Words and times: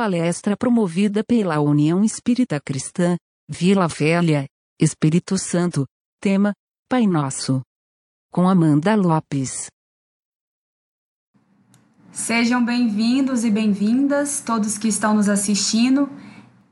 palestra 0.00 0.56
promovida 0.56 1.22
pela 1.22 1.60
União 1.60 2.02
Espírita 2.02 2.58
Cristã, 2.58 3.18
Vila 3.46 3.86
Velha, 3.86 4.46
Espírito 4.80 5.36
Santo, 5.36 5.84
tema, 6.18 6.54
Pai 6.88 7.06
Nosso. 7.06 7.60
Com 8.32 8.48
Amanda 8.48 8.94
Lopes. 8.94 9.66
Sejam 12.10 12.64
bem-vindos 12.64 13.44
e 13.44 13.50
bem-vindas, 13.50 14.40
todos 14.40 14.78
que 14.78 14.88
estão 14.88 15.12
nos 15.12 15.28
assistindo, 15.28 16.08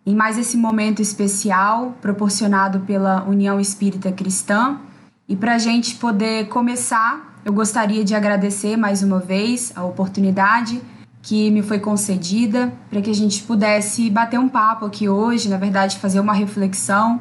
em 0.06 0.14
mais 0.14 0.38
esse 0.38 0.56
momento 0.56 1.02
especial 1.02 1.98
proporcionado 2.00 2.80
pela 2.86 3.24
União 3.24 3.60
Espírita 3.60 4.10
Cristã. 4.10 4.80
E 5.28 5.36
para 5.36 5.56
a 5.56 5.58
gente 5.58 5.96
poder 5.96 6.48
começar, 6.48 7.38
eu 7.44 7.52
gostaria 7.52 8.02
de 8.02 8.14
agradecer 8.14 8.78
mais 8.78 9.02
uma 9.02 9.18
vez 9.18 9.70
a 9.76 9.84
oportunidade 9.84 10.80
que 11.28 11.50
me 11.50 11.60
foi 11.60 11.78
concedida 11.78 12.72
para 12.88 13.02
que 13.02 13.10
a 13.10 13.14
gente 13.14 13.42
pudesse 13.42 14.08
bater 14.08 14.40
um 14.40 14.48
papo 14.48 14.86
aqui 14.86 15.10
hoje, 15.10 15.50
na 15.50 15.58
verdade, 15.58 15.98
fazer 15.98 16.20
uma 16.20 16.32
reflexão 16.32 17.20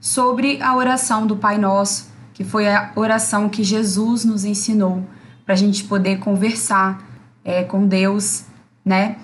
sobre 0.00 0.62
a 0.62 0.76
oração 0.76 1.26
do 1.26 1.36
Pai 1.36 1.58
Nosso, 1.58 2.08
que 2.32 2.44
foi 2.44 2.72
a 2.72 2.92
oração 2.94 3.48
que 3.48 3.64
Jesus 3.64 4.24
nos 4.24 4.44
ensinou 4.44 5.04
para 5.44 5.54
a 5.54 5.58
gente 5.58 5.82
poder 5.82 6.20
conversar 6.20 7.04
é, 7.44 7.64
com 7.64 7.84
Deus, 7.84 8.44
né? 8.84 9.16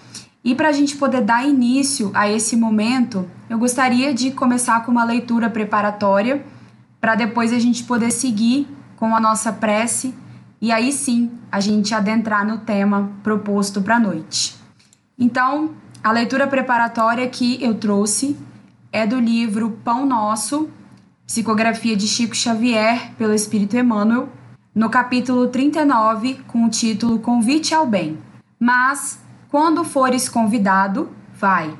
E 0.42 0.52
para 0.52 0.70
a 0.70 0.72
gente 0.72 0.96
poder 0.96 1.20
dar 1.20 1.46
início 1.46 2.10
a 2.12 2.28
esse 2.28 2.56
momento, 2.56 3.30
eu 3.48 3.56
gostaria 3.56 4.12
de 4.12 4.32
começar 4.32 4.84
com 4.84 4.90
uma 4.90 5.04
leitura 5.04 5.48
preparatória, 5.48 6.44
para 7.00 7.14
depois 7.14 7.52
a 7.52 7.58
gente 7.60 7.84
poder 7.84 8.10
seguir 8.10 8.66
com 8.96 9.14
a 9.14 9.20
nossa 9.20 9.52
prece 9.52 10.12
e 10.64 10.72
aí 10.72 10.92
sim 10.92 11.30
a 11.52 11.60
gente 11.60 11.94
adentrar 11.94 12.46
no 12.46 12.56
tema 12.56 13.12
proposto 13.22 13.82
para 13.82 13.96
a 13.96 14.00
noite. 14.00 14.56
Então, 15.18 15.72
a 16.02 16.10
leitura 16.10 16.46
preparatória 16.46 17.28
que 17.28 17.62
eu 17.62 17.74
trouxe 17.74 18.34
é 18.90 19.06
do 19.06 19.20
livro 19.20 19.78
Pão 19.84 20.06
Nosso, 20.06 20.70
psicografia 21.26 21.94
de 21.94 22.08
Chico 22.08 22.34
Xavier 22.34 23.12
pelo 23.18 23.34
Espírito 23.34 23.76
Emmanuel, 23.76 24.30
no 24.74 24.88
capítulo 24.88 25.48
39, 25.48 26.40
com 26.48 26.64
o 26.64 26.70
título 26.70 27.18
Convite 27.18 27.74
ao 27.74 27.86
Bem. 27.86 28.16
Mas, 28.58 29.18
quando 29.50 29.84
fores 29.84 30.30
convidado, 30.30 31.10
vai. 31.38 31.76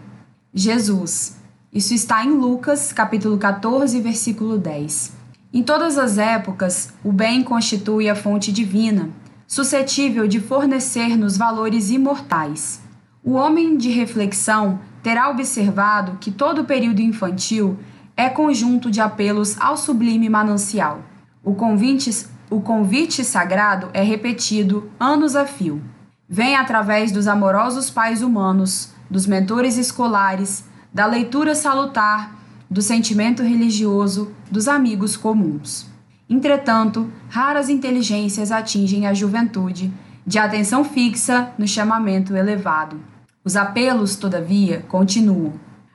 Jesus. 0.52 1.38
Isso 1.72 1.94
está 1.94 2.22
em 2.22 2.32
Lucas, 2.32 2.92
capítulo 2.92 3.38
14, 3.38 3.98
versículo 4.02 4.58
10. 4.58 5.23
Em 5.54 5.62
todas 5.62 5.96
as 5.96 6.18
épocas, 6.18 6.92
o 7.04 7.12
bem 7.12 7.40
constitui 7.44 8.10
a 8.10 8.16
fonte 8.16 8.50
divina, 8.50 9.10
suscetível 9.46 10.26
de 10.26 10.40
fornecer-nos 10.40 11.36
valores 11.36 11.90
imortais. 11.90 12.82
O 13.22 13.34
homem 13.34 13.76
de 13.76 13.88
reflexão 13.88 14.80
terá 15.00 15.30
observado 15.30 16.18
que 16.20 16.32
todo 16.32 16.62
o 16.62 16.64
período 16.64 17.00
infantil 17.00 17.78
é 18.16 18.28
conjunto 18.28 18.90
de 18.90 19.00
apelos 19.00 19.56
ao 19.60 19.76
sublime 19.76 20.28
manancial. 20.28 21.02
O 21.44 21.54
convite, 21.54 22.26
o 22.50 22.60
convite 22.60 23.22
sagrado 23.22 23.90
é 23.94 24.02
repetido 24.02 24.90
anos 24.98 25.36
a 25.36 25.46
fio. 25.46 25.80
Vem 26.28 26.56
através 26.56 27.12
dos 27.12 27.28
amorosos 27.28 27.88
pais 27.90 28.22
humanos, 28.22 28.92
dos 29.08 29.24
mentores 29.24 29.76
escolares, 29.76 30.64
da 30.92 31.06
leitura 31.06 31.54
salutar 31.54 32.43
do 32.74 32.82
sentimento 32.82 33.40
religioso 33.40 34.32
dos 34.50 34.66
amigos 34.66 35.16
comuns. 35.16 35.86
Entretanto, 36.28 37.08
raras 37.28 37.68
inteligências 37.68 38.50
atingem 38.50 39.06
a 39.06 39.14
juventude, 39.14 39.92
de 40.26 40.40
atenção 40.40 40.82
fixa 40.82 41.52
no 41.56 41.68
chamamento 41.68 42.34
elevado. 42.34 42.98
Os 43.44 43.54
apelos, 43.54 44.16
todavia, 44.16 44.84
continuam. 44.88 45.52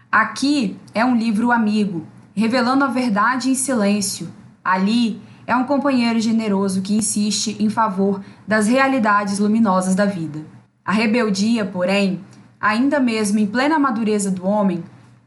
Aqui 0.09 0.77
é 0.93 1.03
um 1.03 1.17
livro 1.17 1.51
amigo, 1.51 2.07
revelando 2.33 2.85
a 2.85 2.87
verdade 2.87 3.49
em 3.49 3.55
silêncio. 3.55 4.29
Ali 4.63 5.21
é 5.45 5.53
um 5.53 5.65
companheiro 5.65 6.21
generoso 6.21 6.81
que 6.81 6.95
insiste 6.95 7.57
em 7.59 7.69
favor 7.69 8.21
das 8.47 8.67
realidades 8.67 9.37
luminosas 9.37 9.95
da 9.95 10.05
vida. 10.05 10.45
A 10.85 10.93
rebeldia, 10.93 11.65
porém, 11.65 12.21
ainda 12.57 13.01
mesmo 13.01 13.37
em 13.37 13.45
plena 13.45 13.77
madureza 13.77 14.31
do 14.31 14.47
homem, 14.47 14.81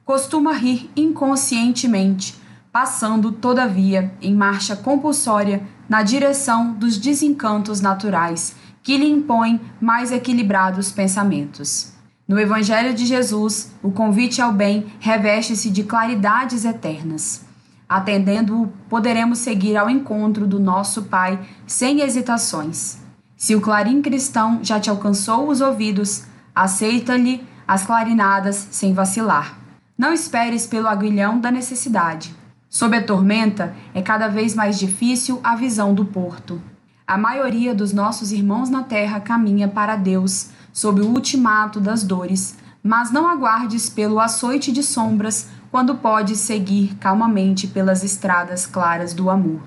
costuma 0.05 0.53
rir 0.53 0.91
inconscientemente, 0.97 2.35
passando, 2.73 3.33
todavia, 3.33 4.13
em 4.21 4.35
marcha 4.35 4.75
compulsória 4.75 5.63
na 5.89 6.03
direção 6.03 6.73
dos 6.73 6.97
desencantos 6.97 7.81
naturais 7.81 8.55
que 8.83 8.97
lhe 8.97 9.09
impõem 9.09 9.61
mais 9.81 10.11
equilibrados 10.11 10.91
pensamentos. 10.91 11.93
No 12.27 12.39
Evangelho 12.39 12.95
de 12.95 13.05
Jesus, 13.05 13.73
o 13.83 13.91
convite 13.91 14.41
ao 14.41 14.53
bem 14.53 14.87
reveste-se 14.99 15.71
de 15.71 15.85
claridades 15.85 16.65
eternas. 16.65 17.45
Atendendo-o, 17.89 18.69
poderemos 18.89 19.39
seguir 19.39 19.77
ao 19.77 19.91
encontro 19.91 20.47
do 20.47 20.59
nosso 20.59 21.03
Pai 21.03 21.39
sem 21.67 22.01
hesitações. 22.01 22.99
Se 23.37 23.55
o 23.55 23.61
clarim 23.61 24.01
cristão 24.01 24.61
já 24.63 24.81
te 24.81 24.89
alcançou 24.89 25.49
os 25.49 25.61
ouvidos, 25.61 26.25
aceita-lhe 26.55 27.47
as 27.69 27.85
clarinadas 27.85 28.69
sem 28.71 28.95
vacilar. 28.95 29.62
Não 30.03 30.13
esperes 30.13 30.67
pelo 30.67 30.89
aguilhão 30.89 31.39
da 31.39 31.49
necessidade. 31.49 32.35
Sob 32.69 32.97
a 32.97 33.05
tormenta, 33.05 33.73
é 33.95 34.03
cada 34.03 34.27
vez 34.27 34.53
mais 34.53 34.77
difícil 34.77 35.39
a 35.45 35.55
visão 35.55 35.95
do 35.95 36.05
porto. 36.05 36.61
A 37.07 37.17
maioria 37.17 37.73
dos 37.73 37.93
nossos 37.93 38.33
irmãos 38.33 38.69
na 38.69 38.83
terra 38.83 39.21
caminha 39.21 39.69
para 39.69 39.95
Deus 39.95 40.49
sob 40.73 41.01
o 41.03 41.07
ultimato 41.07 41.79
das 41.81 42.03
dores, 42.03 42.57
mas 42.83 43.13
não 43.13 43.29
aguardes 43.29 43.89
pelo 43.89 44.19
açoite 44.19 44.73
de 44.73 44.83
sombras 44.83 45.49
quando 45.71 45.95
podes 45.95 46.41
seguir 46.41 46.97
calmamente 46.97 47.69
pelas 47.69 48.03
estradas 48.03 48.67
claras 48.67 49.15
do 49.15 49.31
amor. 49.31 49.61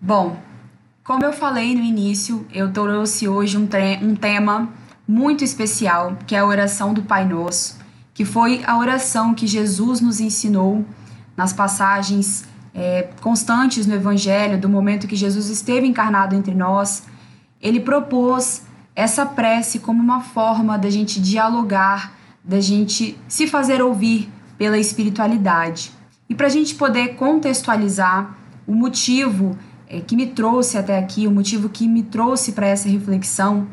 Bom, 0.00 0.40
como 1.04 1.22
eu 1.22 1.34
falei 1.34 1.74
no 1.74 1.82
início, 1.82 2.46
eu 2.50 2.72
trouxe 2.72 3.28
hoje 3.28 3.58
um, 3.58 3.68
um 4.00 4.16
tema 4.16 4.70
muito 5.06 5.44
especial, 5.44 6.16
que 6.26 6.34
é 6.34 6.38
a 6.38 6.46
oração 6.46 6.94
do 6.94 7.02
Pai 7.02 7.26
Nosso 7.26 7.75
que 8.16 8.24
foi 8.24 8.62
a 8.66 8.78
oração 8.78 9.34
que 9.34 9.46
Jesus 9.46 10.00
nos 10.00 10.20
ensinou 10.20 10.82
nas 11.36 11.52
passagens 11.52 12.46
é, 12.74 13.10
constantes 13.20 13.86
no 13.86 13.94
Evangelho, 13.94 14.58
do 14.58 14.70
momento 14.70 15.06
que 15.06 15.14
Jesus 15.14 15.50
esteve 15.50 15.86
encarnado 15.86 16.34
entre 16.34 16.54
nós. 16.54 17.02
Ele 17.60 17.78
propôs 17.78 18.62
essa 18.94 19.26
prece 19.26 19.80
como 19.80 20.02
uma 20.02 20.22
forma 20.22 20.78
da 20.78 20.88
gente 20.88 21.20
dialogar, 21.20 22.14
da 22.42 22.58
gente 22.58 23.18
se 23.28 23.46
fazer 23.46 23.82
ouvir 23.82 24.32
pela 24.56 24.78
espiritualidade. 24.78 25.92
E 26.26 26.34
para 26.34 26.46
a 26.46 26.50
gente 26.50 26.74
poder 26.74 27.16
contextualizar 27.16 28.34
o 28.66 28.74
motivo 28.74 29.58
é, 29.86 30.00
que 30.00 30.16
me 30.16 30.28
trouxe 30.28 30.78
até 30.78 30.98
aqui, 30.98 31.26
o 31.26 31.30
motivo 31.30 31.68
que 31.68 31.86
me 31.86 32.02
trouxe 32.02 32.52
para 32.52 32.66
essa 32.66 32.88
reflexão, 32.88 33.68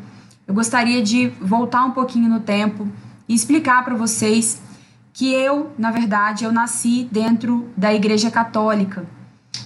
eu 0.46 0.52
gostaria 0.52 1.02
de 1.02 1.28
voltar 1.40 1.82
um 1.86 1.92
pouquinho 1.92 2.28
no 2.28 2.40
tempo 2.40 2.86
e 3.28 3.34
explicar 3.34 3.84
para 3.84 3.94
vocês 3.94 4.60
que 5.12 5.32
eu, 5.32 5.70
na 5.78 5.90
verdade, 5.90 6.44
eu 6.44 6.52
nasci 6.52 7.08
dentro 7.10 7.70
da 7.76 7.94
Igreja 7.94 8.30
Católica. 8.30 9.06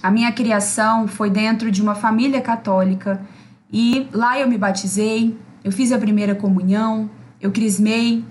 A 0.01 0.11
minha 0.11 0.31
criação 0.31 1.07
foi 1.07 1.29
dentro 1.29 1.71
de 1.71 1.81
uma 1.81 1.95
família 1.95 2.39
católica 2.39 3.21
e 3.71 4.07
lá 4.13 4.39
eu 4.39 4.47
me 4.47 4.57
batizei, 4.57 5.37
eu 5.63 5.71
fiz 5.71 5.91
a 5.91 5.97
primeira 5.97 6.35
comunhão, 6.35 7.09
eu 7.41 7.51
crismei, 7.51 8.23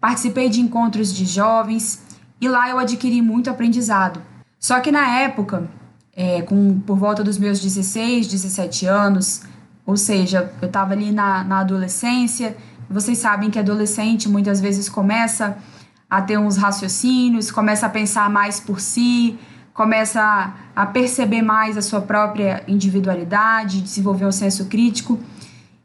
participei 0.00 0.48
de 0.48 0.60
encontros 0.60 1.14
de 1.14 1.24
jovens 1.24 2.02
e 2.40 2.48
lá 2.48 2.68
eu 2.68 2.78
adquiri 2.78 3.22
muito 3.22 3.50
aprendizado. 3.50 4.20
Só 4.58 4.80
que 4.80 4.92
na 4.92 5.20
época, 5.20 5.68
é, 6.14 6.42
com 6.42 6.78
por 6.80 6.98
volta 6.98 7.24
dos 7.24 7.38
meus 7.38 7.60
16, 7.60 8.28
17 8.28 8.86
anos, 8.86 9.42
ou 9.86 9.96
seja, 9.96 10.52
eu 10.60 10.66
estava 10.66 10.92
ali 10.92 11.10
na, 11.10 11.42
na 11.42 11.60
adolescência, 11.60 12.56
vocês 12.90 13.18
sabem 13.18 13.50
que 13.50 13.58
adolescente 13.58 14.28
muitas 14.28 14.60
vezes 14.60 14.88
começa 14.88 15.56
a 16.10 16.20
ter 16.20 16.36
uns 16.36 16.56
raciocínios, 16.56 17.50
começa 17.50 17.86
a 17.86 17.88
pensar 17.88 18.28
mais 18.28 18.58
por 18.58 18.80
si, 18.80 19.38
começa 19.72 20.52
a 20.74 20.86
perceber 20.86 21.40
mais 21.40 21.76
a 21.76 21.82
sua 21.82 22.00
própria 22.00 22.64
individualidade, 22.66 23.80
desenvolver 23.80 24.26
um 24.26 24.32
senso 24.32 24.66
crítico. 24.66 25.20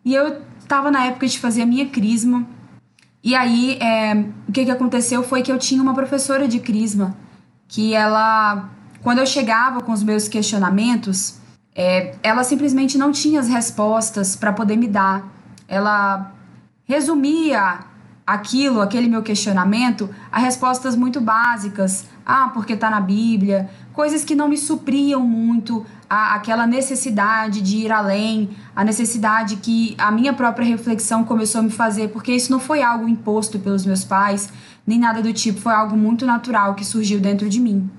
E 0.03 0.15
eu 0.15 0.41
estava 0.59 0.89
na 0.89 1.05
época 1.05 1.27
de 1.27 1.37
fazer 1.37 1.61
a 1.61 1.65
minha 1.65 1.87
crisma. 1.87 2.45
E 3.23 3.35
aí, 3.35 3.77
é, 3.79 4.13
o 4.47 4.51
que, 4.51 4.65
que 4.65 4.71
aconteceu 4.71 5.23
foi 5.23 5.43
que 5.43 5.51
eu 5.51 5.59
tinha 5.59 5.81
uma 5.81 5.93
professora 5.93 6.47
de 6.47 6.59
crisma 6.59 7.15
que 7.67 7.93
ela, 7.93 8.69
quando 9.01 9.19
eu 9.19 9.25
chegava 9.25 9.81
com 9.81 9.91
os 9.91 10.03
meus 10.03 10.27
questionamentos, 10.27 11.37
é, 11.75 12.15
ela 12.23 12.43
simplesmente 12.43 12.97
não 12.97 13.11
tinha 13.11 13.39
as 13.39 13.47
respostas 13.47 14.35
para 14.35 14.51
poder 14.51 14.75
me 14.75 14.87
dar. 14.87 15.23
Ela 15.67 16.34
resumia 16.85 17.79
aquilo, 18.25 18.81
aquele 18.81 19.07
meu 19.07 19.21
questionamento, 19.21 20.09
a 20.31 20.39
respostas 20.39 20.95
muito 20.95 21.21
básicas. 21.21 22.05
Ah, 22.25 22.49
porque 22.53 22.73
está 22.73 22.89
na 22.89 22.99
Bíblia. 22.99 23.69
Coisas 23.93 24.23
que 24.23 24.33
não 24.33 24.47
me 24.47 24.57
supriam 24.57 25.21
muito 25.21 25.85
a, 26.09 26.33
aquela 26.35 26.65
necessidade 26.65 27.61
de 27.61 27.77
ir 27.77 27.91
além, 27.91 28.49
a 28.75 28.83
necessidade 28.83 29.57
que 29.57 29.95
a 29.97 30.11
minha 30.11 30.33
própria 30.33 30.65
reflexão 30.65 31.23
começou 31.23 31.59
a 31.59 31.63
me 31.63 31.69
fazer, 31.69 32.09
porque 32.09 32.33
isso 32.33 32.51
não 32.51 32.59
foi 32.59 32.81
algo 32.81 33.07
imposto 33.07 33.59
pelos 33.59 33.85
meus 33.85 34.03
pais, 34.03 34.51
nem 34.87 34.99
nada 34.99 35.21
do 35.21 35.31
tipo, 35.31 35.59
foi 35.59 35.73
algo 35.73 35.95
muito 35.95 36.25
natural 36.25 36.73
que 36.73 36.83
surgiu 36.83 37.19
dentro 37.19 37.47
de 37.47 37.59
mim. 37.59 37.89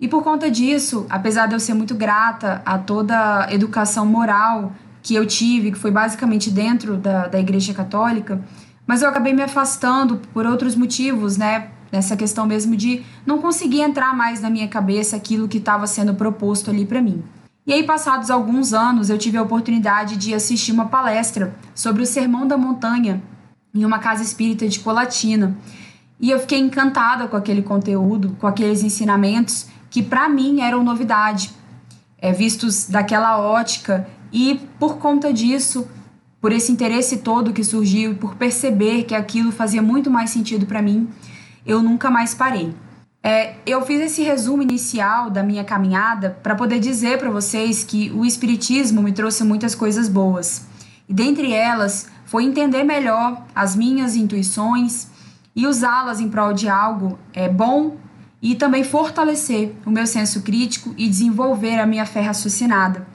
E 0.00 0.08
por 0.08 0.22
conta 0.22 0.50
disso, 0.50 1.06
apesar 1.08 1.46
de 1.46 1.54
eu 1.54 1.60
ser 1.60 1.74
muito 1.74 1.94
grata 1.94 2.60
a 2.64 2.78
toda 2.78 3.46
a 3.46 3.54
educação 3.54 4.04
moral 4.04 4.72
que 5.02 5.14
eu 5.14 5.26
tive, 5.26 5.72
que 5.72 5.78
foi 5.78 5.90
basicamente 5.90 6.50
dentro 6.50 6.96
da, 6.96 7.26
da 7.26 7.40
Igreja 7.40 7.74
Católica, 7.74 8.40
mas 8.86 9.02
eu 9.02 9.08
acabei 9.08 9.32
me 9.32 9.42
afastando 9.42 10.20
por 10.32 10.46
outros 10.46 10.76
motivos, 10.76 11.36
né? 11.36 11.68
Nessa 11.90 12.16
questão 12.16 12.46
mesmo 12.46 12.74
de 12.74 13.02
não 13.26 13.38
conseguir 13.38 13.80
entrar 13.80 14.16
mais 14.16 14.40
na 14.40 14.48
minha 14.48 14.66
cabeça 14.68 15.16
aquilo 15.16 15.48
que 15.48 15.58
estava 15.58 15.86
sendo 15.86 16.14
proposto 16.14 16.70
ali 16.70 16.86
para 16.86 17.02
mim. 17.02 17.22
E 17.66 17.72
aí, 17.72 17.84
passados 17.84 18.30
alguns 18.30 18.72
anos, 18.72 19.08
eu 19.10 19.18
tive 19.18 19.36
a 19.36 19.42
oportunidade 19.42 20.16
de 20.16 20.34
assistir 20.34 20.72
uma 20.72 20.86
palestra 20.86 21.54
sobre 21.74 22.02
o 22.02 22.06
Sermão 22.06 22.46
da 22.46 22.56
Montanha 22.56 23.22
em 23.74 23.84
uma 23.84 23.98
casa 23.98 24.22
espírita 24.22 24.66
de 24.66 24.80
Colatina. 24.80 25.56
E 26.18 26.30
eu 26.30 26.40
fiquei 26.40 26.58
encantada 26.58 27.28
com 27.28 27.36
aquele 27.36 27.62
conteúdo, 27.62 28.36
com 28.40 28.46
aqueles 28.46 28.82
ensinamentos 28.82 29.66
que 29.90 30.02
para 30.02 30.28
mim 30.28 30.60
eram 30.60 30.82
novidade, 30.82 31.50
é, 32.18 32.32
vistos 32.32 32.88
daquela 32.88 33.38
ótica, 33.38 34.08
e 34.32 34.60
por 34.78 34.96
conta 34.96 35.32
disso, 35.32 35.86
por 36.40 36.52
esse 36.52 36.72
interesse 36.72 37.18
todo 37.18 37.52
que 37.52 37.62
surgiu 37.62 38.14
por 38.14 38.34
perceber 38.34 39.04
que 39.04 39.14
aquilo 39.14 39.52
fazia 39.52 39.82
muito 39.82 40.10
mais 40.10 40.30
sentido 40.30 40.66
para 40.66 40.82
mim, 40.82 41.08
eu 41.66 41.82
nunca 41.82 42.10
mais 42.10 42.34
parei. 42.34 42.74
É, 43.22 43.54
eu 43.64 43.82
fiz 43.82 44.00
esse 44.00 44.22
resumo 44.22 44.62
inicial 44.62 45.30
da 45.30 45.44
minha 45.44 45.62
caminhada 45.62 46.36
para 46.42 46.56
poder 46.56 46.80
dizer 46.80 47.18
para 47.18 47.30
vocês 47.30 47.84
que 47.84 48.10
o 48.10 48.24
Espiritismo 48.24 49.00
me 49.00 49.12
trouxe 49.12 49.44
muitas 49.44 49.76
coisas 49.76 50.08
boas. 50.08 50.66
E 51.08 51.14
dentre 51.14 51.52
elas 51.52 52.08
foi 52.24 52.44
entender 52.44 52.82
melhor 52.82 53.44
as 53.54 53.76
minhas 53.76 54.16
intuições 54.16 55.06
e 55.54 55.66
usá-las 55.66 56.18
em 56.18 56.28
prol 56.28 56.52
de 56.52 56.68
algo 56.68 57.16
é, 57.32 57.48
bom 57.48 57.96
e 58.40 58.56
também 58.56 58.82
fortalecer 58.82 59.72
o 59.86 59.90
meu 59.90 60.06
senso 60.06 60.42
crítico 60.42 60.92
e 60.98 61.08
desenvolver 61.08 61.78
a 61.78 61.86
minha 61.86 62.04
fé 62.04 62.22
raciocinada. 62.22 63.06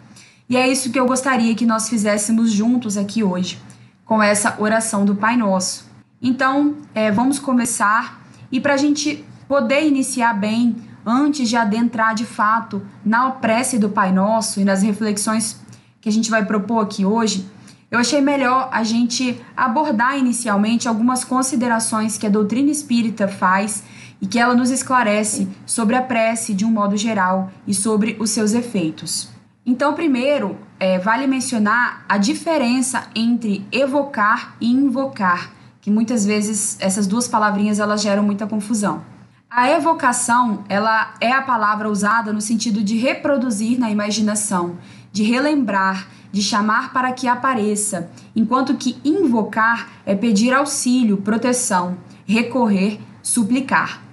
E 0.49 0.55
é 0.55 0.67
isso 0.67 0.91
que 0.91 0.99
eu 0.99 1.05
gostaria 1.05 1.53
que 1.55 1.65
nós 1.65 1.89
fizéssemos 1.89 2.51
juntos 2.51 2.95
aqui 2.95 3.23
hoje, 3.23 3.59
com 4.05 4.23
essa 4.23 4.55
oração 4.59 5.03
do 5.03 5.15
Pai 5.15 5.35
Nosso. 5.35 5.85
Então, 6.21 6.77
é, 6.95 7.11
vamos 7.11 7.38
começar 7.38 8.21
e 8.51 8.59
para 8.59 8.73
a 8.73 8.77
gente 8.77 9.25
poder 9.47 9.85
iniciar 9.85 10.33
bem, 10.33 10.75
antes 11.05 11.47
de 11.49 11.55
adentrar 11.55 12.15
de 12.15 12.25
fato 12.25 12.81
na 13.03 13.29
prece 13.31 13.77
do 13.77 13.89
Pai 13.89 14.11
Nosso 14.11 14.59
e 14.59 14.65
nas 14.65 14.81
reflexões 14.81 15.59
que 16.01 16.09
a 16.09 16.11
gente 16.11 16.29
vai 16.29 16.45
propor 16.45 16.83
aqui 16.83 17.05
hoje, 17.05 17.45
eu 17.89 18.00
achei 18.00 18.21
melhor 18.21 18.69
a 18.71 18.83
gente 18.83 19.41
abordar 19.55 20.17
inicialmente 20.17 20.88
algumas 20.88 21.23
considerações 21.23 22.17
que 22.17 22.27
a 22.27 22.29
doutrina 22.29 22.69
espírita 22.69 23.27
faz 23.27 23.83
e 24.21 24.27
que 24.27 24.39
ela 24.39 24.53
nos 24.53 24.69
esclarece 24.71 25.47
sobre 25.65 25.95
a 25.95 26.01
prece 26.01 26.53
de 26.53 26.65
um 26.65 26.71
modo 26.71 26.97
geral 26.97 27.50
e 27.65 27.73
sobre 27.73 28.17
os 28.19 28.29
seus 28.29 28.53
efeitos. 28.53 29.37
Então, 29.69 29.93
primeiro, 29.93 30.57
é, 30.79 30.97
vale 30.97 31.27
mencionar 31.27 32.05
a 32.07 32.17
diferença 32.17 33.03
entre 33.13 33.67
evocar 33.69 34.55
e 34.61 34.71
invocar, 34.71 35.51
que 35.81 35.91
muitas 35.91 36.25
vezes 36.25 36.77
essas 36.79 37.05
duas 37.05 37.27
palavrinhas 37.27 37.77
elas 37.77 38.01
geram 38.01 38.23
muita 38.23 38.47
confusão. 38.47 39.03
A 39.49 39.69
evocação, 39.69 40.63
ela 40.69 41.13
é 41.19 41.33
a 41.33 41.41
palavra 41.41 41.89
usada 41.89 42.31
no 42.31 42.39
sentido 42.39 42.81
de 42.81 42.95
reproduzir 42.97 43.77
na 43.77 43.91
imaginação, 43.91 44.77
de 45.11 45.23
relembrar, 45.23 46.07
de 46.31 46.41
chamar 46.41 46.93
para 46.93 47.11
que 47.11 47.27
apareça, 47.27 48.09
enquanto 48.33 48.75
que 48.75 48.97
invocar 49.03 49.89
é 50.05 50.15
pedir 50.15 50.53
auxílio, 50.53 51.17
proteção, 51.17 51.97
recorrer, 52.25 53.01
suplicar. 53.21 54.06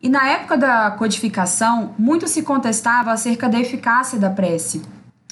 E 0.00 0.08
na 0.08 0.28
época 0.28 0.56
da 0.56 0.90
codificação, 0.92 1.94
muito 1.98 2.28
se 2.28 2.42
contestava 2.42 3.10
acerca 3.10 3.48
da 3.48 3.58
eficácia 3.58 4.18
da 4.18 4.30
prece. 4.30 4.80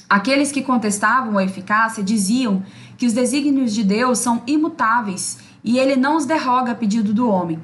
Aqueles 0.09 0.51
que 0.51 0.61
contestavam 0.61 1.37
a 1.37 1.43
eficácia 1.43 2.03
diziam 2.03 2.63
que 2.97 3.05
os 3.05 3.13
desígnios 3.13 3.73
de 3.73 3.83
Deus 3.83 4.19
são 4.19 4.41
imutáveis 4.45 5.37
e 5.63 5.77
ele 5.77 5.95
não 5.95 6.17
os 6.17 6.25
derroga 6.25 6.71
a 6.71 6.75
pedido 6.75 7.13
do 7.13 7.29
homem. 7.29 7.59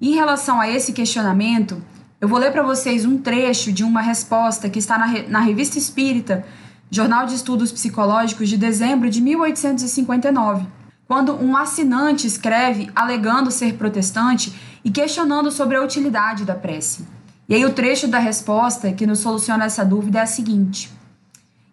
Em 0.00 0.14
relação 0.14 0.60
a 0.60 0.68
esse 0.68 0.92
questionamento, 0.92 1.82
eu 2.20 2.28
vou 2.28 2.38
ler 2.38 2.52
para 2.52 2.62
vocês 2.62 3.04
um 3.04 3.18
trecho 3.18 3.72
de 3.72 3.82
uma 3.82 4.00
resposta 4.00 4.68
que 4.68 4.78
está 4.78 4.98
na, 4.98 5.06
na 5.28 5.40
Revista 5.40 5.78
Espírita, 5.78 6.44
Jornal 6.90 7.26
de 7.26 7.34
Estudos 7.34 7.72
Psicológicos 7.72 8.48
de 8.48 8.56
dezembro 8.56 9.08
de 9.08 9.20
1859, 9.20 10.66
quando 11.06 11.34
um 11.34 11.56
assinante 11.56 12.26
escreve 12.26 12.90
alegando 12.94 13.50
ser 13.50 13.74
protestante 13.74 14.52
e 14.84 14.90
questionando 14.90 15.50
sobre 15.50 15.76
a 15.76 15.82
utilidade 15.82 16.44
da 16.44 16.54
prece. 16.54 17.06
E 17.48 17.54
aí 17.54 17.64
o 17.64 17.72
trecho 17.72 18.08
da 18.08 18.18
resposta 18.18 18.92
que 18.92 19.06
nos 19.06 19.18
soluciona 19.18 19.64
essa 19.64 19.84
dúvida 19.84 20.20
é 20.20 20.22
a 20.22 20.26
seguinte: 20.26 20.90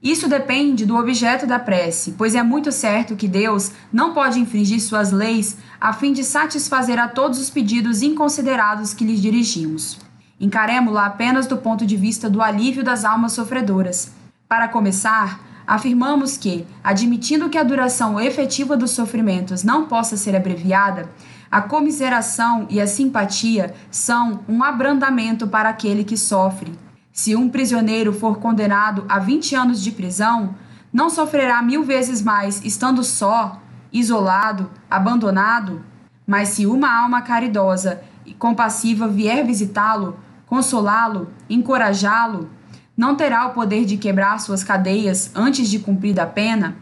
Isso 0.01 0.27
depende 0.27 0.85
do 0.85 0.97
objeto 0.97 1.47
da 1.47 1.59
prece, 1.59 2.15
pois 2.17 2.35
é 2.35 2.43
muito 2.43 2.71
certo 2.71 3.15
que 3.15 3.27
Deus 3.27 3.71
não 3.91 4.13
pode 4.13 4.39
infringir 4.39 4.81
suas 4.81 5.11
leis 5.11 5.57
a 5.79 5.93
fim 5.93 6.11
de 6.11 6.23
satisfazer 6.23 6.99
a 6.99 7.07
todos 7.07 7.39
os 7.39 7.49
pedidos 7.49 8.01
inconsiderados 8.01 8.93
que 8.93 9.05
lhes 9.05 9.21
dirigimos. 9.21 9.99
Encaremos-la 10.39 11.05
apenas 11.05 11.47
do 11.47 11.57
ponto 11.57 11.85
de 11.85 11.97
vista 11.97 12.29
do 12.29 12.41
alívio 12.41 12.83
das 12.83 13.03
almas 13.03 13.33
sofredoras. 13.33 14.11
Para 14.47 14.67
começar, 14.67 15.39
afirmamos 15.67 16.37
que, 16.37 16.65
admitindo 16.83 17.49
que 17.49 17.57
a 17.57 17.63
duração 17.63 18.19
efetiva 18.19 18.75
dos 18.75 18.91
sofrimentos 18.91 19.63
não 19.63 19.85
possa 19.85 20.17
ser 20.17 20.35
abreviada, 20.35 21.09
a 21.51 21.61
comiseração 21.61 22.67
e 22.69 22.79
a 22.79 22.85
simpatia 22.85 23.73
são 23.89 24.41
um 24.47 24.63
abrandamento 24.63 25.47
para 25.47 25.69
aquele 25.69 26.03
que 26.03 26.15
sofre. 26.15 26.77
Se 27.11 27.35
um 27.35 27.49
prisioneiro 27.49 28.13
for 28.13 28.37
condenado 28.37 29.03
a 29.09 29.17
20 29.17 29.55
anos 29.55 29.83
de 29.83 29.91
prisão, 29.91 30.55
não 30.93 31.09
sofrerá 31.09 31.61
mil 31.61 31.83
vezes 31.83 32.21
mais 32.21 32.63
estando 32.63 33.03
só, 33.03 33.59
isolado, 33.91 34.69
abandonado? 34.89 35.83
Mas 36.25 36.49
se 36.49 36.67
uma 36.67 37.01
alma 37.01 37.21
caridosa 37.21 38.01
e 38.25 38.33
compassiva 38.33 39.07
vier 39.07 39.43
visitá-lo, 39.43 40.19
consolá-lo, 40.45 41.29
encorajá-lo, 41.49 42.49
não 42.95 43.15
terá 43.15 43.47
o 43.47 43.53
poder 43.53 43.85
de 43.85 43.97
quebrar 43.97 44.39
suas 44.39 44.63
cadeias 44.63 45.31
antes 45.33 45.69
de 45.69 45.79
cumprir 45.79 46.19
a 46.19 46.25
pena? 46.25 46.75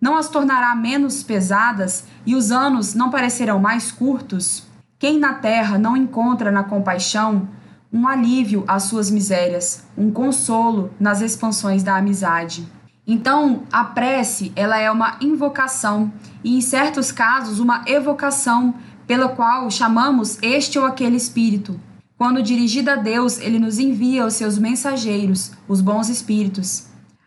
Não 0.00 0.16
as 0.16 0.28
tornará 0.28 0.74
menos 0.74 1.22
pesadas 1.22 2.04
e 2.24 2.34
os 2.34 2.50
anos 2.50 2.94
não 2.94 3.10
parecerão 3.10 3.58
mais 3.58 3.90
curtos? 3.90 4.64
Quem 4.98 5.18
na 5.18 5.34
terra 5.34 5.78
não 5.78 5.96
encontra 5.96 6.50
na 6.50 6.64
compaixão 6.64 7.48
um 7.92 8.06
alívio 8.06 8.64
às 8.66 8.84
suas 8.84 9.10
misérias, 9.10 9.84
um 9.96 10.10
consolo 10.10 10.90
nas 10.98 11.20
expansões 11.20 11.82
da 11.82 11.96
amizade? 11.96 12.66
Então, 13.06 13.62
a 13.70 13.84
prece, 13.84 14.52
ela 14.56 14.78
é 14.78 14.90
uma 14.90 15.16
invocação 15.20 16.12
e 16.42 16.56
em 16.56 16.60
certos 16.60 17.12
casos 17.12 17.60
uma 17.60 17.84
evocação 17.86 18.74
pela 19.06 19.28
qual 19.28 19.70
chamamos 19.70 20.38
este 20.42 20.78
ou 20.78 20.84
aquele 20.84 21.16
espírito. 21.16 21.80
Quando 22.18 22.42
dirigida 22.42 22.94
a 22.94 22.96
Deus, 22.96 23.38
ele 23.38 23.58
nos 23.58 23.78
envia 23.78 24.26
os 24.26 24.34
seus 24.34 24.58
mensageiros, 24.58 25.52
os 25.68 25.80
bons 25.80 26.08
espíritos. 26.08 26.86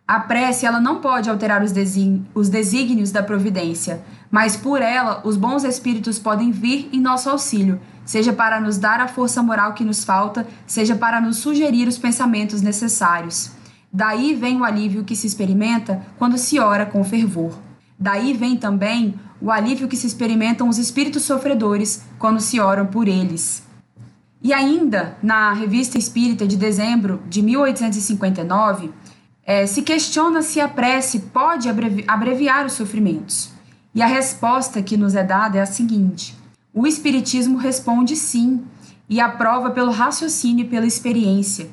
A 0.09 0.19
prece 0.19 0.65
ela 0.65 0.81
não 0.81 1.01
pode 1.01 1.29
alterar 1.29 1.61
os, 1.61 1.71
os 2.33 2.49
desígnios 2.49 3.11
da 3.11 3.21
providência, 3.21 4.01
mas 4.31 4.57
por 4.57 4.81
ela 4.81 5.21
os 5.23 5.37
bons 5.37 5.63
espíritos 5.63 6.17
podem 6.17 6.49
vir 6.49 6.89
em 6.91 6.99
nosso 6.99 7.29
auxílio, 7.29 7.79
seja 8.03 8.33
para 8.33 8.59
nos 8.59 8.79
dar 8.79 8.99
a 9.01 9.07
força 9.07 9.43
moral 9.43 9.75
que 9.75 9.83
nos 9.83 10.03
falta, 10.03 10.47
seja 10.65 10.95
para 10.95 11.21
nos 11.21 11.37
sugerir 11.37 11.87
os 11.87 11.99
pensamentos 11.99 12.59
necessários. 12.63 13.51
Daí 13.93 14.33
vem 14.33 14.59
o 14.59 14.63
alívio 14.63 15.03
que 15.03 15.15
se 15.15 15.27
experimenta 15.27 16.01
quando 16.17 16.39
se 16.39 16.59
ora 16.59 16.87
com 16.87 17.03
fervor. 17.03 17.59
Daí 17.99 18.33
vem 18.33 18.57
também 18.57 19.13
o 19.39 19.51
alívio 19.51 19.87
que 19.87 19.95
se 19.95 20.07
experimentam 20.07 20.67
os 20.67 20.79
espíritos 20.79 21.21
sofredores 21.21 22.01
quando 22.17 22.39
se 22.39 22.59
oram 22.59 22.87
por 22.87 23.07
eles. 23.07 23.61
E 24.41 24.53
ainda, 24.53 25.17
na 25.21 25.53
Revista 25.53 25.99
Espírita 25.99 26.47
de 26.47 26.57
dezembro 26.57 27.21
de 27.27 27.43
1859, 27.43 28.89
é, 29.49 29.65
se 29.65 29.81
questiona 29.81 30.43
se 30.43 30.61
a 30.61 30.67
prece 30.67 31.21
pode 31.33 31.67
abreviar 32.07 32.67
os 32.67 32.73
sofrimentos. 32.73 33.49
E 33.95 33.99
a 33.99 34.05
resposta 34.05 34.79
que 34.79 34.95
nos 34.95 35.15
é 35.15 35.23
dada 35.23 35.57
é 35.57 35.61
a 35.61 35.65
seguinte: 35.65 36.37
o 36.71 36.85
Espiritismo 36.85 37.57
responde 37.57 38.15
sim, 38.15 38.63
e 39.09 39.19
aprova 39.19 39.71
pelo 39.71 39.89
raciocínio 39.89 40.65
e 40.65 40.67
pela 40.67 40.85
experiência. 40.85 41.67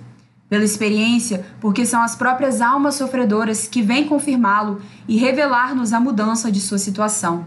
Pela 0.48 0.64
experiência, 0.64 1.44
porque 1.60 1.84
são 1.84 2.00
as 2.00 2.16
próprias 2.16 2.62
almas 2.62 2.94
sofredoras 2.94 3.68
que 3.68 3.82
vêm 3.82 4.08
confirmá-lo 4.08 4.80
e 5.06 5.18
revelar-nos 5.18 5.92
a 5.92 6.00
mudança 6.00 6.50
de 6.50 6.62
sua 6.62 6.78
situação. 6.78 7.44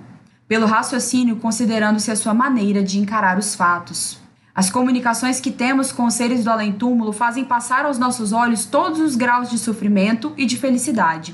Pelo 0.47 0.67
raciocínio, 0.67 1.37
considerando-se 1.37 2.11
a 2.11 2.15
sua 2.15 2.35
maneira 2.35 2.83
de 2.83 2.99
encarar 2.99 3.39
os 3.39 3.55
fatos. 3.55 4.19
As 4.59 4.69
comunicações 4.69 5.39
que 5.39 5.51
temos 5.51 5.89
com 5.89 6.05
os 6.05 6.15
seres 6.15 6.43
do 6.43 6.49
além-túmulo 6.49 7.13
fazem 7.13 7.45
passar 7.45 7.85
aos 7.85 7.97
nossos 7.97 8.33
olhos 8.33 8.65
todos 8.65 8.99
os 8.99 9.15
graus 9.15 9.49
de 9.49 9.57
sofrimento 9.57 10.33
e 10.35 10.45
de 10.45 10.57
felicidade. 10.57 11.33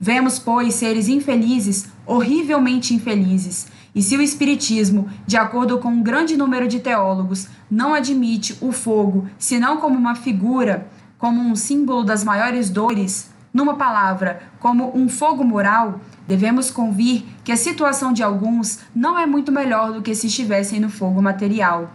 Vemos, 0.00 0.38
pois, 0.38 0.72
seres 0.72 1.06
infelizes, 1.06 1.88
horrivelmente 2.06 2.94
infelizes. 2.94 3.66
E 3.94 4.00
se 4.00 4.16
o 4.16 4.22
Espiritismo, 4.22 5.10
de 5.26 5.36
acordo 5.36 5.76
com 5.76 5.88
um 5.90 6.02
grande 6.02 6.38
número 6.38 6.66
de 6.66 6.80
teólogos, 6.80 7.48
não 7.70 7.92
admite 7.92 8.56
o 8.62 8.72
fogo 8.72 9.28
senão 9.38 9.76
como 9.76 9.98
uma 9.98 10.14
figura, 10.14 10.88
como 11.18 11.42
um 11.42 11.54
símbolo 11.54 12.02
das 12.02 12.24
maiores 12.24 12.70
dores, 12.70 13.30
numa 13.52 13.74
palavra, 13.74 14.40
como 14.58 14.90
um 14.96 15.06
fogo 15.06 15.44
moral, 15.44 16.00
devemos 16.26 16.70
convir 16.70 17.24
que 17.44 17.52
a 17.52 17.58
situação 17.58 18.10
de 18.10 18.22
alguns 18.22 18.78
não 18.96 19.18
é 19.18 19.26
muito 19.26 19.52
melhor 19.52 19.92
do 19.92 20.00
que 20.00 20.14
se 20.14 20.28
estivessem 20.28 20.80
no 20.80 20.88
fogo 20.88 21.20
material. 21.20 21.90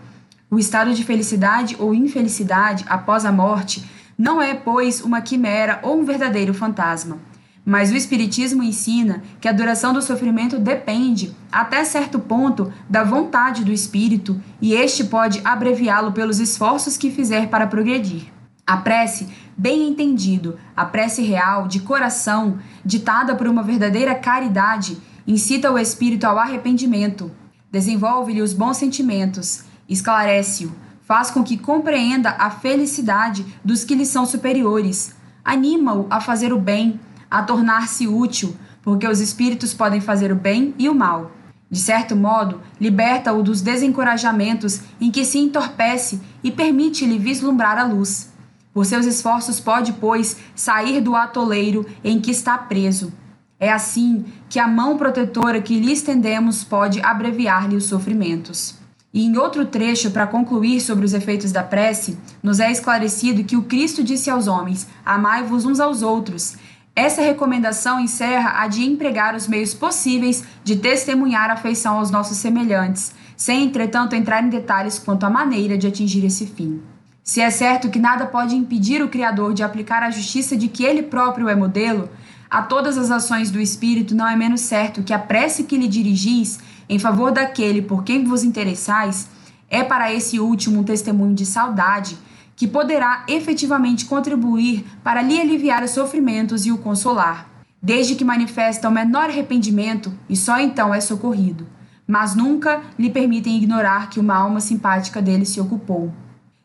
O 0.52 0.58
estado 0.58 0.96
de 0.96 1.04
felicidade 1.04 1.76
ou 1.78 1.94
infelicidade 1.94 2.84
após 2.90 3.24
a 3.24 3.32
morte 3.32 3.88
não 4.18 4.42
é, 4.42 4.56
pois, 4.56 5.00
uma 5.00 5.22
quimera 5.22 5.80
ou 5.84 6.00
um 6.00 6.04
verdadeiro 6.04 6.56
fantasma. 6.56 7.20
Mas 7.64 7.92
o 7.92 7.96
Espiritismo 7.96 8.64
ensina 8.64 9.22
que 9.40 9.48
a 9.48 9.52
duração 9.52 9.94
do 9.94 10.02
sofrimento 10.02 10.58
depende, 10.58 11.36
até 11.52 11.84
certo 11.84 12.18
ponto, 12.18 12.74
da 12.90 13.04
vontade 13.04 13.64
do 13.64 13.72
espírito, 13.72 14.42
e 14.60 14.74
este 14.74 15.04
pode 15.04 15.40
abreviá-lo 15.44 16.12
pelos 16.14 16.40
esforços 16.40 16.98
que 16.98 17.12
fizer 17.12 17.48
para 17.50 17.68
progredir. 17.68 18.24
A 18.66 18.78
prece, 18.78 19.28
bem 19.56 19.88
entendido, 19.88 20.58
a 20.76 20.84
prece 20.84 21.22
real, 21.22 21.68
de 21.68 21.82
coração, 21.82 22.58
ditada 22.84 23.36
por 23.36 23.48
uma 23.48 23.62
verdadeira 23.62 24.16
caridade, 24.16 24.98
incita 25.28 25.72
o 25.72 25.78
espírito 25.78 26.26
ao 26.26 26.40
arrependimento, 26.40 27.32
desenvolve-lhe 27.72 28.42
os 28.42 28.52
bons 28.52 28.78
sentimentos, 28.78 29.69
esclarece-o, 29.90 30.72
faz 31.02 31.32
com 31.32 31.44
que 31.44 31.58
compreenda 31.58 32.30
a 32.38 32.52
felicidade 32.52 33.46
dos 33.66 33.84
que 33.84 33.96
lhe 33.96 34.06
são 34.06 34.26
superiores, 34.26 35.16
anima-o 35.44 36.06
a 36.10 36.22
fazer 36.22 36.54
o 36.54 36.60
bem, 36.60 37.00
a 37.30 37.42
tornar-se 37.42 38.08
útil, 38.08 38.56
porque 38.84 39.08
os 39.08 39.20
espíritos 39.20 39.74
podem 39.74 40.00
fazer 40.00 40.32
o 40.32 40.36
bem 40.36 40.74
e 40.78 40.88
o 40.88 40.96
mal. 40.96 41.32
De 41.72 41.80
certo 41.80 42.16
modo, 42.16 42.62
liberta-o 42.80 43.44
dos 43.44 43.62
desencorajamentos 43.62 44.82
em 45.00 45.12
que 45.12 45.24
se 45.24 45.38
entorpece 45.38 46.20
e 46.44 46.52
permite-lhe 46.52 47.20
vislumbrar 47.20 47.78
a 47.78 47.84
luz. 47.84 48.32
Por 48.74 48.86
seus 48.86 49.06
esforços 49.06 49.60
pode, 49.60 49.94
pois, 49.94 50.38
sair 50.56 51.02
do 51.02 51.16
atoleiro 51.16 51.86
em 52.04 52.20
que 52.20 52.32
está 52.32 52.58
preso. 52.58 53.14
É 53.60 53.72
assim 53.72 54.26
que 54.48 54.58
a 54.58 54.68
mão 54.68 54.98
protetora 54.98 55.62
que 55.62 55.80
lhe 55.80 55.92
estendemos 55.92 56.64
pode 56.64 57.02
abreviar-lhe 57.02 57.76
os 57.76 57.86
sofrimentos. 57.86 58.79
E 59.14 59.26
em 59.26 59.38
outro 59.38 59.66
trecho, 59.66 60.12
para 60.12 60.28
concluir 60.28 60.80
sobre 60.82 61.06
os 61.06 61.14
efeitos 61.14 61.52
da 61.52 61.64
prece, 61.64 62.18
nos 62.44 62.60
é 62.60 62.72
esclarecido 62.72 63.44
que 63.44 63.58
o 63.58 63.64
Cristo 63.64 64.04
disse 64.04 64.30
aos 64.30 64.48
homens: 64.48 64.88
Amai-vos 65.04 65.66
uns 65.66 65.80
aos 65.80 66.04
outros, 66.04 66.58
essa 66.96 67.22
recomendação 67.22 67.98
encerra 67.98 68.62
a 68.62 68.68
de 68.68 68.84
empregar 68.84 69.34
os 69.34 69.48
meios 69.48 69.74
possíveis 69.74 70.44
de 70.66 70.76
testemunhar 70.76 71.50
afeição 71.50 71.98
aos 71.98 72.12
nossos 72.12 72.38
semelhantes, 72.38 73.14
sem, 73.38 73.64
entretanto, 73.64 74.18
entrar 74.18 74.44
em 74.44 74.50
detalhes 74.50 75.00
quanto 75.00 75.24
à 75.24 75.30
maneira 75.30 75.78
de 75.78 75.88
atingir 75.88 76.26
esse 76.26 76.46
fim. 76.46 76.82
Se 77.24 77.40
é 77.40 77.50
certo 77.50 77.90
que 77.90 78.00
nada 78.00 78.26
pode 78.26 78.54
impedir 78.54 79.02
o 79.02 79.08
Criador 79.08 79.54
de 79.54 79.64
aplicar 79.64 80.04
a 80.04 80.12
justiça 80.12 80.58
de 80.58 80.68
que 80.68 80.84
ele 80.84 81.04
próprio 81.04 81.48
é 81.48 81.56
modelo, 81.56 82.10
a 82.50 82.64
todas 82.64 82.98
as 82.98 83.10
ações 83.10 83.50
do 83.50 83.62
Espírito 83.62 84.14
não 84.14 84.28
é 84.28 84.36
menos 84.36 84.60
certo 84.60 85.02
que 85.02 85.14
a 85.14 85.20
prece 85.20 85.64
que 85.64 85.78
lhe 85.78 85.88
dirigis 85.88 86.60
em 86.90 86.98
favor 86.98 87.32
daquele 87.32 87.82
por 87.82 88.04
quem 88.04 88.26
vos 88.26 88.44
interessais 88.44 89.30
é 89.70 89.84
para 89.84 90.12
esse 90.12 90.40
último 90.40 90.80
um 90.80 90.84
testemunho 90.84 91.36
de 91.36 91.46
saudade 91.46 92.18
que 92.56 92.68
poderá 92.68 93.24
efetivamente 93.28 94.06
contribuir 94.06 94.86
para 95.02 95.22
lhe 95.22 95.40
aliviar 95.40 95.84
os 95.84 95.92
sofrimentos 95.92 96.66
e 96.66 96.72
o 96.72 96.78
consolar, 96.78 97.48
desde 97.82 98.16
que 98.16 98.26
manifesta 98.26 98.90
o 98.90 98.92
menor 98.92 99.30
arrependimento 99.30 100.12
e 100.28 100.36
só 100.36 100.60
então 100.60 100.94
é 100.94 101.00
socorrido, 101.00 101.68
mas 102.06 102.36
nunca 102.36 102.82
lhe 102.98 103.10
permitem 103.10 103.56
ignorar 103.56 104.10
que 104.10 104.20
uma 104.20 104.36
alma 104.36 104.60
simpática 104.60 105.22
dele 105.22 105.46
se 105.46 105.62
ocupou. 105.62 106.12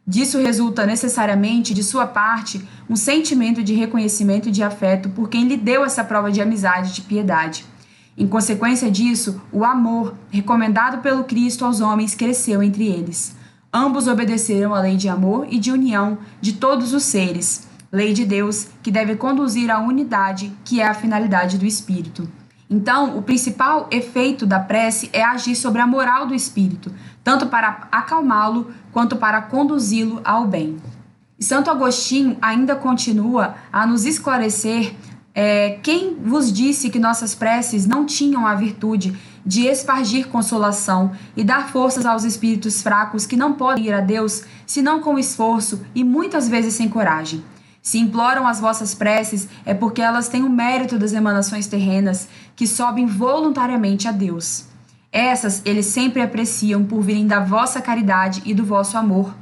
Disso 0.06 0.38
resulta 0.38 0.84
necessariamente, 0.84 1.72
de 1.72 1.82
sua 1.82 2.06
parte, 2.06 2.66
um 2.90 2.96
sentimento 2.96 3.62
de 3.62 3.72
reconhecimento 3.72 4.48
e 4.48 4.52
de 4.52 4.62
afeto 4.62 5.08
por 5.10 5.28
quem 5.28 5.46
lhe 5.46 5.56
deu 5.56 5.84
essa 5.84 6.02
prova 6.02 6.30
de 6.30 6.42
amizade 6.42 6.90
e 6.90 6.94
de 6.94 7.02
piedade. 7.02 7.64
Em 8.16 8.28
consequência 8.28 8.90
disso, 8.90 9.40
o 9.50 9.64
amor, 9.64 10.14
recomendado 10.30 10.98
pelo 10.98 11.24
Cristo 11.24 11.64
aos 11.64 11.80
homens, 11.80 12.14
cresceu 12.14 12.62
entre 12.62 12.86
eles. 12.86 13.34
Ambos 13.72 14.06
obedeceram 14.06 14.72
à 14.72 14.80
lei 14.80 14.96
de 14.96 15.08
amor 15.08 15.48
e 15.50 15.58
de 15.58 15.72
união 15.72 16.18
de 16.40 16.52
todos 16.52 16.94
os 16.94 17.02
seres, 17.02 17.66
lei 17.90 18.12
de 18.12 18.24
Deus 18.24 18.68
que 18.82 18.90
deve 18.90 19.16
conduzir 19.16 19.68
à 19.68 19.80
unidade, 19.80 20.52
que 20.64 20.80
é 20.80 20.86
a 20.86 20.94
finalidade 20.94 21.58
do 21.58 21.66
espírito. 21.66 22.28
Então, 22.70 23.18
o 23.18 23.22
principal 23.22 23.88
efeito 23.90 24.46
da 24.46 24.60
prece 24.60 25.10
é 25.12 25.22
agir 25.22 25.56
sobre 25.56 25.80
a 25.80 25.86
moral 25.86 26.26
do 26.26 26.34
espírito, 26.34 26.92
tanto 27.22 27.46
para 27.46 27.88
acalmá-lo 27.90 28.72
quanto 28.92 29.16
para 29.16 29.42
conduzi-lo 29.42 30.20
ao 30.24 30.46
bem. 30.46 30.76
E 31.38 31.44
Santo 31.44 31.68
Agostinho 31.68 32.36
ainda 32.40 32.76
continua 32.76 33.56
a 33.72 33.84
nos 33.84 34.04
esclarecer 34.04 34.94
é, 35.34 35.78
quem 35.82 36.14
vos 36.14 36.52
disse 36.52 36.88
que 36.90 36.98
nossas 37.00 37.34
preces 37.34 37.86
não 37.86 38.06
tinham 38.06 38.46
a 38.46 38.54
virtude 38.54 39.18
de 39.44 39.66
espargir 39.66 40.28
consolação 40.28 41.10
e 41.36 41.42
dar 41.42 41.70
forças 41.70 42.06
aos 42.06 42.22
espíritos 42.22 42.80
fracos 42.80 43.26
que 43.26 43.36
não 43.36 43.54
podem 43.54 43.86
ir 43.86 43.92
a 43.92 44.00
Deus 44.00 44.44
senão 44.64 45.00
com 45.00 45.18
esforço 45.18 45.84
e 45.92 46.04
muitas 46.04 46.48
vezes 46.48 46.74
sem 46.74 46.88
coragem? 46.88 47.42
Se 47.82 47.98
imploram 47.98 48.46
as 48.46 48.60
vossas 48.60 48.94
preces, 48.94 49.48
é 49.66 49.74
porque 49.74 50.00
elas 50.00 50.28
têm 50.28 50.42
o 50.42 50.48
mérito 50.48 50.98
das 50.98 51.12
emanações 51.12 51.66
terrenas 51.66 52.28
que 52.54 52.66
sobem 52.66 53.04
voluntariamente 53.04 54.06
a 54.06 54.12
Deus. 54.12 54.66
Essas 55.12 55.60
eles 55.64 55.86
sempre 55.86 56.22
apreciam 56.22 56.84
por 56.84 57.02
virem 57.02 57.26
da 57.26 57.40
vossa 57.40 57.82
caridade 57.82 58.40
e 58.46 58.54
do 58.54 58.64
vosso 58.64 58.96
amor. 58.96 59.34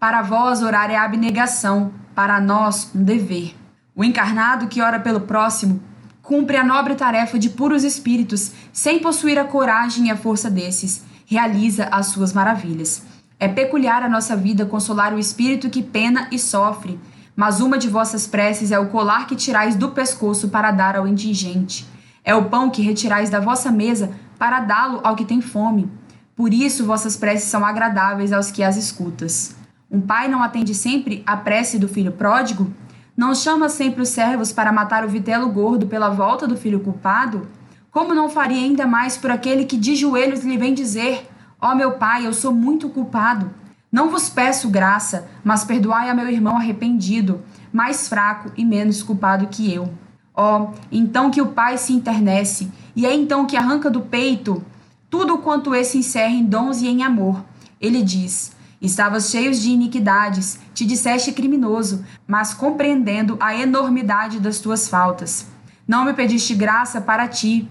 Para 0.00 0.22
vós, 0.22 0.62
orar 0.62 0.90
é 0.90 0.96
abnegação, 0.96 1.92
para 2.14 2.40
nós, 2.40 2.90
um 2.94 3.02
dever. 3.02 3.54
O 3.96 4.02
encarnado 4.02 4.66
que 4.66 4.80
ora 4.80 4.98
pelo 4.98 5.20
próximo 5.20 5.80
cumpre 6.20 6.56
a 6.56 6.64
nobre 6.64 6.94
tarefa 6.94 7.38
de 7.38 7.50
puros 7.50 7.84
espíritos, 7.84 8.50
sem 8.72 8.98
possuir 8.98 9.38
a 9.38 9.44
coragem 9.44 10.06
e 10.06 10.10
a 10.10 10.16
força 10.16 10.50
desses, 10.50 11.04
realiza 11.26 11.84
as 11.92 12.06
suas 12.06 12.32
maravilhas. 12.32 13.02
É 13.38 13.46
peculiar 13.46 14.02
a 14.02 14.08
nossa 14.08 14.34
vida 14.34 14.66
consolar 14.66 15.14
o 15.14 15.18
espírito 15.18 15.70
que 15.70 15.82
pena 15.82 16.26
e 16.32 16.38
sofre, 16.38 16.98
mas 17.36 17.60
uma 17.60 17.78
de 17.78 17.88
vossas 17.88 18.26
preces 18.26 18.72
é 18.72 18.78
o 18.78 18.88
colar 18.88 19.26
que 19.26 19.36
tirais 19.36 19.76
do 19.76 19.90
pescoço 19.90 20.48
para 20.48 20.70
dar 20.70 20.96
ao 20.96 21.06
indigente. 21.06 21.86
É 22.24 22.34
o 22.34 22.46
pão 22.46 22.70
que 22.70 22.82
retirais 22.82 23.28
da 23.28 23.38
vossa 23.38 23.70
mesa 23.70 24.10
para 24.38 24.60
dá-lo 24.60 25.00
ao 25.04 25.14
que 25.14 25.24
tem 25.24 25.40
fome. 25.40 25.90
Por 26.34 26.52
isso 26.52 26.86
vossas 26.86 27.16
preces 27.16 27.48
são 27.48 27.64
agradáveis 27.64 28.32
aos 28.32 28.50
que 28.50 28.62
as 28.62 28.76
escutas. 28.76 29.54
Um 29.90 30.00
pai 30.00 30.26
não 30.26 30.42
atende 30.42 30.74
sempre 30.74 31.22
à 31.26 31.36
prece 31.36 31.78
do 31.78 31.86
filho 31.86 32.12
pródigo? 32.12 32.72
Não 33.16 33.34
chama 33.34 33.68
sempre 33.68 34.02
os 34.02 34.08
servos 34.08 34.52
para 34.52 34.72
matar 34.72 35.04
o 35.04 35.08
vitelo 35.08 35.48
gordo 35.48 35.86
pela 35.86 36.08
volta 36.08 36.48
do 36.48 36.56
filho 36.56 36.80
culpado? 36.80 37.46
Como 37.90 38.12
não 38.12 38.28
faria 38.28 38.60
ainda 38.60 38.86
mais 38.86 39.16
por 39.16 39.30
aquele 39.30 39.64
que 39.64 39.76
de 39.76 39.94
joelhos 39.94 40.42
lhe 40.42 40.58
vem 40.58 40.74
dizer: 40.74 41.28
Ó 41.60 41.70
oh, 41.70 41.74
meu 41.76 41.92
pai, 41.92 42.26
eu 42.26 42.32
sou 42.32 42.52
muito 42.52 42.88
culpado. 42.88 43.50
Não 43.90 44.10
vos 44.10 44.28
peço 44.28 44.68
graça, 44.68 45.28
mas 45.44 45.64
perdoai 45.64 46.10
a 46.10 46.14
meu 46.14 46.28
irmão 46.28 46.56
arrependido, 46.56 47.40
mais 47.72 48.08
fraco 48.08 48.50
e 48.56 48.64
menos 48.64 49.00
culpado 49.00 49.46
que 49.46 49.72
eu. 49.72 49.88
Ó, 50.34 50.62
oh, 50.62 50.68
então 50.90 51.30
que 51.30 51.40
o 51.40 51.52
pai 51.52 51.78
se 51.78 51.92
internece, 51.92 52.68
e 52.96 53.06
é 53.06 53.14
então 53.14 53.46
que 53.46 53.56
arranca 53.56 53.88
do 53.88 54.00
peito 54.00 54.64
tudo 55.08 55.38
quanto 55.38 55.72
esse 55.72 55.98
encerra 55.98 56.32
em 56.34 56.44
dons 56.44 56.82
e 56.82 56.88
em 56.88 57.04
amor. 57.04 57.44
Ele 57.80 58.02
diz: 58.02 58.53
Estavas 58.84 59.30
cheios 59.30 59.62
de 59.62 59.70
iniquidades, 59.70 60.60
te 60.74 60.84
disseste 60.84 61.32
criminoso, 61.32 62.04
mas 62.28 62.52
compreendendo 62.52 63.34
a 63.40 63.56
enormidade 63.56 64.38
das 64.38 64.58
tuas 64.58 64.90
faltas. 64.90 65.46
Não 65.88 66.04
me 66.04 66.12
pediste 66.12 66.54
graça 66.54 67.00
para 67.00 67.26
ti. 67.26 67.66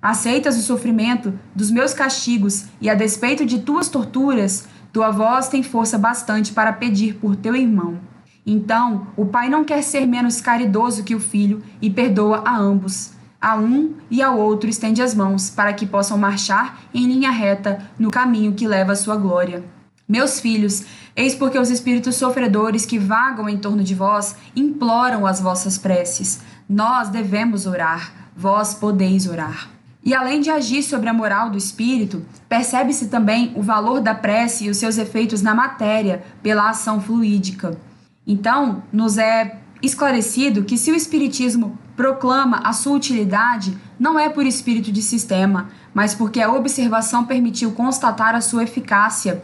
Aceitas 0.00 0.56
o 0.56 0.62
sofrimento 0.62 1.36
dos 1.52 1.68
meus 1.68 1.92
castigos, 1.92 2.66
e 2.80 2.88
a 2.88 2.94
despeito 2.94 3.44
de 3.44 3.58
tuas 3.58 3.88
torturas, 3.88 4.68
tua 4.92 5.10
voz 5.10 5.48
tem 5.48 5.64
força 5.64 5.98
bastante 5.98 6.52
para 6.52 6.72
pedir 6.72 7.16
por 7.16 7.34
teu 7.34 7.56
irmão. 7.56 7.98
Então, 8.46 9.08
o 9.16 9.26
pai 9.26 9.48
não 9.48 9.64
quer 9.64 9.82
ser 9.82 10.06
menos 10.06 10.40
caridoso 10.40 11.02
que 11.02 11.16
o 11.16 11.20
filho 11.20 11.60
e 11.80 11.90
perdoa 11.90 12.40
a 12.46 12.56
ambos. 12.56 13.14
A 13.40 13.56
um 13.56 13.94
e 14.08 14.22
ao 14.22 14.38
outro 14.38 14.70
estende 14.70 15.02
as 15.02 15.12
mãos 15.12 15.50
para 15.50 15.72
que 15.72 15.86
possam 15.86 16.16
marchar 16.16 16.82
em 16.94 17.08
linha 17.08 17.32
reta 17.32 17.84
no 17.98 18.12
caminho 18.12 18.52
que 18.52 18.68
leva 18.68 18.92
à 18.92 18.96
sua 18.96 19.16
glória. 19.16 19.81
Meus 20.08 20.40
filhos, 20.40 20.84
eis 21.16 21.34
porque 21.34 21.58
os 21.58 21.70
espíritos 21.70 22.16
sofredores 22.16 22.84
que 22.84 22.98
vagam 22.98 23.48
em 23.48 23.56
torno 23.56 23.82
de 23.82 23.94
vós 23.94 24.36
imploram 24.54 25.26
as 25.26 25.40
vossas 25.40 25.78
preces. 25.78 26.40
Nós 26.68 27.08
devemos 27.08 27.66
orar, 27.66 28.12
vós 28.36 28.74
podeis 28.74 29.26
orar. 29.26 29.68
E 30.04 30.14
além 30.14 30.40
de 30.40 30.50
agir 30.50 30.82
sobre 30.82 31.08
a 31.08 31.14
moral 31.14 31.48
do 31.50 31.56
espírito, 31.56 32.26
percebe-se 32.48 33.06
também 33.06 33.52
o 33.54 33.62
valor 33.62 34.00
da 34.00 34.14
prece 34.14 34.64
e 34.64 34.70
os 34.70 34.76
seus 34.76 34.98
efeitos 34.98 35.42
na 35.42 35.54
matéria 35.54 36.24
pela 36.42 36.70
ação 36.70 37.00
fluídica. 37.00 37.78
Então, 38.26 38.82
nos 38.92 39.16
é 39.16 39.60
esclarecido 39.80 40.64
que 40.64 40.76
se 40.76 40.90
o 40.90 40.94
espiritismo 40.94 41.78
proclama 41.96 42.58
a 42.64 42.72
sua 42.72 42.96
utilidade 42.96 43.76
não 43.98 44.18
é 44.18 44.28
por 44.28 44.44
espírito 44.44 44.90
de 44.90 45.02
sistema, 45.02 45.70
mas 45.94 46.14
porque 46.14 46.40
a 46.40 46.52
observação 46.52 47.24
permitiu 47.24 47.72
constatar 47.72 48.34
a 48.34 48.40
sua 48.40 48.64
eficácia 48.64 49.42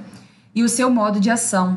e 0.58 0.62
o 0.64 0.68
seu 0.68 0.90
modo 0.90 1.20
de 1.20 1.30
ação. 1.30 1.76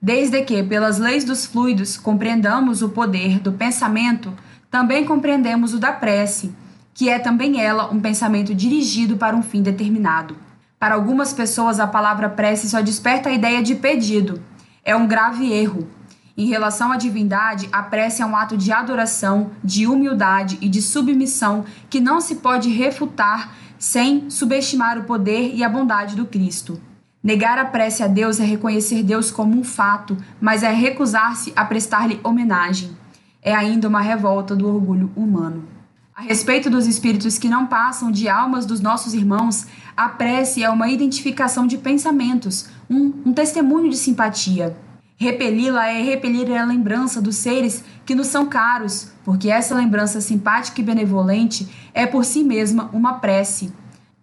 Desde 0.00 0.40
que, 0.42 0.62
pelas 0.62 0.98
leis 0.98 1.24
dos 1.24 1.44
fluidos, 1.44 1.96
compreendamos 1.96 2.80
o 2.80 2.90
poder 2.90 3.40
do 3.40 3.50
pensamento, 3.50 4.32
também 4.70 5.04
compreendemos 5.04 5.74
o 5.74 5.80
da 5.80 5.90
prece, 5.90 6.54
que 6.94 7.08
é 7.08 7.18
também 7.18 7.60
ela 7.60 7.92
um 7.92 7.98
pensamento 7.98 8.54
dirigido 8.54 9.16
para 9.16 9.36
um 9.36 9.42
fim 9.42 9.62
determinado. 9.62 10.36
Para 10.78 10.94
algumas 10.94 11.32
pessoas, 11.32 11.80
a 11.80 11.88
palavra 11.88 12.28
prece 12.28 12.70
só 12.70 12.80
desperta 12.80 13.30
a 13.30 13.32
ideia 13.32 13.60
de 13.64 13.74
pedido. 13.74 14.40
É 14.84 14.94
um 14.94 15.08
grave 15.08 15.52
erro. 15.52 15.88
Em 16.36 16.46
relação 16.46 16.92
à 16.92 16.96
divindade, 16.96 17.68
a 17.72 17.82
prece 17.82 18.22
é 18.22 18.26
um 18.26 18.36
ato 18.36 18.56
de 18.56 18.70
adoração, 18.70 19.50
de 19.62 19.88
humildade 19.88 20.56
e 20.60 20.68
de 20.68 20.80
submissão 20.80 21.64
que 21.90 21.98
não 21.98 22.20
se 22.20 22.36
pode 22.36 22.70
refutar 22.70 23.52
sem 23.76 24.30
subestimar 24.30 24.96
o 24.98 25.02
poder 25.02 25.52
e 25.52 25.64
a 25.64 25.68
bondade 25.68 26.14
do 26.14 26.26
Cristo. 26.26 26.80
Negar 27.22 27.58
a 27.58 27.66
prece 27.66 28.02
a 28.02 28.06
Deus 28.06 28.40
é 28.40 28.44
reconhecer 28.44 29.02
Deus 29.02 29.30
como 29.30 29.58
um 29.58 29.62
fato, 29.62 30.16
mas 30.40 30.62
é 30.62 30.72
recusar-se 30.72 31.52
a 31.54 31.66
prestar-lhe 31.66 32.18
homenagem. 32.24 32.96
É 33.42 33.54
ainda 33.54 33.88
uma 33.88 34.00
revolta 34.00 34.56
do 34.56 34.66
orgulho 34.66 35.10
humano. 35.14 35.68
A 36.16 36.22
respeito 36.22 36.70
dos 36.70 36.86
espíritos 36.86 37.38
que 37.38 37.48
não 37.48 37.66
passam 37.66 38.10
de 38.10 38.26
almas 38.26 38.64
dos 38.64 38.80
nossos 38.80 39.12
irmãos, 39.12 39.66
a 39.94 40.08
prece 40.08 40.62
é 40.62 40.70
uma 40.70 40.88
identificação 40.88 41.66
de 41.66 41.76
pensamentos, 41.76 42.70
um, 42.88 43.12
um 43.26 43.32
testemunho 43.34 43.90
de 43.90 43.98
simpatia. 43.98 44.74
Repeli-la 45.16 45.88
é 45.88 46.02
repelir 46.02 46.50
a 46.50 46.64
lembrança 46.64 47.20
dos 47.20 47.36
seres 47.36 47.84
que 48.06 48.14
nos 48.14 48.28
são 48.28 48.46
caros, 48.46 49.12
porque 49.22 49.50
essa 49.50 49.74
lembrança 49.74 50.22
simpática 50.22 50.80
e 50.80 50.84
benevolente 50.84 51.68
é 51.92 52.06
por 52.06 52.24
si 52.24 52.42
mesma 52.42 52.88
uma 52.94 53.14
prece. 53.14 53.70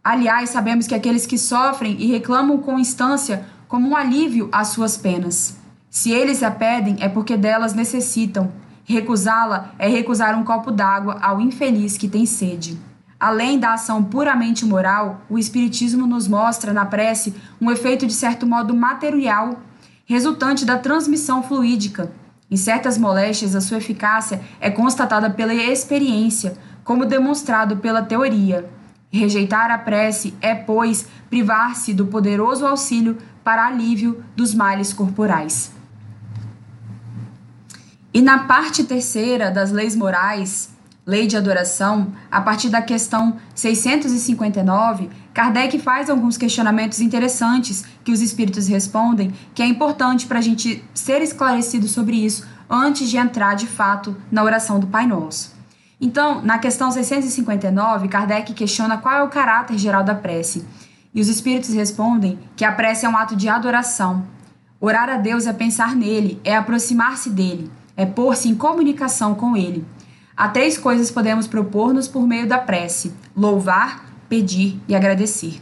Aliás, 0.08 0.52
sabemos 0.52 0.88
que 0.88 0.96
aqueles 0.96 1.26
que 1.26 1.38
sofrem 1.38 1.98
e 2.00 2.06
reclamam 2.06 2.60
com 2.60 2.80
instância 2.80 3.46
como 3.68 3.90
um 3.90 3.94
alívio 3.94 4.48
às 4.54 4.70
suas 4.70 4.96
penas. 4.96 5.58
Se 5.90 6.12
eles 6.12 6.42
a 6.42 6.50
pedem, 6.50 6.96
é 7.02 7.10
porque 7.10 7.36
delas 7.36 7.74
necessitam. 7.74 8.50
Recusá-la 8.86 9.74
é 9.78 9.90
recusar 9.90 10.40
um 10.40 10.46
copo 10.46 10.72
d'água 10.72 11.18
ao 11.22 11.42
infeliz 11.42 11.98
que 11.98 12.08
tem 12.08 12.26
sede. 12.26 12.80
Além 13.20 13.60
da 13.60 13.74
ação 13.74 14.02
puramente 14.02 14.64
moral, 14.64 15.24
o 15.30 15.38
Espiritismo 15.38 16.08
nos 16.08 16.26
mostra 16.26 16.72
na 16.72 16.86
prece 16.86 17.36
um 17.60 17.70
efeito 17.70 18.08
de 18.08 18.14
certo 18.14 18.48
modo 18.48 18.74
material 18.74 19.58
resultante 20.06 20.64
da 20.64 20.78
transmissão 20.78 21.44
fluídica. 21.44 22.10
Em 22.50 22.56
certas 22.56 22.98
moléstias, 22.98 23.58
a 23.58 23.60
sua 23.60 23.80
eficácia 23.80 24.40
é 24.62 24.70
constatada 24.70 25.30
pela 25.30 25.54
experiência, 25.54 26.58
como 26.86 27.06
demonstrado 27.06 27.76
pela 27.76 28.02
teoria. 28.02 28.77
Rejeitar 29.12 29.72
a 29.72 29.78
prece 29.78 30.34
é, 30.42 30.54
pois, 30.54 31.08
privar-se 31.30 31.94
do 31.94 32.08
poderoso 32.08 32.66
auxílio 32.66 33.18
para 33.44 33.66
alívio 33.66 34.24
dos 34.36 34.54
males 34.54 34.92
corporais. 34.92 35.72
E 38.14 38.22
na 38.22 38.40
parte 38.40 38.84
terceira 38.84 39.52
das 39.52 39.72
leis 39.72 39.96
morais, 39.96 40.76
Lei 41.08 41.26
de 41.26 41.38
Adoração, 41.38 42.12
a 42.30 42.42
partir 42.42 42.68
da 42.68 42.82
questão 42.82 43.38
659, 43.56 45.10
Kardec 45.34 45.80
faz 45.80 46.10
alguns 46.10 46.36
questionamentos 46.36 47.00
interessantes 47.00 47.86
que 48.04 48.12
os 48.12 48.20
espíritos 48.20 48.68
respondem, 48.68 49.34
que 49.56 49.64
é 49.64 49.66
importante 49.66 50.28
para 50.28 50.40
a 50.40 50.42
gente 50.42 50.84
ser 50.94 51.22
esclarecido 51.22 51.88
sobre 51.88 52.18
isso 52.18 52.46
antes 52.70 53.10
de 53.10 53.16
entrar 53.16 53.56
de 53.56 53.68
fato 53.68 54.18
na 54.30 54.44
oração 54.44 54.82
do 54.82 54.88
Pai 54.88 55.08
Nosso. 55.08 55.57
Então, 56.00 56.42
na 56.44 56.60
questão 56.60 56.92
659, 56.92 58.08
Kardec 58.08 58.54
questiona 58.54 58.98
qual 58.98 59.16
é 59.16 59.24
o 59.24 59.30
caráter 59.30 59.78
geral 59.78 60.04
da 60.04 60.14
prece. 60.14 60.66
E 61.14 61.20
os 61.20 61.28
espíritos 61.28 61.74
respondem 61.74 62.38
que 62.56 62.64
a 62.64 62.72
prece 62.72 63.06
é 63.06 63.10
um 63.10 63.18
ato 63.18 63.36
de 63.36 63.50
adoração. 63.50 64.24
Orar 64.80 65.10
a 65.10 65.18
Deus 65.18 65.48
é 65.48 65.54
pensar 65.54 65.96
nele, 65.96 66.40
é 66.44 66.56
aproximar-se 66.56 67.32
dele, 67.32 67.72
é 67.96 68.06
pôr-se 68.06 68.48
em 68.48 68.54
comunicação 68.54 69.34
com 69.34 69.58
ele. 69.58 69.84
Há 70.36 70.50
três 70.50 70.78
coisas 70.78 71.10
podemos 71.10 71.48
propor-nos 71.48 72.08
por 72.08 72.28
meio 72.28 72.48
da 72.48 72.60
prece: 72.60 73.12
louvar, 73.36 74.06
pedir 74.30 74.80
e 74.88 74.96
agradecer. 74.96 75.60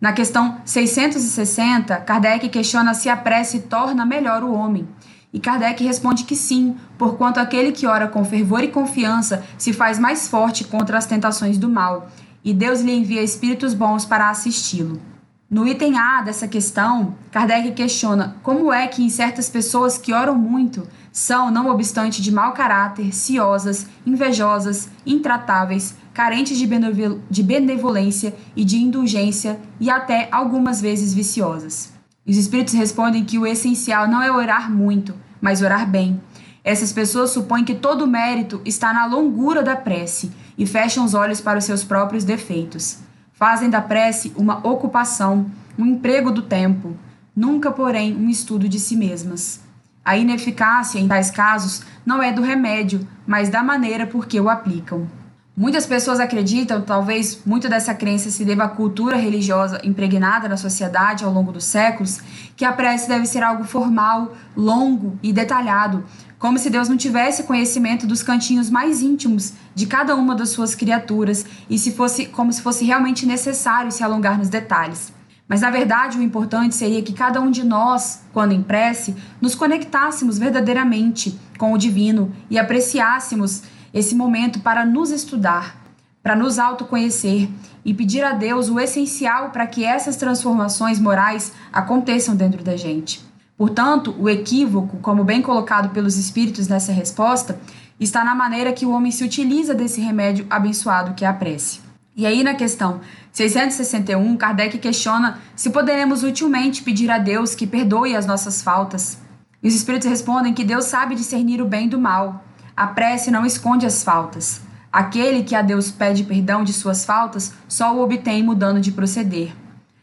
Na 0.00 0.14
questão 0.14 0.56
660, 0.64 1.96
Kardec 1.96 2.48
questiona 2.48 2.94
se 2.94 3.10
a 3.10 3.16
prece 3.18 3.60
torna 3.60 4.06
melhor 4.06 4.42
o 4.42 4.54
homem. 4.54 4.88
E 5.32 5.38
Kardec 5.38 5.84
responde 5.84 6.24
que 6.24 6.34
sim, 6.34 6.76
porquanto 6.98 7.38
aquele 7.38 7.70
que 7.72 7.86
ora 7.86 8.08
com 8.08 8.24
fervor 8.24 8.64
e 8.64 8.68
confiança 8.68 9.44
se 9.56 9.72
faz 9.72 9.98
mais 9.98 10.26
forte 10.26 10.64
contra 10.64 10.98
as 10.98 11.06
tentações 11.06 11.56
do 11.56 11.68
mal, 11.68 12.08
e 12.44 12.52
Deus 12.52 12.80
lhe 12.80 12.92
envia 12.92 13.22
espíritos 13.22 13.74
bons 13.74 14.04
para 14.04 14.30
assisti-lo. 14.30 15.00
No 15.48 15.66
item 15.66 15.98
A 15.98 16.22
dessa 16.22 16.46
questão, 16.46 17.14
Kardec 17.32 17.72
questiona 17.72 18.36
como 18.42 18.72
é 18.72 18.86
que 18.86 19.02
em 19.02 19.08
certas 19.08 19.50
pessoas 19.50 19.98
que 19.98 20.12
oram 20.12 20.36
muito 20.36 20.86
são, 21.12 21.50
não 21.50 21.68
obstante 21.68 22.22
de 22.22 22.30
mau 22.30 22.52
caráter, 22.52 23.12
ciosas, 23.12 23.86
invejosas, 24.06 24.88
intratáveis, 25.04 25.96
carentes 26.14 26.56
de, 26.56 27.42
benevolência 27.42 28.34
e 28.54 28.64
de 28.64 28.76
indulgência 28.76 29.60
e 29.80 29.90
até 29.90 30.28
algumas 30.30 30.80
vezes 30.80 31.12
viciosas. 31.12 31.99
Os 32.26 32.36
espíritos 32.36 32.74
respondem 32.74 33.24
que 33.24 33.38
o 33.38 33.46
essencial 33.46 34.06
não 34.06 34.22
é 34.22 34.30
orar 34.30 34.70
muito, 34.70 35.14
mas 35.40 35.62
orar 35.62 35.88
bem. 35.88 36.20
Essas 36.62 36.92
pessoas 36.92 37.30
supõem 37.30 37.64
que 37.64 37.74
todo 37.74 38.04
o 38.04 38.08
mérito 38.08 38.60
está 38.64 38.92
na 38.92 39.06
longura 39.06 39.62
da 39.62 39.74
prece 39.74 40.30
e 40.56 40.66
fecham 40.66 41.04
os 41.04 41.14
olhos 41.14 41.40
para 41.40 41.58
os 41.58 41.64
seus 41.64 41.82
próprios 41.82 42.22
defeitos. 42.22 42.98
Fazem 43.32 43.70
da 43.70 43.80
prece 43.80 44.32
uma 44.36 44.58
ocupação, 44.66 45.50
um 45.78 45.86
emprego 45.86 46.30
do 46.30 46.42
tempo, 46.42 46.94
nunca, 47.34 47.70
porém, 47.70 48.14
um 48.14 48.28
estudo 48.28 48.68
de 48.68 48.78
si 48.78 48.94
mesmas. 48.94 49.60
A 50.04 50.16
ineficácia 50.16 50.98
em 50.98 51.08
tais 51.08 51.30
casos 51.30 51.82
não 52.04 52.22
é 52.22 52.30
do 52.30 52.42
remédio, 52.42 53.06
mas 53.26 53.48
da 53.48 53.62
maneira 53.62 54.06
por 54.06 54.26
que 54.26 54.38
o 54.38 54.50
aplicam. 54.50 55.08
Muitas 55.56 55.84
pessoas 55.84 56.20
acreditam, 56.20 56.80
talvez 56.80 57.40
muito 57.44 57.68
dessa 57.68 57.92
crença 57.92 58.30
se 58.30 58.44
deva 58.44 58.64
à 58.64 58.68
cultura 58.68 59.16
religiosa 59.16 59.80
impregnada 59.84 60.48
na 60.48 60.56
sociedade 60.56 61.24
ao 61.24 61.32
longo 61.32 61.50
dos 61.50 61.64
séculos, 61.64 62.20
que 62.56 62.64
a 62.64 62.72
prece 62.72 63.08
deve 63.08 63.26
ser 63.26 63.42
algo 63.42 63.64
formal, 63.64 64.34
longo 64.56 65.18
e 65.22 65.32
detalhado, 65.32 66.04
como 66.38 66.58
se 66.58 66.70
Deus 66.70 66.88
não 66.88 66.96
tivesse 66.96 67.42
conhecimento 67.42 68.06
dos 68.06 68.22
cantinhos 68.22 68.70
mais 68.70 69.02
íntimos 69.02 69.52
de 69.74 69.86
cada 69.86 70.14
uma 70.14 70.34
das 70.34 70.50
suas 70.50 70.74
criaturas 70.74 71.44
e 71.68 71.78
se 71.78 71.92
fosse 71.92 72.26
como 72.26 72.52
se 72.52 72.62
fosse 72.62 72.84
realmente 72.84 73.26
necessário 73.26 73.92
se 73.92 74.04
alongar 74.04 74.38
nos 74.38 74.48
detalhes. 74.48 75.12
Mas 75.48 75.62
na 75.62 75.70
verdade, 75.70 76.16
o 76.16 76.22
importante 76.22 76.76
seria 76.76 77.02
que 77.02 77.12
cada 77.12 77.40
um 77.40 77.50
de 77.50 77.64
nós, 77.64 78.22
quando 78.32 78.52
em 78.52 78.62
prece, 78.62 79.16
nos 79.40 79.56
conectássemos 79.56 80.38
verdadeiramente 80.38 81.38
com 81.58 81.72
o 81.72 81.76
divino 81.76 82.32
e 82.48 82.56
apreciássemos 82.56 83.64
esse 83.92 84.14
momento 84.14 84.60
para 84.60 84.84
nos 84.84 85.10
estudar, 85.10 85.76
para 86.22 86.36
nos 86.36 86.58
autoconhecer 86.58 87.48
e 87.84 87.94
pedir 87.94 88.22
a 88.22 88.32
Deus 88.32 88.68
o 88.68 88.78
essencial 88.78 89.50
para 89.50 89.66
que 89.66 89.84
essas 89.84 90.16
transformações 90.16 90.98
morais 90.98 91.52
aconteçam 91.72 92.36
dentro 92.36 92.62
da 92.62 92.76
gente. 92.76 93.24
Portanto, 93.56 94.14
o 94.18 94.28
equívoco, 94.28 94.98
como 94.98 95.24
bem 95.24 95.42
colocado 95.42 95.90
pelos 95.90 96.16
espíritos 96.16 96.66
nessa 96.68 96.92
resposta, 96.92 97.60
está 97.98 98.24
na 98.24 98.34
maneira 98.34 98.72
que 98.72 98.86
o 98.86 98.90
homem 98.90 99.12
se 99.12 99.22
utiliza 99.22 99.74
desse 99.74 100.00
remédio 100.00 100.46
abençoado 100.48 101.14
que 101.14 101.24
é 101.24 101.28
a 101.28 101.32
prece. 101.34 101.80
E 102.16 102.26
aí, 102.26 102.42
na 102.42 102.54
questão 102.54 103.00
661, 103.32 104.36
Kardec 104.36 104.78
questiona 104.78 105.38
se 105.54 105.70
poderemos 105.70 106.22
utilmente 106.22 106.82
pedir 106.82 107.10
a 107.10 107.18
Deus 107.18 107.54
que 107.54 107.66
perdoe 107.66 108.16
as 108.16 108.26
nossas 108.26 108.62
faltas. 108.62 109.18
E 109.62 109.68
os 109.68 109.74
espíritos 109.74 110.08
respondem 110.08 110.54
que 110.54 110.64
Deus 110.64 110.86
sabe 110.86 111.14
discernir 111.14 111.62
o 111.62 111.66
bem 111.66 111.88
do 111.88 112.00
mal. 112.00 112.44
A 112.80 112.86
prece 112.86 113.30
não 113.30 113.44
esconde 113.44 113.84
as 113.84 114.02
faltas. 114.02 114.62
Aquele 114.90 115.42
que 115.42 115.54
a 115.54 115.60
Deus 115.60 115.90
pede 115.90 116.24
perdão 116.24 116.64
de 116.64 116.72
suas 116.72 117.04
faltas 117.04 117.52
só 117.68 117.94
o 117.94 118.02
obtém 118.02 118.42
mudando 118.42 118.80
de 118.80 118.90
proceder. 118.90 119.54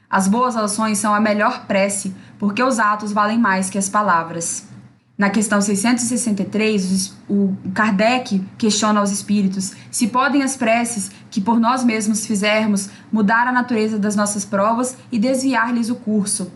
As 0.08 0.28
boas 0.28 0.56
ações 0.56 1.00
são 1.00 1.12
a 1.12 1.20
melhor 1.20 1.66
prece, 1.66 2.16
porque 2.38 2.62
os 2.62 2.78
atos 2.78 3.12
valem 3.12 3.40
mais 3.40 3.68
que 3.68 3.80
as 3.80 3.90
palavras. 3.90 4.68
Na 5.18 5.32
questão 5.32 5.60
663, 5.60 7.16
o 7.28 7.56
Kardec 7.74 8.46
questiona 8.60 9.00
aos 9.00 9.10
espíritos 9.10 9.74
se 9.90 10.10
podem 10.10 10.44
as 10.44 10.56
preces 10.56 11.10
que 11.32 11.42
por 11.42 11.60
nós 11.60 11.84
mesmos 11.84 12.28
fizermos 12.28 12.92
mudar 13.12 13.48
a 13.48 13.52
natureza 13.52 13.98
das 13.98 14.16
nossas 14.16 14.46
provas 14.46 14.96
e 15.12 15.18
desviar-lhes 15.18 15.90
o 15.90 15.96
curso. 15.96 16.52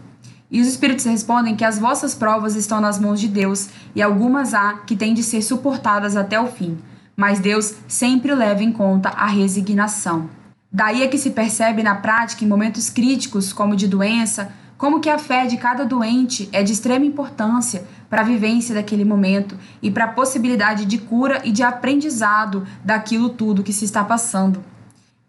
E 0.51 0.59
os 0.59 0.67
espíritos 0.67 1.05
respondem 1.05 1.55
que 1.55 1.63
as 1.63 1.79
vossas 1.79 2.13
provas 2.13 2.57
estão 2.57 2.81
nas 2.81 2.99
mãos 2.99 3.21
de 3.21 3.29
Deus 3.29 3.69
e 3.95 4.01
algumas 4.01 4.53
há 4.53 4.73
que 4.85 4.97
têm 4.97 5.13
de 5.13 5.23
ser 5.23 5.41
suportadas 5.41 6.17
até 6.17 6.37
o 6.37 6.47
fim, 6.47 6.77
mas 7.15 7.39
Deus 7.39 7.73
sempre 7.87 8.35
leva 8.35 8.61
em 8.61 8.71
conta 8.71 9.07
a 9.09 9.27
resignação. 9.27 10.29
Daí 10.69 11.03
é 11.03 11.07
que 11.07 11.17
se 11.17 11.31
percebe 11.31 11.81
na 11.81 11.95
prática, 11.95 12.43
em 12.43 12.47
momentos 12.49 12.89
críticos, 12.89 13.53
como 13.53 13.77
de 13.77 13.87
doença, 13.87 14.51
como 14.77 14.99
que 14.99 15.09
a 15.09 15.17
fé 15.17 15.45
de 15.45 15.55
cada 15.55 15.85
doente 15.85 16.49
é 16.51 16.63
de 16.63 16.73
extrema 16.73 17.05
importância 17.05 17.85
para 18.09 18.21
a 18.21 18.25
vivência 18.25 18.75
daquele 18.75 19.05
momento 19.05 19.57
e 19.81 19.89
para 19.89 20.05
a 20.05 20.11
possibilidade 20.11 20.85
de 20.85 20.97
cura 20.97 21.41
e 21.45 21.51
de 21.51 21.63
aprendizado 21.63 22.67
daquilo 22.83 23.29
tudo 23.29 23.63
que 23.63 23.71
se 23.71 23.85
está 23.85 24.03
passando. 24.03 24.61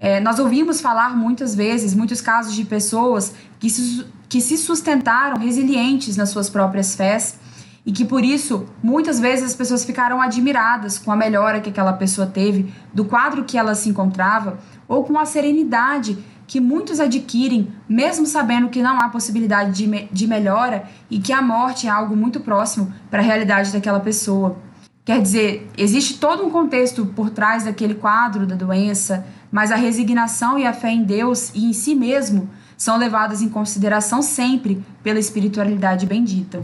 É, 0.02 0.18
nós 0.18 0.40
ouvimos 0.40 0.80
falar 0.80 1.16
muitas 1.16 1.54
vezes, 1.54 1.94
muitos 1.94 2.20
casos 2.20 2.54
de 2.54 2.64
pessoas 2.64 3.36
que 3.60 3.70
se, 3.70 4.04
que 4.28 4.40
se 4.40 4.58
sustentaram 4.58 5.38
resilientes 5.38 6.16
nas 6.16 6.30
suas 6.30 6.50
próprias 6.50 6.96
fés 6.96 7.38
e 7.86 7.92
que 7.92 8.04
por 8.04 8.24
isso 8.24 8.66
muitas 8.82 9.20
vezes 9.20 9.44
as 9.44 9.54
pessoas 9.54 9.84
ficaram 9.84 10.20
admiradas 10.20 10.98
com 10.98 11.12
a 11.12 11.16
melhora 11.16 11.60
que 11.60 11.70
aquela 11.70 11.92
pessoa 11.92 12.26
teve 12.26 12.74
do 12.92 13.04
quadro 13.04 13.44
que 13.44 13.56
ela 13.56 13.76
se 13.76 13.90
encontrava 13.90 14.58
ou 14.88 15.04
com 15.04 15.16
a 15.16 15.24
serenidade 15.24 16.18
que 16.48 16.58
muitos 16.58 16.98
adquirem, 16.98 17.72
mesmo 17.88 18.26
sabendo 18.26 18.70
que 18.70 18.82
não 18.82 18.98
há 18.98 19.08
possibilidade 19.08 19.70
de, 19.70 19.86
me 19.86 20.08
de 20.10 20.26
melhora 20.26 20.82
e 21.08 21.20
que 21.20 21.32
a 21.32 21.40
morte 21.40 21.86
é 21.86 21.90
algo 21.90 22.16
muito 22.16 22.40
próximo 22.40 22.92
para 23.08 23.20
a 23.20 23.24
realidade 23.24 23.72
daquela 23.72 24.00
pessoa. 24.00 24.56
Quer 25.04 25.20
dizer, 25.20 25.68
existe 25.76 26.18
todo 26.18 26.46
um 26.46 26.50
contexto 26.50 27.04
por 27.06 27.30
trás 27.30 27.64
daquele 27.64 27.94
quadro 27.94 28.46
da 28.46 28.54
doença, 28.54 29.26
mas 29.50 29.72
a 29.72 29.76
resignação 29.76 30.56
e 30.56 30.64
a 30.64 30.72
fé 30.72 30.92
em 30.92 31.02
Deus 31.02 31.50
e 31.54 31.64
em 31.64 31.72
si 31.72 31.94
mesmo 31.94 32.48
são 32.76 32.96
levadas 32.96 33.42
em 33.42 33.48
consideração 33.48 34.22
sempre 34.22 34.84
pela 35.02 35.18
espiritualidade 35.18 36.06
bendita. 36.06 36.62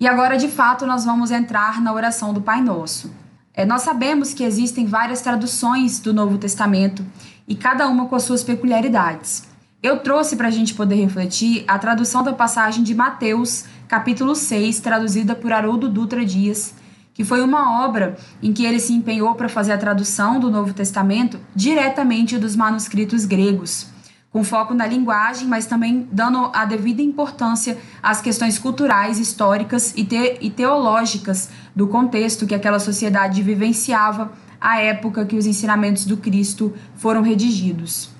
E 0.00 0.08
agora, 0.08 0.38
de 0.38 0.48
fato, 0.48 0.86
nós 0.86 1.04
vamos 1.04 1.30
entrar 1.30 1.82
na 1.82 1.92
oração 1.92 2.32
do 2.32 2.40
Pai 2.40 2.62
Nosso. 2.62 3.12
É, 3.52 3.64
nós 3.64 3.82
sabemos 3.82 4.32
que 4.32 4.42
existem 4.42 4.86
várias 4.86 5.20
traduções 5.20 6.00
do 6.00 6.12
Novo 6.12 6.38
Testamento 6.38 7.04
e 7.46 7.54
cada 7.54 7.86
uma 7.88 8.06
com 8.06 8.16
as 8.16 8.22
suas 8.22 8.42
peculiaridades. 8.42 9.44
Eu 9.82 9.98
trouxe 10.00 10.34
para 10.34 10.48
a 10.48 10.50
gente 10.50 10.72
poder 10.72 10.96
refletir 10.96 11.62
a 11.68 11.78
tradução 11.78 12.22
da 12.22 12.32
passagem 12.32 12.82
de 12.82 12.94
Mateus, 12.94 13.66
capítulo 13.86 14.34
6, 14.34 14.80
traduzida 14.80 15.34
por 15.34 15.52
Haroldo 15.52 15.90
Dutra 15.90 16.24
Dias, 16.24 16.74
que 17.14 17.24
foi 17.24 17.40
uma 17.40 17.84
obra 17.86 18.16
em 18.42 18.52
que 18.52 18.66
ele 18.66 18.80
se 18.80 18.92
empenhou 18.92 19.34
para 19.36 19.48
fazer 19.48 19.72
a 19.72 19.78
tradução 19.78 20.40
do 20.40 20.50
Novo 20.50 20.74
Testamento 20.74 21.38
diretamente 21.54 22.36
dos 22.36 22.56
manuscritos 22.56 23.24
gregos, 23.24 23.86
com 24.32 24.42
foco 24.42 24.74
na 24.74 24.84
linguagem, 24.84 25.46
mas 25.46 25.64
também 25.64 26.08
dando 26.10 26.50
a 26.52 26.64
devida 26.64 27.00
importância 27.00 27.78
às 28.02 28.20
questões 28.20 28.58
culturais, 28.58 29.20
históricas 29.20 29.94
e, 29.96 30.04
te 30.04 30.38
e 30.40 30.50
teológicas 30.50 31.48
do 31.74 31.86
contexto 31.86 32.46
que 32.46 32.54
aquela 32.54 32.80
sociedade 32.80 33.42
vivenciava 33.42 34.32
à 34.60 34.80
época 34.80 35.24
que 35.24 35.36
os 35.36 35.46
ensinamentos 35.46 36.04
do 36.04 36.16
Cristo 36.16 36.74
foram 36.96 37.22
redigidos. 37.22 38.10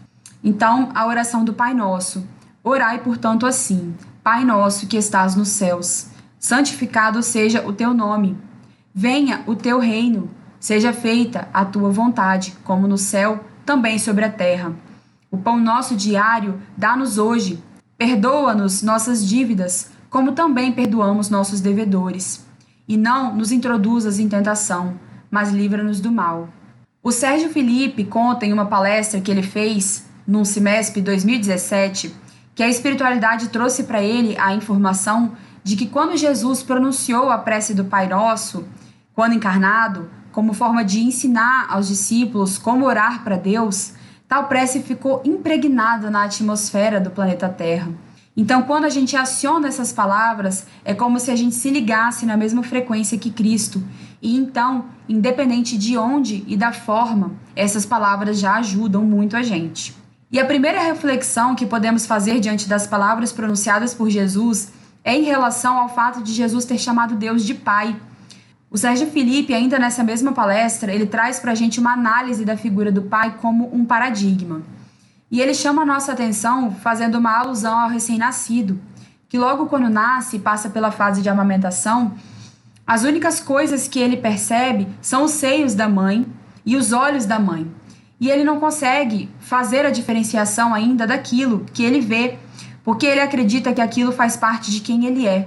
Então, 0.42 0.90
a 0.94 1.04
oração 1.06 1.44
do 1.44 1.52
Pai 1.52 1.74
Nosso. 1.74 2.24
Orai, 2.62 3.02
portanto, 3.02 3.44
assim: 3.44 3.94
Pai 4.22 4.44
nosso 4.44 4.86
que 4.86 4.96
estás 4.96 5.34
nos 5.34 5.48
céus, 5.48 6.06
santificado 6.38 7.22
seja 7.22 7.66
o 7.66 7.72
teu 7.72 7.92
nome. 7.92 8.38
Venha 8.96 9.42
o 9.48 9.56
teu 9.56 9.80
reino, 9.80 10.30
seja 10.60 10.92
feita 10.92 11.48
a 11.52 11.64
tua 11.64 11.90
vontade, 11.90 12.54
como 12.62 12.86
no 12.86 12.96
céu, 12.96 13.44
também 13.66 13.98
sobre 13.98 14.24
a 14.24 14.30
terra. 14.30 14.72
O 15.32 15.36
pão 15.36 15.58
nosso 15.58 15.96
diário 15.96 16.62
dá-nos 16.76 17.18
hoje. 17.18 17.60
Perdoa-nos 17.98 18.82
nossas 18.82 19.26
dívidas, 19.26 19.90
como 20.08 20.30
também 20.30 20.70
perdoamos 20.70 21.28
nossos 21.28 21.60
devedores. 21.60 22.46
E 22.86 22.96
não 22.96 23.34
nos 23.34 23.50
introduzas 23.50 24.20
em 24.20 24.28
tentação, 24.28 24.94
mas 25.28 25.50
livra-nos 25.50 26.00
do 26.00 26.12
mal. 26.12 26.48
O 27.02 27.10
Sérgio 27.10 27.50
Felipe 27.50 28.04
conta 28.04 28.46
em 28.46 28.52
uma 28.52 28.66
palestra 28.66 29.20
que 29.20 29.28
ele 29.28 29.42
fez 29.42 30.06
no 30.24 30.44
Semesp 30.44 31.00
2017 31.00 32.14
que 32.54 32.62
a 32.62 32.68
espiritualidade 32.68 33.48
trouxe 33.48 33.82
para 33.82 34.00
ele 34.00 34.36
a 34.38 34.54
informação 34.54 35.32
de 35.64 35.74
que 35.74 35.86
quando 35.86 36.16
Jesus 36.16 36.62
pronunciou 36.62 37.30
a 37.30 37.38
prece 37.38 37.74
do 37.74 37.86
Pai 37.86 38.06
Nosso, 38.06 38.64
quando 39.14 39.34
encarnado, 39.34 40.10
como 40.32 40.52
forma 40.52 40.84
de 40.84 41.00
ensinar 41.00 41.66
aos 41.70 41.88
discípulos 41.88 42.58
como 42.58 42.86
orar 42.86 43.22
para 43.22 43.36
Deus, 43.36 43.92
tal 44.28 44.48
prece 44.48 44.82
ficou 44.82 45.22
impregnada 45.24 46.10
na 46.10 46.24
atmosfera 46.24 47.00
do 47.00 47.10
planeta 47.10 47.48
Terra. 47.48 47.90
Então, 48.36 48.62
quando 48.62 48.84
a 48.84 48.88
gente 48.88 49.16
aciona 49.16 49.68
essas 49.68 49.92
palavras, 49.92 50.66
é 50.84 50.92
como 50.92 51.20
se 51.20 51.30
a 51.30 51.36
gente 51.36 51.54
se 51.54 51.70
ligasse 51.70 52.26
na 52.26 52.36
mesma 52.36 52.64
frequência 52.64 53.16
que 53.16 53.30
Cristo. 53.30 53.80
E 54.20 54.36
então, 54.36 54.86
independente 55.08 55.78
de 55.78 55.96
onde 55.96 56.42
e 56.48 56.56
da 56.56 56.72
forma, 56.72 57.32
essas 57.54 57.86
palavras 57.86 58.40
já 58.40 58.56
ajudam 58.56 59.04
muito 59.04 59.36
a 59.36 59.42
gente. 59.42 59.94
E 60.32 60.40
a 60.40 60.44
primeira 60.44 60.82
reflexão 60.82 61.54
que 61.54 61.64
podemos 61.64 62.06
fazer 62.06 62.40
diante 62.40 62.68
das 62.68 62.88
palavras 62.88 63.30
pronunciadas 63.30 63.94
por 63.94 64.10
Jesus 64.10 64.72
é 65.04 65.14
em 65.14 65.22
relação 65.22 65.78
ao 65.78 65.88
fato 65.88 66.20
de 66.20 66.32
Jesus 66.32 66.64
ter 66.64 66.78
chamado 66.78 67.14
Deus 67.14 67.44
de 67.44 67.54
Pai. 67.54 67.94
O 68.74 68.76
Sérgio 68.76 69.06
Felipe, 69.06 69.54
ainda 69.54 69.78
nessa 69.78 70.02
mesma 70.02 70.32
palestra, 70.32 70.92
ele 70.92 71.06
traz 71.06 71.38
para 71.38 71.52
a 71.52 71.54
gente 71.54 71.78
uma 71.78 71.92
análise 71.92 72.44
da 72.44 72.56
figura 72.56 72.90
do 72.90 73.02
pai 73.02 73.36
como 73.40 73.72
um 73.72 73.84
paradigma. 73.84 74.62
E 75.30 75.40
ele 75.40 75.54
chama 75.54 75.82
a 75.82 75.86
nossa 75.86 76.10
atenção 76.10 76.72
fazendo 76.72 77.14
uma 77.16 77.38
alusão 77.38 77.78
ao 77.78 77.88
recém-nascido, 77.88 78.80
que 79.28 79.38
logo 79.38 79.66
quando 79.66 79.88
nasce 79.88 80.38
e 80.38 80.40
passa 80.40 80.68
pela 80.70 80.90
fase 80.90 81.22
de 81.22 81.28
amamentação, 81.28 82.14
as 82.84 83.04
únicas 83.04 83.38
coisas 83.38 83.86
que 83.86 84.00
ele 84.00 84.16
percebe 84.16 84.88
são 85.00 85.22
os 85.22 85.30
seios 85.30 85.76
da 85.76 85.88
mãe 85.88 86.26
e 86.66 86.74
os 86.74 86.92
olhos 86.92 87.26
da 87.26 87.38
mãe. 87.38 87.70
E 88.20 88.28
ele 88.28 88.42
não 88.42 88.58
consegue 88.58 89.30
fazer 89.38 89.86
a 89.86 89.90
diferenciação 89.90 90.74
ainda 90.74 91.06
daquilo 91.06 91.64
que 91.72 91.84
ele 91.84 92.00
vê, 92.00 92.40
porque 92.82 93.06
ele 93.06 93.20
acredita 93.20 93.72
que 93.72 93.80
aquilo 93.80 94.10
faz 94.10 94.36
parte 94.36 94.72
de 94.72 94.80
quem 94.80 95.06
ele 95.06 95.28
é, 95.28 95.46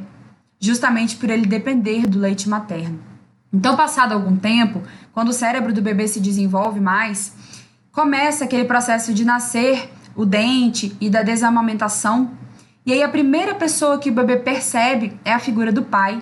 justamente 0.61 1.17
por 1.17 1.29
ele 1.29 1.45
depender 1.45 2.07
do 2.07 2.19
leite 2.19 2.47
materno. 2.47 3.06
Então, 3.53 3.75
passado 3.77 4.13
algum 4.13 4.35
tempo, 4.35 4.83
quando 5.13 5.29
o 5.29 5.33
cérebro 5.33 5.73
do 5.73 5.81
bebê 5.81 6.07
se 6.07 6.19
desenvolve 6.19 6.79
mais, 6.79 7.33
começa 7.91 8.43
aquele 8.43 8.65
processo 8.65 9.13
de 9.13 9.23
nascer 9.23 9.89
o 10.15 10.25
dente 10.25 10.95
e 10.99 11.09
da 11.09 11.21
desamamentação. 11.21 12.31
E 12.85 12.91
aí 12.91 13.03
a 13.03 13.09
primeira 13.09 13.55
pessoa 13.55 13.99
que 13.99 14.09
o 14.09 14.13
bebê 14.13 14.37
percebe 14.37 15.19
é 15.23 15.33
a 15.33 15.39
figura 15.39 15.71
do 15.71 15.83
pai, 15.83 16.21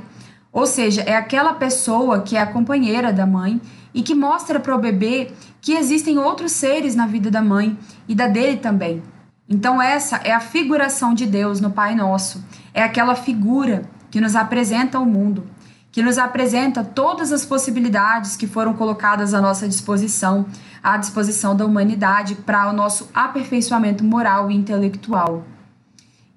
ou 0.52 0.66
seja, 0.66 1.02
é 1.02 1.16
aquela 1.16 1.54
pessoa 1.54 2.22
que 2.22 2.38
é 2.38 2.42
a 2.42 2.48
companheira 2.48 3.12
da 3.12 3.26
mãe 3.26 3.60
e 3.94 4.02
que 4.02 4.16
mostra 4.16 4.60
para 4.60 4.76
o 4.76 4.80
bebê 4.80 5.32
que 5.60 5.74
existem 5.74 6.18
outros 6.18 6.52
seres 6.52 6.96
na 6.96 7.08
vida 7.08 7.32
da 7.32 7.42
mãe 7.42 7.78
e 8.08 8.16
da 8.16 8.28
dele 8.28 8.58
também. 8.58 9.04
Então 9.50 9.82
essa 9.82 10.18
é 10.24 10.32
a 10.32 10.40
figuração 10.40 11.14
de 11.14 11.26
Deus 11.26 11.60
no 11.60 11.72
Pai 11.72 11.96
Nosso. 11.96 12.44
É 12.74 12.84
aquela 12.84 13.16
figura 13.16 13.84
que 14.10 14.22
nos 14.22 14.36
apresenta 14.36 15.00
o 15.00 15.06
mundo 15.06 15.44
que 15.96 16.04
nos 16.04 16.18
apresenta 16.18 16.84
todas 16.84 17.32
as 17.32 17.46
possibilidades 17.46 18.36
que 18.36 18.48
foram 18.48 18.74
colocadas 18.74 19.34
à 19.34 19.40
nossa 19.40 19.66
disposição, 19.66 20.46
à 20.84 20.98
disposição 20.98 21.56
da 21.56 21.66
humanidade 21.66 22.36
para 22.36 22.70
o 22.70 22.74
nosso 22.74 23.10
aperfeiçoamento 23.14 24.04
moral 24.04 24.52
e 24.52 24.56
intelectual. 24.56 25.46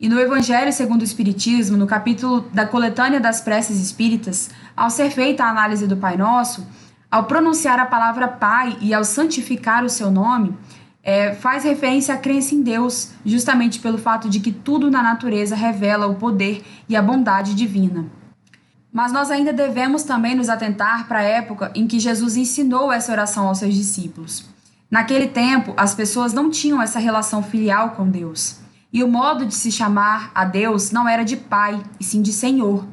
E 0.01 0.09
no 0.09 0.21
Evangelho 0.21 0.73
segundo 0.73 1.01
o 1.01 1.05
Espiritismo, 1.05 1.77
no 1.77 1.89
capítulo 1.89 2.43
da 2.55 2.67
coletânea 2.67 3.19
das 3.19 3.41
preces 3.41 3.81
espíritas, 3.81 4.49
ao 4.77 4.91
ser 4.91 5.11
feita 5.11 5.43
a 5.43 5.51
análise 5.51 5.89
do 5.89 5.97
Pai 5.97 6.17
Nosso, 6.17 6.65
ao 7.11 7.25
pronunciar 7.25 7.81
a 7.81 7.87
palavra 7.87 8.29
Pai 8.29 8.79
e 8.81 8.95
ao 8.95 9.03
santificar 9.03 9.85
o 9.85 9.91
seu 9.91 10.09
nome, 10.09 10.57
é, 11.03 11.35
faz 11.35 11.65
referência 11.65 12.15
à 12.15 12.17
crença 12.17 12.55
em 12.55 12.63
Deus, 12.63 13.11
justamente 13.27 13.81
pelo 13.81 13.99
fato 13.99 14.29
de 14.29 14.39
que 14.39 14.53
tudo 14.53 14.89
na 14.89 15.03
natureza 15.03 15.57
revela 15.57 16.07
o 16.07 16.15
poder 16.15 16.63
e 16.89 16.95
a 16.95 17.03
bondade 17.03 17.57
divina. 17.57 18.18
Mas 18.93 19.13
nós 19.13 19.31
ainda 19.31 19.53
devemos 19.53 20.03
também 20.03 20.35
nos 20.35 20.49
atentar 20.49 21.07
para 21.07 21.19
a 21.19 21.23
época 21.23 21.71
em 21.75 21.87
que 21.87 22.01
Jesus 22.01 22.37
ensinou 22.37 22.91
essa 22.91 23.13
oração 23.13 23.47
aos 23.49 23.59
seus 23.59 23.75
discípulos. 23.75 24.47
Naquele 24.91 25.29
tempo, 25.29 25.75
as 25.77 25.95
pessoas 25.95 26.33
não 26.33 26.51
tinham 26.51 26.81
essa 26.81 26.99
relação 26.99 27.43
filial 27.43 27.91
com 27.91 28.09
Deus. 28.09 28.61
E 28.91 29.05
o 29.05 29.09
modo 29.09 29.45
de 29.45 29.55
se 29.55 29.71
chamar 29.71 30.31
a 30.35 30.47
Deus 30.47 30.91
não 30.91 31.07
era 31.07 31.23
de 31.23 31.37
Pai, 31.37 31.83
e 32.01 32.05
sim 32.05 32.23
de 32.23 32.33
Senhor. 32.33 32.87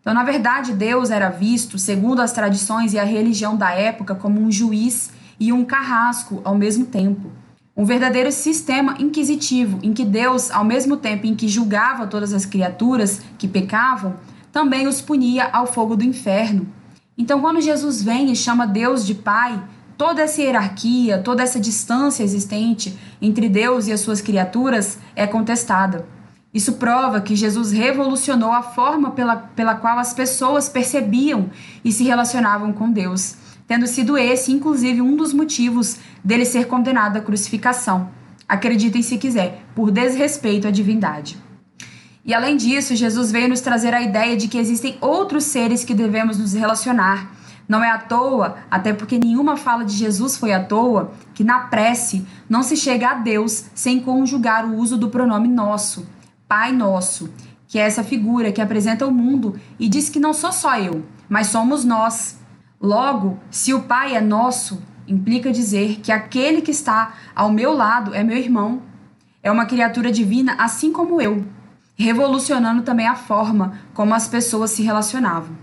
Então, 0.00 0.14
na 0.14 0.24
verdade, 0.24 0.72
Deus 0.72 1.10
era 1.10 1.28
visto, 1.28 1.78
segundo 1.78 2.22
as 2.22 2.32
tradições 2.32 2.94
e 2.94 2.98
a 2.98 3.04
religião 3.04 3.56
da 3.56 3.70
época, 3.70 4.14
como 4.14 4.40
um 4.40 4.50
juiz 4.50 5.10
e 5.38 5.52
um 5.52 5.64
carrasco 5.64 6.40
ao 6.44 6.54
mesmo 6.54 6.86
tempo. 6.86 7.30
Um 7.76 7.84
verdadeiro 7.84 8.32
sistema 8.32 8.96
inquisitivo, 8.98 9.78
em 9.82 9.92
que 9.92 10.04
Deus, 10.04 10.50
ao 10.50 10.64
mesmo 10.64 10.96
tempo 10.96 11.26
em 11.26 11.34
que 11.34 11.48
julgava 11.48 12.06
todas 12.06 12.32
as 12.32 12.46
criaturas 12.46 13.20
que 13.36 13.48
pecavam, 13.48 14.14
também 14.54 14.86
os 14.86 15.00
punia 15.00 15.50
ao 15.52 15.66
fogo 15.66 15.96
do 15.96 16.04
inferno. 16.04 16.68
Então, 17.18 17.40
quando 17.40 17.60
Jesus 17.60 18.00
vem 18.00 18.30
e 18.30 18.36
chama 18.36 18.68
Deus 18.68 19.04
de 19.04 19.12
Pai, 19.12 19.60
toda 19.98 20.22
essa 20.22 20.40
hierarquia, 20.40 21.18
toda 21.18 21.42
essa 21.42 21.58
distância 21.58 22.22
existente 22.22 22.96
entre 23.20 23.48
Deus 23.48 23.88
e 23.88 23.92
as 23.92 23.98
suas 23.98 24.20
criaturas 24.20 24.96
é 25.16 25.26
contestada. 25.26 26.06
Isso 26.52 26.74
prova 26.74 27.20
que 27.20 27.34
Jesus 27.34 27.72
revolucionou 27.72 28.52
a 28.52 28.62
forma 28.62 29.10
pela, 29.10 29.34
pela 29.34 29.74
qual 29.74 29.98
as 29.98 30.14
pessoas 30.14 30.68
percebiam 30.68 31.50
e 31.84 31.90
se 31.90 32.04
relacionavam 32.04 32.72
com 32.72 32.92
Deus, 32.92 33.34
tendo 33.66 33.88
sido 33.88 34.16
esse, 34.16 34.52
inclusive, 34.52 35.02
um 35.02 35.16
dos 35.16 35.32
motivos 35.32 35.98
dele 36.22 36.44
ser 36.44 36.68
condenado 36.68 37.16
à 37.16 37.20
crucificação. 37.20 38.08
Acreditem 38.48 39.02
se 39.02 39.18
quiser, 39.18 39.64
por 39.74 39.90
desrespeito 39.90 40.68
à 40.68 40.70
divindade. 40.70 41.43
E 42.24 42.32
além 42.32 42.56
disso, 42.56 42.96
Jesus 42.96 43.30
veio 43.30 43.50
nos 43.50 43.60
trazer 43.60 43.92
a 43.92 44.00
ideia 44.00 44.34
de 44.34 44.48
que 44.48 44.56
existem 44.56 44.96
outros 44.98 45.44
seres 45.44 45.84
que 45.84 45.92
devemos 45.92 46.38
nos 46.38 46.54
relacionar. 46.54 47.30
Não 47.68 47.84
é 47.84 47.90
à 47.90 47.98
toa, 47.98 48.56
até 48.70 48.94
porque 48.94 49.18
nenhuma 49.18 49.58
fala 49.58 49.84
de 49.84 49.92
Jesus 49.92 50.38
foi 50.38 50.52
à 50.52 50.62
toa, 50.62 51.12
que 51.34 51.44
na 51.44 51.60
prece 51.60 52.26
não 52.48 52.62
se 52.62 52.76
chega 52.76 53.10
a 53.10 53.14
Deus 53.14 53.66
sem 53.74 54.00
conjugar 54.00 54.64
o 54.64 54.76
uso 54.76 54.96
do 54.96 55.10
pronome 55.10 55.48
nosso, 55.48 56.06
Pai 56.48 56.72
Nosso, 56.72 57.30
que 57.68 57.78
é 57.78 57.82
essa 57.82 58.02
figura 58.02 58.52
que 58.52 58.60
apresenta 58.60 59.06
o 59.06 59.12
mundo 59.12 59.58
e 59.78 59.88
diz 59.88 60.08
que 60.08 60.20
não 60.20 60.32
sou 60.32 60.52
só 60.52 60.78
eu, 60.78 61.04
mas 61.28 61.48
somos 61.48 61.84
nós. 61.84 62.38
Logo, 62.80 63.38
se 63.50 63.74
o 63.74 63.82
Pai 63.82 64.14
é 64.14 64.20
nosso, 64.20 64.82
implica 65.06 65.52
dizer 65.52 66.00
que 66.00 66.12
aquele 66.12 66.62
que 66.62 66.70
está 66.70 67.14
ao 67.34 67.50
meu 67.50 67.74
lado 67.74 68.14
é 68.14 68.22
meu 68.24 68.36
irmão. 68.36 68.82
É 69.42 69.50
uma 69.50 69.66
criatura 69.66 70.10
divina 70.10 70.54
assim 70.58 70.90
como 70.90 71.20
eu 71.20 71.44
revolucionando 71.96 72.82
também 72.82 73.06
a 73.06 73.14
forma 73.14 73.78
como 73.92 74.14
as 74.14 74.26
pessoas 74.28 74.70
se 74.70 74.82
relacionavam. 74.82 75.56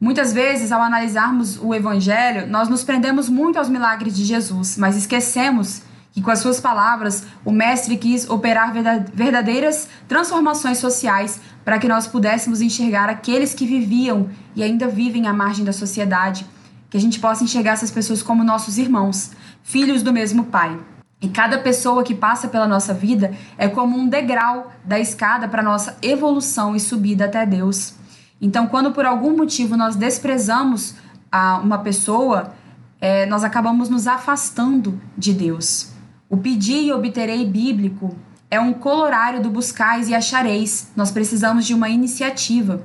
Muitas 0.00 0.32
vezes, 0.32 0.70
ao 0.70 0.80
analisarmos 0.80 1.58
o 1.60 1.74
Evangelho, 1.74 2.46
nós 2.46 2.68
nos 2.68 2.84
prendemos 2.84 3.28
muito 3.28 3.58
aos 3.58 3.68
milagres 3.68 4.14
de 4.14 4.24
Jesus, 4.24 4.76
mas 4.78 4.96
esquecemos 4.96 5.82
que, 6.12 6.22
com 6.22 6.30
as 6.30 6.38
suas 6.38 6.60
palavras, 6.60 7.26
o 7.44 7.50
Mestre 7.50 7.96
quis 7.96 8.28
operar 8.28 8.72
verdadeiras 9.12 9.88
transformações 10.06 10.78
sociais 10.78 11.40
para 11.64 11.78
que 11.78 11.88
nós 11.88 12.06
pudéssemos 12.06 12.60
enxergar 12.60 13.08
aqueles 13.08 13.54
que 13.54 13.66
viviam 13.66 14.28
e 14.54 14.62
ainda 14.62 14.86
vivem 14.86 15.26
à 15.26 15.32
margem 15.32 15.64
da 15.64 15.72
sociedade, 15.72 16.46
que 16.88 16.96
a 16.96 17.00
gente 17.00 17.18
possa 17.18 17.42
enxergar 17.42 17.72
essas 17.72 17.90
pessoas 17.90 18.22
como 18.22 18.44
nossos 18.44 18.78
irmãos, 18.78 19.32
filhos 19.64 20.02
do 20.02 20.12
mesmo 20.12 20.44
Pai. 20.44 20.78
E 21.20 21.28
cada 21.28 21.58
pessoa 21.58 22.04
que 22.04 22.14
passa 22.14 22.46
pela 22.46 22.66
nossa 22.66 22.94
vida 22.94 23.32
é 23.56 23.66
como 23.68 23.96
um 23.96 24.08
degrau 24.08 24.70
da 24.84 25.00
escada 25.00 25.48
para 25.48 25.62
nossa 25.62 25.96
evolução 26.00 26.76
e 26.76 26.80
subida 26.80 27.24
até 27.24 27.44
Deus. 27.44 27.94
Então, 28.40 28.68
quando 28.68 28.92
por 28.92 29.04
algum 29.04 29.36
motivo 29.36 29.76
nós 29.76 29.96
desprezamos 29.96 30.94
a 31.30 31.58
uma 31.58 31.78
pessoa, 31.78 32.54
é, 33.00 33.26
nós 33.26 33.42
acabamos 33.42 33.88
nos 33.88 34.06
afastando 34.06 35.00
de 35.16 35.32
Deus. 35.32 35.92
O 36.28 36.36
pedir 36.36 36.84
e 36.84 36.92
obterei 36.92 37.44
bíblico 37.44 38.16
é 38.50 38.60
um 38.60 38.72
colorário 38.72 39.42
do 39.42 39.50
buscais 39.50 40.08
e 40.08 40.14
achareis. 40.14 40.92
Nós 40.94 41.10
precisamos 41.10 41.66
de 41.66 41.74
uma 41.74 41.88
iniciativa. 41.88 42.82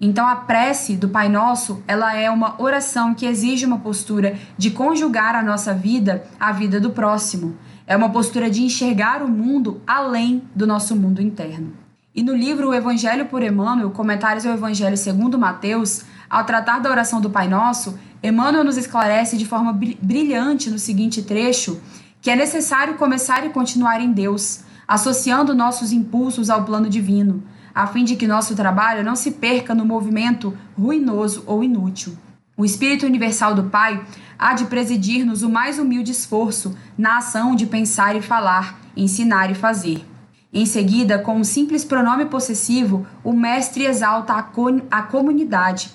Então 0.00 0.26
a 0.26 0.36
prece 0.36 0.96
do 0.96 1.08
Pai 1.08 1.28
Nosso, 1.28 1.82
ela 1.86 2.14
é 2.16 2.30
uma 2.30 2.60
oração 2.60 3.14
que 3.14 3.26
exige 3.26 3.64
uma 3.64 3.78
postura 3.78 4.36
de 4.58 4.70
conjugar 4.70 5.34
a 5.34 5.42
nossa 5.42 5.72
vida 5.72 6.24
à 6.38 6.50
vida 6.50 6.80
do 6.80 6.90
próximo. 6.90 7.56
É 7.86 7.94
uma 7.96 8.08
postura 8.08 8.48
de 8.48 8.62
enxergar 8.62 9.22
o 9.22 9.28
mundo 9.28 9.80
além 9.86 10.42
do 10.54 10.66
nosso 10.66 10.96
mundo 10.96 11.20
interno. 11.20 11.72
E 12.14 12.22
no 12.22 12.34
livro 12.34 12.68
O 12.68 12.74
Evangelho 12.74 13.26
por 13.26 13.42
Emmanuel, 13.42 13.90
Comentários 13.90 14.46
ao 14.46 14.54
Evangelho 14.54 14.96
segundo 14.96 15.38
Mateus, 15.38 16.04
ao 16.30 16.44
tratar 16.44 16.78
da 16.78 16.90
oração 16.90 17.20
do 17.20 17.28
Pai 17.28 17.46
Nosso, 17.46 17.98
Emmanuel 18.22 18.64
nos 18.64 18.78
esclarece 18.78 19.36
de 19.36 19.44
forma 19.44 19.78
brilhante 20.00 20.70
no 20.70 20.78
seguinte 20.78 21.22
trecho 21.22 21.80
que 22.22 22.30
é 22.30 22.36
necessário 22.36 22.94
começar 22.94 23.44
e 23.44 23.50
continuar 23.50 24.00
em 24.00 24.10
Deus, 24.10 24.60
associando 24.88 25.54
nossos 25.54 25.92
impulsos 25.92 26.48
ao 26.48 26.64
plano 26.64 26.88
divino, 26.88 27.42
a 27.74 27.86
fim 27.86 28.02
de 28.02 28.16
que 28.16 28.26
nosso 28.26 28.56
trabalho 28.56 29.04
não 29.04 29.14
se 29.14 29.32
perca 29.32 29.74
no 29.74 29.84
movimento 29.84 30.56
ruinoso 30.78 31.44
ou 31.46 31.62
inútil. 31.62 32.16
O 32.56 32.64
Espírito 32.64 33.04
Universal 33.04 33.52
do 33.52 33.64
Pai 33.64 34.00
há 34.38 34.54
de 34.54 34.66
presidir-nos 34.66 35.42
o 35.42 35.50
mais 35.50 35.80
humilde 35.80 36.12
esforço 36.12 36.76
na 36.96 37.18
ação 37.18 37.56
de 37.56 37.66
pensar 37.66 38.14
e 38.14 38.22
falar, 38.22 38.78
ensinar 38.96 39.50
e 39.50 39.56
fazer. 39.56 40.06
Em 40.52 40.64
seguida, 40.64 41.18
com 41.18 41.36
um 41.38 41.42
simples 41.42 41.84
pronome 41.84 42.26
possessivo, 42.26 43.04
o 43.24 43.32
Mestre 43.32 43.86
exalta 43.86 44.34
a, 44.34 44.42
co 44.42 44.68
a 44.88 45.02
comunidade. 45.02 45.90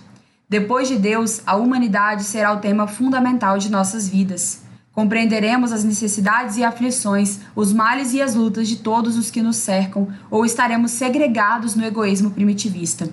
Depois 0.50 0.90
de 0.90 0.98
Deus, 0.98 1.42
a 1.46 1.56
humanidade 1.56 2.26
será 2.26 2.52
o 2.52 2.60
tema 2.60 2.88
fundamental 2.88 3.58
de 3.58 3.72
nossas 3.72 4.10
vidas. 4.10 4.62
Compreenderemos 4.92 5.72
as 5.72 5.86
necessidades 5.86 6.58
e 6.58 6.64
aflições, 6.66 7.40
os 7.56 7.72
males 7.72 8.12
e 8.12 8.22
as 8.22 8.36
lutas 8.36 8.68
de 8.68 8.78
todos 8.78 9.18
os 9.18 9.32
que 9.32 9.42
nos 9.42 9.56
cercam, 9.56 10.10
ou 10.30 10.46
estaremos 10.46 10.92
segregados 10.92 11.74
no 11.74 11.86
egoísmo 11.86 12.32
primitivista. 12.32 13.10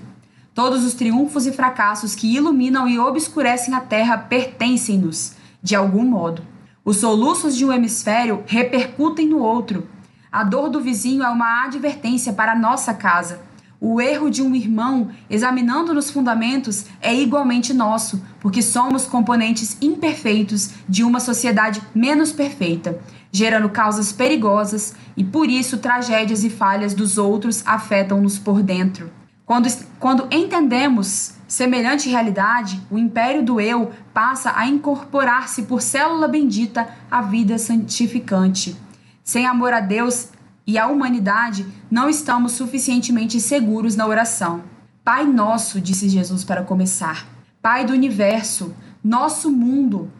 Todos 0.57 0.85
os 0.85 0.95
triunfos 0.95 1.47
e 1.47 1.53
fracassos 1.53 2.15
que 2.15 2.35
iluminam 2.35 2.89
e 2.89 2.99
obscurecem 2.99 3.75
a 3.75 3.81
Terra 3.81 4.17
pertencem-nos, 4.17 5.35
de 5.63 5.77
algum 5.77 6.03
modo. 6.03 6.41
Os 6.83 6.97
soluços 6.97 7.55
de 7.55 7.67
um 7.67 7.71
hemisfério 7.71 8.43
repercutem 8.47 9.29
no 9.29 9.41
outro. 9.41 9.87
A 10.33 10.43
dor 10.43 10.71
do 10.71 10.81
vizinho 10.81 11.23
é 11.23 11.29
uma 11.29 11.67
advertência 11.67 12.33
para 12.33 12.59
nossa 12.59 12.95
casa. 12.95 13.43
O 13.79 14.01
erro 14.01 14.31
de 14.31 14.41
um 14.41 14.55
irmão, 14.55 15.11
examinando 15.29 15.93
nos 15.93 16.11
fundamentos, 16.11 16.87
é 17.03 17.15
igualmente 17.15 17.75
nosso, 17.75 18.25
porque 18.41 18.63
somos 18.63 19.05
componentes 19.05 19.77
imperfeitos 19.83 20.71
de 20.89 21.05
uma 21.05 21.21
sociedade 21.21 21.83
menos 21.95 22.33
perfeita, 22.33 22.99
gerando 23.31 23.69
causas 23.69 24.11
perigosas 24.11 24.95
e 25.19 25.23
por 25.23 25.51
isso 25.51 25.77
tragédias 25.77 26.45
e 26.45 26.49
falhas 26.49 26.95
dos 26.95 27.19
outros 27.19 27.63
afetam-nos 27.67 28.39
por 28.39 28.63
dentro. 28.63 29.16
Quando, 29.47 29.69
quando 30.01 30.27
entendemos 30.29 31.35
semelhante 31.47 32.09
realidade, 32.09 32.83
o 32.91 32.99
império 32.99 33.45
do 33.45 33.61
eu 33.61 33.93
passa 34.13 34.53
a 34.57 34.67
incorporar-se 34.67 35.63
por 35.63 35.81
célula 35.81 36.27
bendita 36.27 36.89
à 37.09 37.23
vida 37.23 37.57
santificante. 37.57 38.77
Sem 39.23 39.47
amor 39.47 39.73
a 39.73 39.79
Deus 39.79 40.31
e 40.67 40.77
à 40.77 40.89
humanidade, 40.89 41.65
não 41.89 42.09
estamos 42.09 42.53
suficientemente 42.53 43.41
seguros 43.41 43.95
na 43.95 44.05
oração. 44.05 44.65
Pai 45.05 45.25
nosso, 45.25 45.81
disse 45.81 46.09
Jesus 46.09 46.43
para 46.43 46.65
começar, 46.65 47.29
Pai 47.63 47.85
do 47.85 47.93
universo, 47.93 48.75
nosso 49.03 49.51
mundo, 49.53 50.11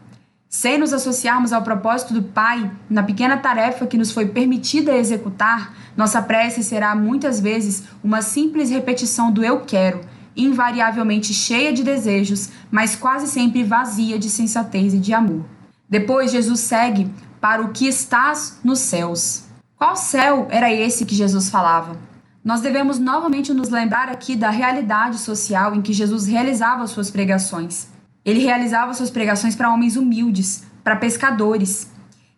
sem 0.49 0.77
nos 0.77 0.93
associarmos 0.93 1.51
ao 1.51 1.61
propósito 1.61 2.13
do 2.13 2.23
Pai 2.23 2.71
na 2.89 3.03
pequena 3.03 3.37
tarefa 3.37 3.85
que 3.85 3.97
nos 3.97 4.11
foi 4.11 4.27
permitida 4.27 4.95
executar, 4.95 5.73
nossa 5.95 6.21
prece 6.21 6.63
será 6.63 6.95
muitas 6.95 7.39
vezes 7.39 7.83
uma 8.03 8.21
simples 8.21 8.69
repetição 8.69 9.31
do 9.31 9.43
eu 9.43 9.61
quero, 9.61 10.01
invariavelmente 10.35 11.33
cheia 11.33 11.73
de 11.73 11.83
desejos, 11.83 12.49
mas 12.71 12.95
quase 12.95 13.27
sempre 13.27 13.63
vazia 13.63 14.17
de 14.17 14.29
sensatez 14.29 14.93
e 14.93 14.99
de 14.99 15.13
amor. 15.13 15.43
Depois, 15.89 16.31
Jesus 16.31 16.61
segue 16.61 17.11
para 17.41 17.61
o 17.61 17.69
que 17.69 17.87
estás 17.87 18.59
nos 18.63 18.79
céus. 18.79 19.43
Qual 19.75 19.95
céu 19.95 20.47
era 20.49 20.71
esse 20.71 21.05
que 21.05 21.15
Jesus 21.15 21.49
falava? 21.49 21.97
Nós 22.43 22.61
devemos 22.61 22.97
novamente 22.97 23.53
nos 23.53 23.69
lembrar 23.69 24.09
aqui 24.09 24.35
da 24.35 24.49
realidade 24.49 25.17
social 25.17 25.75
em 25.75 25.81
que 25.81 25.91
Jesus 25.91 26.25
realizava 26.25 26.87
suas 26.87 27.11
pregações. 27.11 27.87
Ele 28.27 28.41
realizava 28.41 28.93
suas 28.93 29.09
pregações 29.09 29.55
para 29.55 29.71
homens 29.73 29.95
humildes, 29.95 30.65
para 30.83 30.97
pescadores. 30.97 31.89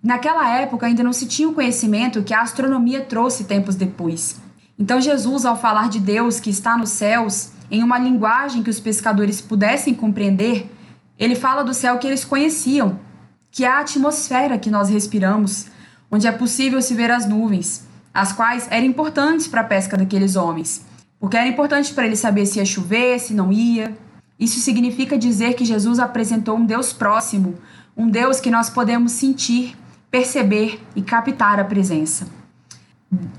Naquela 0.04 0.48
época 0.56 0.86
ainda 0.86 1.02
não 1.02 1.12
se 1.12 1.26
tinha 1.26 1.50
o 1.50 1.54
conhecimento 1.54 2.22
que 2.22 2.32
a 2.32 2.44
astronomia 2.44 3.02
trouxe 3.02 3.46
tempos 3.46 3.74
depois. 3.74 4.40
Então 4.78 5.02
Jesus, 5.02 5.46
ao 5.46 5.58
falar 5.60 5.90
de 5.90 6.00
Deus 6.00 6.40
que 6.40 6.52
está 6.52 6.78
nos 6.78 6.92
céus, 6.92 7.54
em 7.72 7.82
uma 7.82 7.98
linguagem 7.98 8.62
que 8.62 8.70
os 8.70 8.80
pescadores 8.80 9.42
pudessem 9.42 9.96
compreender, 9.96 10.72
ele 11.18 11.34
fala 11.34 11.64
do 11.64 11.74
céu 11.74 11.98
que 11.98 12.06
eles 12.06 12.24
conheciam, 12.24 13.00
que 13.50 13.66
é 13.66 13.68
a 13.68 13.80
atmosfera 13.80 14.60
que 14.60 14.70
nós 14.70 14.90
respiramos, 14.90 15.66
onde 16.12 16.28
é 16.28 16.32
possível 16.32 16.84
se 16.84 16.94
ver 16.94 17.10
as 17.10 17.28
nuvens, 17.28 17.84
as 18.14 18.32
quais 18.32 18.68
eram 18.70 18.86
importantes 18.86 19.48
para 19.48 19.62
a 19.62 19.66
pesca 19.66 19.98
daqueles 19.98 20.36
homens, 20.36 20.86
porque 21.20 21.36
era 21.36 21.48
importante 21.48 21.96
para 21.96 22.06
eles 22.06 22.20
saber 22.20 22.46
se 22.46 22.60
ia 22.60 22.66
chover, 22.66 23.20
se 23.20 23.34
não 23.34 23.52
ia, 23.52 23.98
isso 24.40 24.60
significa 24.60 25.18
dizer 25.18 25.56
que 25.56 25.66
Jesus 25.66 26.00
apresentou 26.00 26.58
um 26.58 26.66
Deus 26.66 26.94
próximo, 26.94 27.56
um 27.96 28.08
Deus 28.08 28.40
que 28.40 28.50
nós 28.50 28.70
podemos 28.70 29.12
sentir, 29.12 29.76
perceber 30.10 30.82
e 30.96 31.02
captar 31.02 31.60
a 31.60 31.66
presença. 31.66 32.28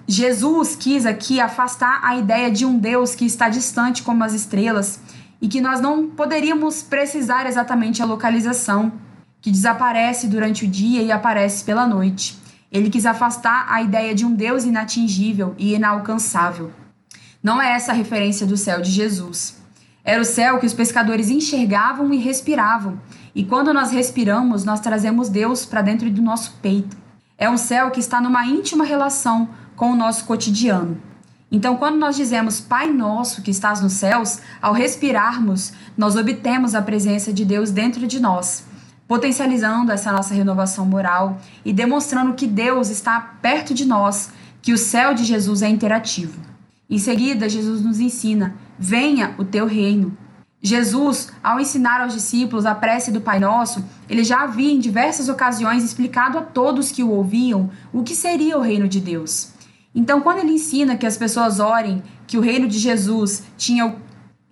Jesus 0.07 0.77
quis 0.77 1.07
aqui 1.07 1.41
afastar 1.41 2.01
a 2.03 2.17
ideia 2.17 2.51
de 2.51 2.67
um 2.67 2.79
Deus 2.79 3.15
que 3.15 3.25
está 3.25 3.49
distante 3.49 4.03
como 4.03 4.23
as 4.25 4.35
estrelas 4.35 5.01
e 5.41 5.49
que 5.49 5.61
nós 5.61 5.81
não 5.81 6.09
poderíamos 6.09 6.83
precisar 6.83 7.47
exatamente 7.47 8.03
a 8.03 8.05
localização, 8.05 8.93
que 9.41 9.51
desaparece 9.51 10.27
durante 10.27 10.67
o 10.67 10.69
dia 10.69 11.01
e 11.01 11.11
aparece 11.11 11.65
pela 11.65 11.87
noite. 11.87 12.37
Ele 12.71 12.91
quis 12.91 13.07
afastar 13.07 13.67
a 13.69 13.83
ideia 13.83 14.15
de 14.15 14.27
um 14.27 14.35
Deus 14.35 14.65
inatingível 14.65 15.55
e 15.57 15.75
inalcançável. 15.75 16.71
Não 17.43 17.61
é 17.63 17.73
essa 17.73 17.93
a 17.93 17.95
referência 17.95 18.47
do 18.47 18.57
céu 18.57 18.83
de 18.83 18.91
Jesus. 18.91 19.60
Era 20.05 20.21
o 20.21 20.25
céu 20.25 20.59
que 20.59 20.67
os 20.67 20.75
pescadores 20.75 21.29
enxergavam 21.31 22.13
e 22.13 22.19
respiravam. 22.19 23.01
E 23.35 23.45
quando 23.45 23.73
nós 23.73 23.91
respiramos, 23.91 24.65
nós 24.65 24.81
trazemos 24.81 25.29
Deus 25.29 25.65
para 25.65 25.83
dentro 25.83 26.11
do 26.11 26.23
nosso 26.23 26.55
peito. 26.63 26.97
É 27.37 27.49
um 27.49 27.57
céu 27.57 27.91
que 27.91 28.01
está 28.01 28.21
numa 28.21 28.47
íntima 28.47 28.85
relação 28.85 29.49
com 29.77 29.93
o 29.93 29.97
nosso 29.97 30.25
cotidiano. 30.25 31.01
Então, 31.53 31.77
quando 31.77 31.97
nós 31.97 32.15
dizemos 32.15 32.61
Pai 32.61 32.91
Nosso 32.93 33.43
que 33.43 33.51
estás 33.51 33.81
nos 33.81 33.95
céus, 33.95 34.39
ao 34.63 34.73
respirarmos, 34.73 35.73
nós 35.97 36.17
obtemos 36.17 36.75
a 36.75 36.83
presença 36.83 37.33
de 37.33 37.45
Deus 37.45 37.71
dentro 37.71 38.07
de 38.07 38.21
nós, 38.21 38.65
potencializando 39.09 39.91
essa 39.91 40.13
nossa 40.13 40.33
renovação 40.33 40.87
moral 40.87 41.39
e 41.65 41.73
demonstrando 41.73 42.35
que 42.35 42.47
Deus 42.47 42.89
está 42.89 43.21
perto 43.43 43.75
de 43.75 43.85
nós, 43.85 44.31
que 44.63 44.73
o 44.73 44.79
céu 44.79 45.13
de 45.13 45.25
Jesus 45.25 45.63
é 45.63 45.69
interativo. 45.69 46.39
Em 46.89 46.99
seguida, 46.99 47.49
Jesus 47.49 47.83
nos 47.83 47.99
ensina: 47.99 48.55
venha 48.81 49.35
o 49.39 49.45
teu 49.45 49.67
reino. 49.67 50.17
Jesus, 50.63 51.31
ao 51.43 51.61
ensinar 51.61 52.01
aos 52.01 52.15
discípulos 52.15 52.65
a 52.65 52.75
prece 52.75 53.13
do 53.13 53.21
Pai 53.21 53.39
Nosso, 53.39 53.85
ele 54.09 54.25
já 54.25 54.43
havia 54.43 54.73
em 54.73 54.79
diversas 54.79 55.29
ocasiões 55.29 55.85
explicado 55.85 56.39
a 56.39 56.43
todos 56.43 56.91
que 56.91 57.03
o 57.03 57.11
ouviam 57.11 57.71
o 57.93 58.03
que 58.03 58.15
seria 58.15 58.59
o 58.59 58.63
reino 58.63 58.89
de 58.89 59.01
Deus. 59.01 59.53
Então, 59.95 60.21
quando 60.21 60.39
ele 60.39 60.53
ensina 60.53 60.97
que 60.97 61.07
as 61.07 61.17
pessoas 61.17 61.61
orem 61.61 62.03
que 62.27 62.39
o 62.39 62.41
reino 62.41 62.67
de 62.67 62.79
Jesus 62.79 63.43
tinha 63.57 63.97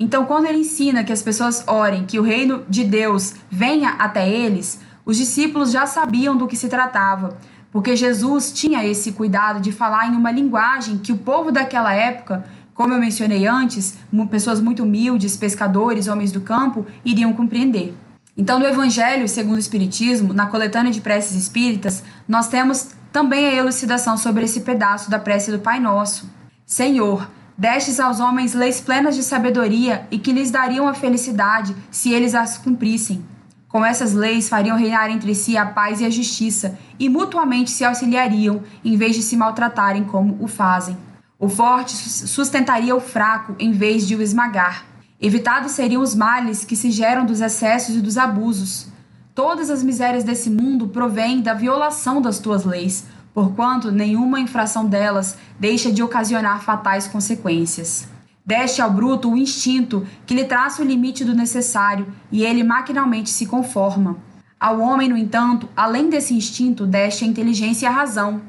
então, 0.01 0.27
quando 0.27 0.47
ele 0.47 0.59
ensina 0.59 1.03
que 1.03 1.13
as 1.13 1.23
pessoas 1.23 1.65
orem 1.67 2.07
que 2.07 2.21
o 2.21 2.23
reino 2.23 2.65
de 2.69 2.85
Deus 2.85 3.35
venha 3.51 3.91
até 3.99 4.29
eles, 4.29 4.81
os 5.05 5.17
discípulos 5.17 5.73
já 5.73 5.87
sabiam 5.87 6.37
do 6.37 6.47
que 6.47 6.57
se 6.57 6.69
tratava, 6.69 7.37
porque 7.73 7.97
Jesus 7.97 8.53
tinha 8.53 8.87
esse 8.87 9.13
cuidado 9.13 9.61
de 9.61 9.73
falar 9.73 10.07
em 10.07 10.15
uma 10.15 10.31
linguagem 10.31 10.99
que 10.99 11.13
o 11.13 11.19
povo 11.19 11.51
daquela 11.51 11.93
época, 11.93 12.45
como 12.79 12.95
eu 12.95 13.01
mencionei 13.01 13.45
antes, 13.45 13.97
pessoas 14.31 14.61
muito 14.61 14.85
humildes, 14.85 15.37
pescadores, 15.37 16.07
homens 16.07 16.31
do 16.31 16.41
campo, 16.41 16.87
iriam 17.05 17.33
compreender. 17.33 17.93
Então, 18.37 18.61
no 18.61 18.65
Evangelho 18.65 19.29
segundo 19.29 19.57
o 19.57 19.59
Espiritismo, 19.59 20.33
na 20.33 20.47
coletânea 20.47 20.93
de 20.93 21.01
preces 21.01 21.37
espíritas, 21.37 22.05
nós 22.29 22.47
temos 22.47 22.91
também 23.11 23.47
a 23.47 23.55
elucidação 23.55 24.17
sobre 24.17 24.45
esse 24.45 24.61
pedaço 24.61 25.11
da 25.11 25.19
prece 25.19 25.51
do 25.51 25.59
Pai 25.59 25.81
Nosso. 25.81 26.31
Senhor, 26.65 27.29
destes 27.59 27.99
aos 27.99 28.21
homens 28.21 28.55
leis 28.55 28.81
plenas 28.81 29.17
de 29.17 29.25
sabedoria 29.25 30.07
e 30.09 30.17
que 30.17 30.33
lhes 30.33 30.53
dariam 30.53 30.87
a 30.87 30.95
felicidade 30.95 31.75
se 31.91 32.13
eles 32.13 32.33
as 32.33 32.59
cumprissem. 32.59 33.25
Com 33.67 33.85
essas 33.85 34.15
leis 34.15 34.49
fariam 34.49 34.79
reinar 34.79 35.11
entre 35.11 35.35
si 35.35 35.57
a 35.57 35.67
paz 35.67 36.01
e 36.01 36.05
a 36.05 36.11
justiça, 36.11 36.79
e 36.97 37.09
mutuamente 37.09 37.73
se 37.73 37.85
auxiliariam, 37.85 38.63
em 38.85 38.97
vez 38.97 39.17
de 39.17 39.23
se 39.23 39.37
maltratarem 39.37 40.05
como 40.05 40.39
o 40.41 40.47
fazem. 40.47 40.97
O 41.41 41.49
forte 41.49 41.93
sustentaria 41.93 42.97
o 42.97 43.01
fraco 43.01 43.55
em 43.61 43.71
vez 43.71 44.05
de 44.09 44.17
o 44.17 44.21
esmagar. 44.21 44.85
Evitados 45.21 45.71
seriam 45.71 46.03
os 46.03 46.13
males 46.13 46.65
que 46.65 46.75
se 46.75 46.91
geram 46.91 47.25
dos 47.25 47.41
excessos 47.41 47.95
e 47.95 48.01
dos 48.01 48.19
abusos. 48.19 48.89
Todas 49.37 49.71
as 49.71 49.85
misérias 49.85 50.25
desse 50.25 50.51
mundo 50.51 50.89
provêm 50.89 51.41
da 51.41 51.55
violação 51.55 52.21
das 52.21 52.41
tuas 52.41 52.65
leis, 52.65 53.07
porquanto 53.33 53.93
nenhuma 53.93 54.41
infração 54.41 54.87
delas 54.87 55.39
deixa 55.61 55.93
de 55.93 56.03
ocasionar 56.03 56.61
fatais 56.63 57.07
consequências. 57.07 58.09
Deste 58.45 58.83
ao 58.83 58.91
bruto 58.91 59.31
o 59.31 59.37
instinto 59.37 60.05
que 60.27 60.35
lhe 60.35 60.43
traça 60.43 60.83
o 60.83 60.85
limite 60.85 61.25
do 61.25 61.37
necessário 61.37 62.13
e 62.33 62.43
ele 62.43 62.65
maquinalmente 62.65 63.31
se 63.31 63.47
conforma. 63.47 64.17
Ao 64.59 64.81
homem, 64.81 65.09
no 65.09 65.17
entanto, 65.17 65.69
além 65.77 66.11
desse 66.11 66.35
instinto, 66.35 66.85
deste 66.85 67.25
a 67.25 67.29
inteligência 67.29 67.87
e 67.87 67.89
a 67.89 67.93
razão. 67.93 68.43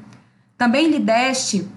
Também 0.58 0.90
lhe 0.90 0.98
deste 0.98 1.68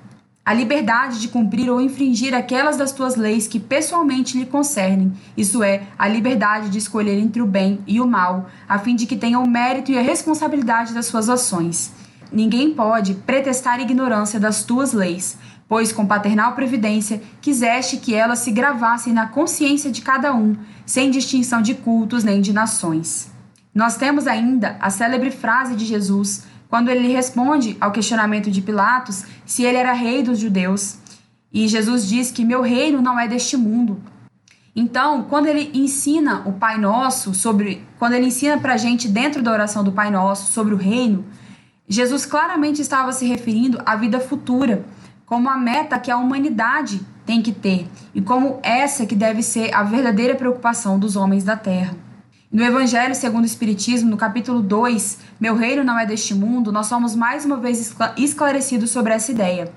a 0.46 0.54
liberdade 0.54 1.22
de 1.22 1.30
cumprir 1.30 1.70
ou 1.70 1.80
infringir 1.80 2.34
aquelas 2.34 2.76
das 2.76 2.92
tuas 2.92 3.16
leis 3.16 3.48
que 3.48 3.60
pessoalmente 3.60 4.38
lhe 4.38 4.46
concernem, 4.46 5.14
isso 5.38 5.64
é, 5.64 5.84
a 5.98 6.08
liberdade 6.08 6.70
de 6.70 6.78
escolher 6.78 7.18
entre 7.18 7.42
o 7.42 7.48
bem 7.48 7.80
e 7.88 8.02
o 8.02 8.08
mal, 8.08 8.50
a 8.68 8.78
fim 8.78 8.94
de 8.96 9.06
que 9.06 9.16
tenha 9.16 9.40
o 9.40 9.50
mérito 9.50 9.92
e 9.92 9.98
a 9.98 10.02
responsabilidade 10.02 10.94
das 10.94 11.06
suas 11.06 11.30
ações. 11.30 11.94
Ninguém 12.30 12.74
pode 12.74 13.14
pretestar 13.14 13.80
ignorância 13.80 14.40
das 14.40 14.64
tuas 14.64 14.92
leis, 14.92 15.38
pois 15.70 15.94
com 15.94 16.06
paternal 16.06 16.54
previdência 16.54 17.22
quiseste 17.40 17.98
que 17.98 18.14
elas 18.14 18.40
se 18.40 18.52
gravassem 18.52 19.14
na 19.14 19.28
consciência 19.28 19.90
de 19.90 20.02
cada 20.02 20.36
um, 20.36 20.58
sem 20.86 21.10
distinção 21.10 21.62
de 21.62 21.74
cultos 21.74 22.24
nem 22.24 22.42
de 22.42 22.52
nações. 22.52 23.32
Nós 23.74 23.96
temos 23.96 24.28
ainda 24.28 24.78
a 24.80 24.90
célebre 24.90 25.32
frase 25.32 25.76
de 25.76 25.86
Jesus, 25.86 26.44
quando 26.74 26.90
ele 26.90 27.08
responde 27.08 27.78
ao 27.80 27.92
questionamento 27.92 28.50
de 28.50 28.60
Pilatos 28.60 29.26
se 29.46 29.62
ele 29.62 29.78
era 29.78 29.94
rei 29.94 30.24
dos 30.24 30.40
judeus. 30.40 30.98
E 31.54 31.68
Jesus 31.68 32.08
diz 32.08 32.32
que 32.32 32.44
meu 32.44 32.64
reino 32.64 33.00
não 33.00 33.20
é 33.20 33.28
deste 33.28 33.56
mundo. 33.56 34.02
Então, 34.76 35.22
quando 35.30 35.46
ele 35.46 35.70
ensina 35.76 36.42
o 36.48 36.54
Pai 36.54 36.80
Nosso 36.80 37.32
sobre, 37.36 37.86
quando 38.00 38.14
ele 38.14 38.26
ensina 38.26 38.58
para 38.58 38.74
a 38.74 38.78
gente 38.78 39.08
dentro 39.08 39.44
da 39.44 39.52
oração 39.52 39.84
do 39.84 39.92
Pai 39.92 40.10
Nosso 40.10 40.52
sobre 40.52 40.74
o 40.74 40.78
reino, 40.78 41.24
Jesus 41.88 42.26
claramente 42.26 42.82
estava 42.82 43.12
se 43.12 43.28
referindo 43.28 43.80
à 43.86 43.96
vida 43.96 44.20
futura, 44.20 44.84
como 45.28 45.52
a 45.52 45.58
meta 45.60 46.00
que 46.00 46.10
a 46.10 46.18
humanidade 46.18 47.06
tem 47.24 47.40
que 47.40 47.52
ter 47.52 47.88
e 48.16 48.20
como 48.20 48.60
essa 48.64 49.06
que 49.06 49.14
deve 49.14 49.44
ser 49.44 49.72
a 49.76 49.84
verdadeira 49.84 50.34
preocupação 50.34 50.98
dos 50.98 51.16
homens 51.16 51.44
da 51.44 51.56
terra. 51.56 51.96
No 52.54 52.64
Evangelho 52.64 53.16
segundo 53.16 53.46
o 53.46 53.48
Espiritismo, 53.48 54.12
no 54.12 54.16
capítulo 54.16 54.62
2, 54.62 55.18
Meu 55.40 55.56
reino 55.56 55.84
não 55.84 55.98
é 55.98 56.06
deste 56.06 56.36
mundo, 56.36 56.72
nós 56.72 56.86
somos 56.86 57.16
mais 57.16 57.44
uma 57.46 57.58
vez 57.58 57.96
esclarecidos 58.16 58.92
sobre 58.92 59.12
essa 59.12 59.32
ideia. 59.32 59.74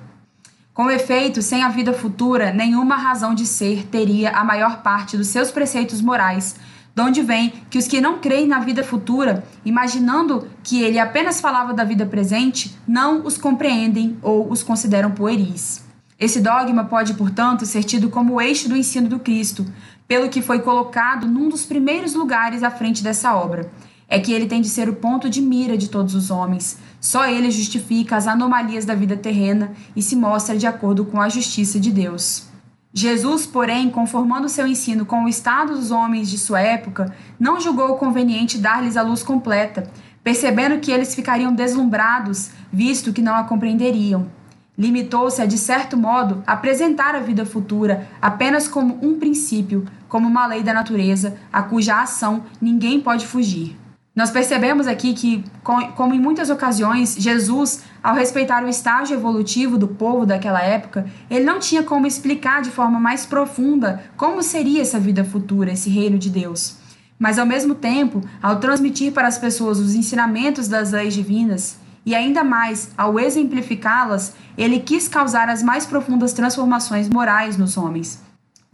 Com 0.74 0.90
efeito, 0.90 1.40
sem 1.40 1.62
a 1.62 1.70
vida 1.70 1.94
futura, 1.94 2.52
nenhuma 2.52 2.96
razão 2.96 3.34
de 3.34 3.46
ser 3.46 3.86
teria 3.86 4.32
a 4.32 4.44
maior 4.44 4.82
parte 4.82 5.16
dos 5.16 5.28
seus 5.28 5.50
preceitos 5.50 6.02
morais, 6.02 6.56
de 6.94 7.00
onde 7.00 7.22
vem 7.22 7.50
que 7.70 7.78
os 7.78 7.88
que 7.88 7.98
não 7.98 8.18
creem 8.18 8.46
na 8.46 8.58
vida 8.58 8.84
futura, 8.84 9.42
imaginando 9.64 10.46
que 10.62 10.82
ele 10.82 10.98
apenas 10.98 11.40
falava 11.40 11.72
da 11.72 11.82
vida 11.82 12.04
presente, 12.04 12.76
não 12.86 13.24
os 13.24 13.38
compreendem 13.38 14.18
ou 14.20 14.52
os 14.52 14.62
consideram 14.62 15.12
pueris. 15.12 15.82
Esse 16.18 16.40
dogma 16.40 16.84
pode, 16.84 17.12
portanto, 17.12 17.66
ser 17.66 17.84
tido 17.84 18.08
como 18.08 18.34
o 18.34 18.40
eixo 18.40 18.70
do 18.70 18.76
ensino 18.76 19.06
do 19.06 19.18
Cristo, 19.18 19.66
pelo 20.08 20.28
que 20.28 20.42
foi 20.42 20.60
colocado 20.60 21.26
num 21.26 21.48
dos 21.48 21.64
primeiros 21.64 22.14
lugares 22.14 22.62
à 22.62 22.70
frente 22.70 23.02
dessa 23.02 23.34
obra. 23.34 23.70
É 24.08 24.20
que 24.20 24.32
ele 24.32 24.46
tem 24.46 24.60
de 24.60 24.68
ser 24.68 24.88
o 24.88 24.94
ponto 24.94 25.28
de 25.28 25.42
mira 25.42 25.76
de 25.76 25.88
todos 25.88 26.14
os 26.14 26.30
homens. 26.30 26.78
Só 27.00 27.26
ele 27.26 27.50
justifica 27.50 28.16
as 28.16 28.26
anomalias 28.26 28.84
da 28.84 28.94
vida 28.94 29.16
terrena 29.16 29.72
e 29.96 30.02
se 30.02 30.14
mostra 30.14 30.56
de 30.56 30.66
acordo 30.66 31.04
com 31.04 31.20
a 31.20 31.28
justiça 31.28 31.80
de 31.80 31.90
Deus. 31.90 32.46
Jesus, 32.94 33.44
porém, 33.44 33.90
conformando 33.90 34.48
seu 34.48 34.66
ensino 34.66 35.04
com 35.04 35.24
o 35.24 35.28
estado 35.28 35.74
dos 35.74 35.90
homens 35.90 36.30
de 36.30 36.38
sua 36.38 36.60
época, 36.60 37.14
não 37.38 37.60
julgou 37.60 37.96
conveniente 37.96 38.56
dar-lhes 38.56 38.96
a 38.96 39.02
luz 39.02 39.22
completa, 39.22 39.90
percebendo 40.24 40.80
que 40.80 40.90
eles 40.90 41.14
ficariam 41.14 41.52
deslumbrados, 41.52 42.50
visto 42.72 43.12
que 43.12 43.20
não 43.20 43.34
a 43.34 43.44
compreenderiam. 43.44 44.30
Limitou-se 44.78 45.40
a, 45.40 45.46
de 45.46 45.56
certo 45.56 45.96
modo, 45.96 46.42
apresentar 46.46 47.14
a 47.14 47.20
vida 47.20 47.46
futura 47.46 48.08
apenas 48.20 48.68
como 48.68 48.98
um 49.02 49.18
princípio, 49.18 49.86
como 50.08 50.28
uma 50.28 50.46
lei 50.46 50.62
da 50.62 50.74
natureza, 50.74 51.36
a 51.52 51.62
cuja 51.62 52.02
ação 52.02 52.44
ninguém 52.60 53.00
pode 53.00 53.26
fugir. 53.26 53.76
Nós 54.16 54.30
percebemos 54.30 54.86
aqui 54.86 55.12
que, 55.12 55.44
como 55.62 56.14
em 56.14 56.18
muitas 56.18 56.48
ocasiões, 56.48 57.14
Jesus, 57.18 57.84
ao 58.02 58.14
respeitar 58.14 58.64
o 58.64 58.68
estágio 58.68 59.14
evolutivo 59.14 59.76
do 59.76 59.88
povo 59.88 60.24
daquela 60.24 60.62
época, 60.62 61.06
ele 61.30 61.44
não 61.44 61.58
tinha 61.58 61.82
como 61.82 62.06
explicar 62.06 62.62
de 62.62 62.70
forma 62.70 62.98
mais 62.98 63.26
profunda 63.26 64.02
como 64.16 64.42
seria 64.42 64.80
essa 64.80 64.98
vida 64.98 65.22
futura, 65.22 65.72
esse 65.72 65.90
reino 65.90 66.18
de 66.18 66.30
Deus. 66.30 66.76
Mas, 67.18 67.38
ao 67.38 67.44
mesmo 67.44 67.74
tempo, 67.74 68.22
ao 68.42 68.56
transmitir 68.58 69.12
para 69.12 69.28
as 69.28 69.36
pessoas 69.36 69.78
os 69.78 69.94
ensinamentos 69.94 70.66
das 70.66 70.92
leis 70.92 71.12
divinas, 71.12 71.78
e 72.06 72.14
ainda 72.14 72.42
mais 72.42 72.90
ao 72.96 73.20
exemplificá-las, 73.20 74.34
ele 74.56 74.80
quis 74.80 75.08
causar 75.08 75.50
as 75.50 75.62
mais 75.62 75.84
profundas 75.84 76.32
transformações 76.32 77.08
morais 77.08 77.58
nos 77.58 77.76
homens 77.76 78.24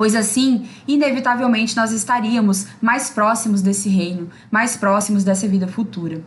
pois 0.03 0.17
assim, 0.17 0.67
inevitavelmente, 0.89 1.77
nós 1.77 1.93
estaríamos 1.93 2.67
mais 2.81 3.09
próximos 3.09 3.63
desse 3.63 3.89
reino, 3.89 4.29
mais 4.51 4.77
próximos 4.77 5.23
dessa 5.23 5.47
vida 5.47 5.69
futura. 5.69 6.25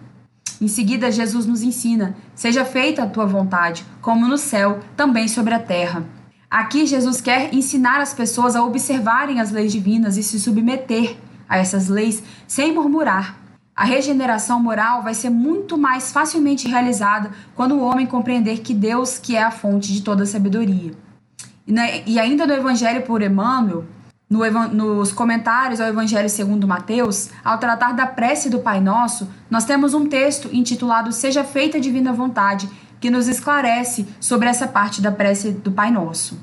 Em 0.62 0.68
seguida, 0.70 1.12
Jesus 1.12 1.46
nos 1.46 1.62
ensina: 1.62 2.16
seja 2.34 2.64
feita 2.64 3.04
a 3.04 3.10
tua 3.10 3.26
vontade, 3.26 3.86
como 4.02 4.30
no 4.30 4.38
céu, 4.38 4.80
também 4.96 5.28
sobre 5.28 5.54
a 5.54 5.60
terra. 5.60 6.06
Aqui, 6.50 6.86
Jesus 6.86 7.20
quer 7.20 7.54
ensinar 7.54 8.00
as 8.00 8.14
pessoas 8.14 8.56
a 8.56 8.64
observarem 8.64 9.42
as 9.42 9.52
leis 9.52 9.74
divinas 9.74 10.16
e 10.16 10.24
se 10.24 10.40
submeter 10.40 11.18
a 11.50 11.58
essas 11.58 11.90
leis 11.90 12.24
sem 12.48 12.74
murmurar. 12.74 13.45
A 13.76 13.84
regeneração 13.84 14.58
moral 14.58 15.04
vai 15.04 15.14
ser 15.14 15.30
muito 15.30 15.78
mais 15.78 16.10
facilmente 16.10 16.66
realizada 16.66 17.32
quando 17.54 17.76
o 17.76 17.82
homem 17.82 18.08
compreender 18.08 18.60
que 18.60 18.74
Deus 18.74 19.18
que 19.18 19.36
é 19.36 19.44
a 19.44 19.52
fonte 19.52 19.92
de 19.92 20.02
toda 20.02 20.26
sabedoria. 20.26 20.94
E, 21.68 21.74
né, 21.74 22.02
e 22.06 22.18
ainda 22.18 22.48
no 22.48 22.54
Evangelho 22.54 23.02
por 23.02 23.22
Emmanuel, 23.22 23.84
no, 24.30 24.68
nos 24.70 25.12
comentários 25.12 25.82
ao 25.82 25.90
Evangelho 25.90 26.30
segundo 26.30 26.66
Mateus, 26.66 27.30
ao 27.44 27.58
tratar 27.58 27.92
da 27.92 28.08
prece 28.08 28.50
do 28.50 28.60
Pai 28.60 28.80
Nosso, 28.80 29.30
nós 29.50 29.66
temos 29.66 29.94
um 29.94 30.08
texto 30.08 30.50
intitulado 30.54 31.12
Seja 31.12 31.44
feita 31.44 31.78
a 31.78 31.82
divina 31.82 32.14
vontade, 32.14 32.70
que 33.02 33.10
nos 33.10 33.28
esclarece 33.28 34.08
sobre 34.22 34.48
essa 34.48 34.68
parte 34.68 35.02
da 35.02 35.12
prece 35.12 35.52
do 35.52 35.72
Pai 35.72 35.92
Nosso. 35.92 36.40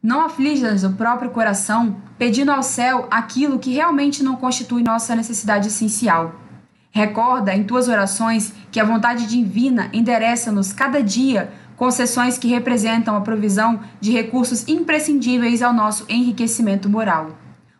Não 0.00 0.20
aflijas 0.20 0.84
o 0.84 0.92
próprio 0.92 1.30
coração, 1.30 1.96
pedindo 2.16 2.52
ao 2.52 2.62
céu 2.62 3.08
aquilo 3.10 3.58
que 3.58 3.72
realmente 3.72 4.22
não 4.22 4.36
constitui 4.36 4.82
nossa 4.82 5.16
necessidade 5.16 5.66
essencial. 5.66 6.41
Recorda 6.92 7.54
em 7.54 7.64
tuas 7.64 7.88
orações 7.88 8.52
que 8.70 8.78
a 8.78 8.84
vontade 8.84 9.26
divina 9.26 9.88
endereça-nos 9.94 10.74
cada 10.74 11.02
dia 11.02 11.50
concessões 11.74 12.36
que 12.36 12.48
representam 12.48 13.16
a 13.16 13.22
provisão 13.22 13.80
de 13.98 14.12
recursos 14.12 14.68
imprescindíveis 14.68 15.62
ao 15.62 15.72
nosso 15.72 16.04
enriquecimento 16.08 16.90
moral. 16.90 17.30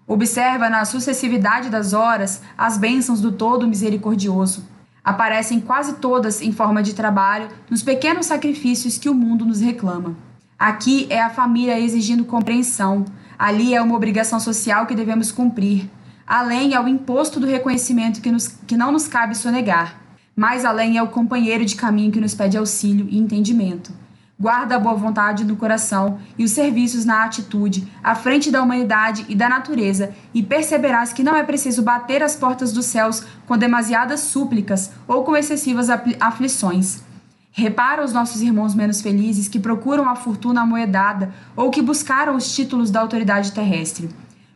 Observa 0.08 0.68
na 0.70 0.84
sucessividade 0.86 1.68
das 1.68 1.92
horas 1.92 2.42
as 2.56 2.78
bênçãos 2.78 3.20
do 3.20 3.30
Todo 3.30 3.68
Misericordioso. 3.68 4.64
Aparecem 5.04 5.60
quase 5.60 5.94
todas 5.94 6.40
em 6.40 6.50
forma 6.50 6.82
de 6.82 6.94
trabalho 6.94 7.48
nos 7.68 7.82
pequenos 7.82 8.26
sacrifícios 8.26 8.96
que 8.96 9.10
o 9.10 9.14
mundo 9.14 9.44
nos 9.44 9.60
reclama. 9.60 10.16
Aqui 10.58 11.06
é 11.10 11.20
a 11.20 11.30
família 11.30 11.78
exigindo 11.78 12.24
compreensão. 12.24 13.04
Ali 13.38 13.74
é 13.74 13.82
uma 13.82 13.96
obrigação 13.96 14.40
social 14.40 14.86
que 14.86 14.94
devemos 14.94 15.30
cumprir. 15.30 15.90
Além 16.35 16.72
é 16.72 16.80
o 16.80 16.89
imposto 16.89 17.39
do 17.39 17.47
reconhecimento 17.47 18.22
que, 18.22 18.33
nos, 18.33 18.49
que 18.66 18.74
não 18.74 18.91
nos 18.91 19.07
cabe 19.07 19.37
sonegar. 19.37 20.01
Mais 20.35 20.64
além 20.64 20.97
é 20.97 21.03
o 21.03 21.09
companheiro 21.09 21.62
de 21.62 21.76
caminho 21.76 22.11
que 22.11 22.22
nos 22.22 22.35
pede 22.35 22.57
auxílio 22.57 23.07
e 23.11 23.18
entendimento. 23.18 23.93
Guarda 24.41 24.76
a 24.76 24.78
boa 24.78 24.95
vontade 24.95 25.45
no 25.45 25.57
coração 25.57 26.18
e 26.39 26.45
os 26.45 26.53
serviços 26.53 27.05
na 27.05 27.22
atitude, 27.22 27.87
à 28.03 28.14
frente 28.14 28.51
da 28.51 28.62
humanidade 28.62 29.26
e 29.28 29.35
da 29.35 29.47
natureza, 29.47 30.14
e 30.33 30.43
perceberás 30.43 31.12
que 31.12 31.22
não 31.22 31.37
é 31.37 31.43
preciso 31.43 31.83
bater 31.83 32.22
as 32.22 32.35
portas 32.35 32.72
dos 32.72 32.87
céus 32.87 33.26
com 33.47 33.59
demasiadas 33.59 34.20
súplicas 34.20 34.91
ou 35.07 35.24
com 35.24 35.37
excessivas 35.37 35.89
aflições. 36.18 37.03
Repara 37.51 38.03
os 38.03 38.14
nossos 38.14 38.41
irmãos 38.41 38.74
menos 38.74 39.03
felizes 39.03 39.49
que 39.49 39.61
procuram 39.61 40.09
a 40.09 40.16
fortuna 40.16 40.62
amoedada 40.62 41.30
ou 41.55 41.70
que 41.70 41.83
buscaram 41.83 42.35
os 42.35 42.55
títulos 42.55 42.91
da 42.91 43.03
autoridade 43.03 43.53
terrestre. 43.53 44.09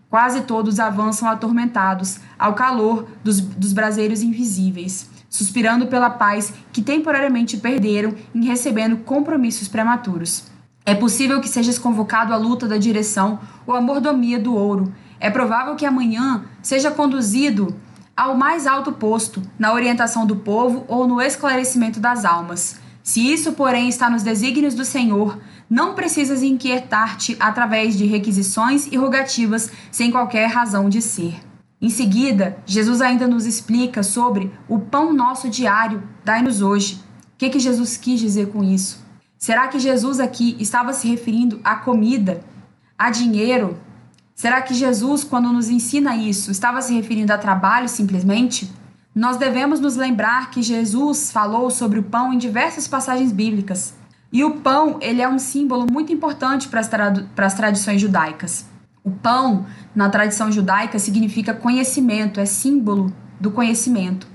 Quase 0.09 0.43
todos 0.43 0.79
avançam 0.79 1.29
atormentados 1.29 2.19
ao 2.39 2.55
calor 2.55 3.09
dos, 3.25 3.41
dos 3.41 3.73
braseiros 3.73 4.23
invisíveis, 4.23 5.11
suspirando 5.29 5.87
pela 5.89 6.11
paz 6.11 6.53
que 6.73 6.81
temporariamente 6.81 7.57
perderam 7.57 8.15
em 8.35 8.45
recebendo 8.45 8.99
compromissos 8.99 9.69
prematuros. 9.69 10.45
É 10.85 10.95
possível 10.95 11.41
que 11.41 11.49
sejas 11.49 11.79
convocado 11.79 12.33
à 12.33 12.37
luta 12.37 12.69
da 12.69 12.77
direção 12.77 13.41
ou 13.67 13.75
à 13.75 13.81
mordomia 13.81 14.39
do 14.39 14.55
ouro. 14.55 14.95
É 15.19 15.29
provável 15.29 15.75
que 15.75 15.85
amanhã 15.85 16.45
seja 16.63 16.93
conduzido 16.93 17.75
ao 18.17 18.37
mais 18.37 18.67
alto 18.67 18.93
posto, 18.93 19.43
na 19.59 19.73
orientação 19.73 20.25
do 20.25 20.37
povo 20.37 20.85
ou 20.87 21.07
no 21.07 21.21
esclarecimento 21.21 21.99
das 21.99 22.25
almas. 22.25 22.81
Se 23.03 23.21
isso, 23.33 23.53
porém, 23.53 23.89
está 23.89 24.09
nos 24.09 24.23
desígnios 24.23 24.75
do 24.75 24.85
Senhor, 24.85 25.39
não 25.69 25.95
precisas 25.95 26.43
inquietar-te 26.43 27.37
através 27.41 27.97
de 27.97 28.07
requisições 28.07 28.87
e 28.87 28.97
rogativas 28.97 29.71
sem 29.91 30.11
qualquer 30.11 30.47
razão 30.47 30.89
de 30.89 31.03
ser. 31.03 31.41
Em 31.81 31.91
seguida, 31.91 32.57
Jesus 32.65 33.01
ainda 33.01 33.29
nos 33.29 33.45
explica 33.45 34.03
sobre 34.03 34.51
o 34.69 34.79
pão 34.79 35.13
nosso 35.13 35.49
diário, 35.51 36.03
dai-nos 36.25 36.63
hoje. 36.63 36.95
O 37.35 37.39
que, 37.39 37.51
que 37.51 37.59
Jesus 37.59 37.97
quis 37.97 38.19
dizer 38.19 38.51
com 38.51 38.65
isso? 38.65 39.05
Será 39.37 39.69
que 39.69 39.79
Jesus 39.79 40.19
aqui 40.19 40.57
estava 40.59 40.93
se 40.93 41.07
referindo 41.07 41.61
à 41.63 41.77
comida, 41.77 42.43
a 42.99 43.11
dinheiro? 43.11 43.79
Será 44.35 44.63
que 44.63 44.73
Jesus, 44.73 45.23
quando 45.23 45.53
nos 45.53 45.69
ensina 45.69 46.17
isso, 46.17 46.51
estava 46.51 46.81
se 46.81 46.95
referindo 46.95 47.33
a 47.33 47.39
trabalho 47.39 47.89
simplesmente? 47.89 48.73
Nós 49.15 49.37
devemos 49.37 49.81
nos 49.81 49.97
lembrar 49.97 50.51
que 50.51 50.63
Jesus 50.63 51.31
falou 51.31 51.71
sobre 51.71 51.99
o 51.99 52.03
pão 52.03 52.33
em 52.33 52.39
diversas 52.39 52.89
passagens 52.89 53.33
bíblicas. 53.33 53.95
E 54.33 54.45
o 54.45 54.57
pão, 54.57 54.99
ele 55.01 55.23
é 55.23 55.29
um 55.29 55.39
símbolo 55.39 55.87
muito 55.91 56.13
importante 56.13 56.69
para 56.69 56.81
as, 56.81 56.89
para 56.89 57.47
as 57.47 57.55
tradições 57.55 58.01
judaicas. 58.01 58.67
O 59.03 59.11
pão, 59.11 59.67
na 59.95 60.09
tradição 60.09 60.51
judaica, 60.51 60.99
significa 60.99 61.55
conhecimento, 61.55 62.41
é 62.41 62.47
símbolo 62.47 63.13
do 63.41 63.51
conhecimento. 63.51 64.27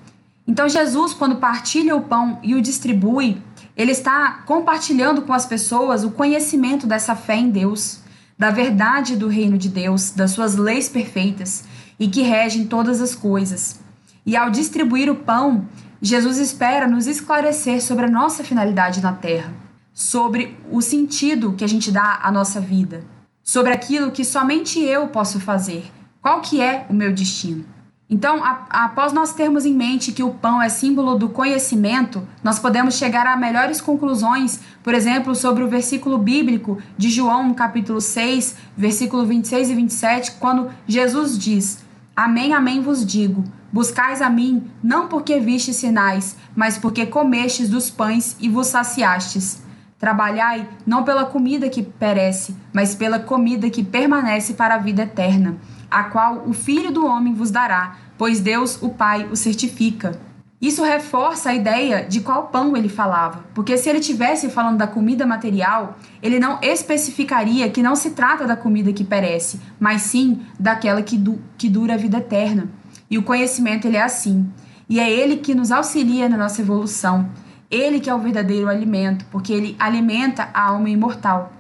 Então, 0.48 0.68
Jesus, 0.68 1.14
quando 1.14 1.36
partilha 1.36 1.96
o 1.96 2.02
pão 2.02 2.40
e 2.42 2.56
o 2.56 2.62
distribui, 2.62 3.42
ele 3.76 3.92
está 3.92 4.44
compartilhando 4.46 5.22
com 5.22 5.34
as 5.34 5.46
pessoas 5.46 6.04
o 6.04 6.12
conhecimento 6.12 6.88
dessa 6.88 7.16
fé 7.16 7.36
em 7.36 7.50
Deus, 7.50 8.00
da 8.38 8.50
verdade 8.50 9.16
do 9.16 9.28
reino 9.28 9.58
de 9.58 9.70
Deus, 9.70 10.12
das 10.12 10.32
suas 10.32 10.56
leis 10.56 10.90
perfeitas 10.90 11.64
e 12.00 12.08
que 12.08 12.22
regem 12.22 12.66
todas 12.66 13.00
as 13.00 13.14
coisas. 13.14 13.80
E 14.26 14.36
ao 14.36 14.50
distribuir 14.50 15.10
o 15.10 15.16
pão, 15.16 15.68
Jesus 16.02 16.38
espera 16.38 16.88
nos 16.88 17.06
esclarecer 17.08 17.82
sobre 17.82 18.06
a 18.06 18.10
nossa 18.10 18.44
finalidade 18.44 19.02
na 19.02 19.14
terra, 19.14 19.54
sobre 19.94 20.58
o 20.72 20.82
sentido 20.82 21.54
que 21.54 21.64
a 21.64 21.68
gente 21.68 21.92
dá 21.92 22.20
à 22.24 22.32
nossa 22.32 22.60
vida, 22.60 23.04
sobre 23.44 23.72
aquilo 23.72 24.12
que 24.12 24.24
somente 24.24 24.80
eu 24.80 25.08
posso 25.08 25.40
fazer, 25.40 25.92
qual 26.22 26.42
que 26.42 26.62
é 26.62 26.86
o 26.90 26.94
meu 26.94 27.14
destino. 27.14 27.66
Então, 28.10 28.42
após 28.44 29.14
nós 29.14 29.34
termos 29.34 29.66
em 29.66 29.74
mente 29.74 30.12
que 30.12 30.22
o 30.22 30.34
pão 30.34 30.62
é 30.62 30.68
símbolo 30.68 31.18
do 31.18 31.30
conhecimento, 31.30 32.28
nós 32.44 32.60
podemos 32.60 32.96
chegar 32.96 33.26
a 33.26 33.38
melhores 33.38 33.80
conclusões, 33.80 34.60
por 34.84 34.94
exemplo, 34.94 35.34
sobre 35.34 35.64
o 35.64 35.70
versículo 35.70 36.18
bíblico 36.18 36.78
de 36.98 37.10
João, 37.10 37.54
capítulo 37.54 38.02
6, 38.02 38.58
versículo 38.76 39.26
26 39.26 39.70
e 39.70 39.76
27, 39.76 40.32
quando 40.34 40.70
Jesus 40.86 41.40
diz: 41.40 41.86
Amém, 42.14 42.54
amém 42.54 42.82
vos 42.82 43.06
digo 43.06 43.46
Buscais 43.72 44.22
a 44.22 44.30
mim, 44.30 44.70
não 44.84 45.08
porque 45.08 45.40
vistes 45.40 45.78
sinais, 45.78 46.36
mas 46.54 46.78
porque 46.78 47.06
comestes 47.06 47.70
dos 47.70 47.90
pães 47.90 48.36
e 48.38 48.50
vos 48.50 48.68
saciastes. 48.68 49.62
Trabalhai 50.02 50.68
não 50.84 51.04
pela 51.04 51.26
comida 51.26 51.70
que 51.70 51.84
perece, 51.84 52.56
mas 52.74 52.96
pela 52.96 53.20
comida 53.20 53.70
que 53.70 53.84
permanece 53.84 54.56
para 54.56 54.74
a 54.74 54.80
vida 54.80 55.04
eterna, 55.04 55.58
a 55.92 56.06
qual 56.06 56.44
o 56.48 56.54
Filho 56.54 56.92
do 56.92 57.06
Homem 57.06 57.36
vos 57.36 57.52
dará, 57.52 57.98
pois 58.18 58.40
Deus, 58.40 58.82
o 58.82 58.90
Pai, 58.90 59.28
o 59.32 59.36
certifica. 59.36 60.20
Isso 60.60 60.84
reforça 60.84 61.52
a 61.52 61.54
ideia 61.54 62.04
de 62.04 62.20
qual 62.20 62.48
pão 62.48 62.76
ele 62.76 62.90
falava, 62.90 63.46
porque 63.54 63.78
se 63.78 63.90
ele 63.90 64.00
tivesse 64.00 64.50
falando 64.50 64.80
da 64.80 64.88
comida 64.88 65.24
material, 65.24 65.96
ele 66.20 66.40
não 66.40 66.58
especificaria 66.64 67.70
que 67.70 67.84
não 67.84 67.96
se 67.96 68.10
trata 68.10 68.48
da 68.48 68.56
comida 68.56 68.92
que 68.92 69.04
perece, 69.04 69.62
mas 69.80 70.02
sim 70.02 70.42
daquela 70.60 71.04
que, 71.04 71.16
du 71.16 71.40
que 71.60 71.70
dura 71.70 71.94
a 71.94 71.98
vida 71.98 72.18
eterna. 72.18 72.70
E 73.08 73.20
o 73.20 73.24
conhecimento 73.24 73.88
ele 73.88 73.98
é 73.98 74.02
assim. 74.02 74.50
E 74.90 75.00
é 75.00 75.08
ele 75.08 75.38
que 75.38 75.54
nos 75.54 75.72
auxilia 75.72 76.28
na 76.28 76.38
nossa 76.38 76.62
evolução. 76.62 77.30
Ele 77.72 78.02
que 78.02 78.10
é 78.10 78.14
o 78.14 78.20
verdadeiro 78.20 78.68
alimento, 78.68 79.26
porque 79.32 79.54
ele 79.54 79.76
alimenta 79.80 80.50
a 80.54 80.68
alma 80.68 80.90
imortal. 80.90 81.54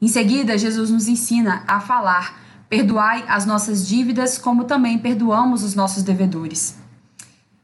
Em 0.00 0.08
seguida, 0.08 0.56
Jesus 0.56 0.90
nos 0.90 1.06
ensina 1.06 1.62
a 1.68 1.78
falar: 1.78 2.40
perdoai 2.68 3.22
as 3.28 3.44
nossas 3.44 3.86
dívidas, 3.86 4.38
como 4.38 4.64
também 4.64 4.98
perdoamos 4.98 5.62
os 5.62 5.74
nossos 5.74 6.02
devedores. 6.02 6.80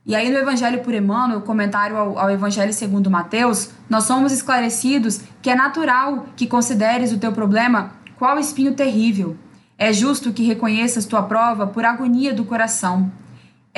E 0.05 0.15
aí, 0.15 0.31
no 0.31 0.39
Evangelho 0.39 0.83
por 0.83 0.95
Emmanuel, 0.95 1.41
comentário 1.41 1.97
ao, 1.97 2.19
ao 2.19 2.31
Evangelho 2.31 2.73
segundo 2.73 3.11
Mateus, 3.11 3.71
nós 3.91 4.05
somos 4.05 4.33
esclarecidos 4.33 5.21
que 5.41 5.51
é 5.51 5.55
natural 5.55 6.27
que 6.37 6.47
consideres 6.47 7.13
o 7.13 7.19
teu 7.19 7.33
problema 7.33 7.93
qual 8.19 8.39
espinho 8.39 8.75
terrível, 8.75 9.37
é 9.79 9.93
justo 9.93 10.33
que 10.33 10.43
reconheças 10.43 11.07
tua 11.07 11.23
prova 11.23 11.69
por 11.69 11.85
agonia 11.85 12.35
do 12.35 12.45
coração. 12.45 13.13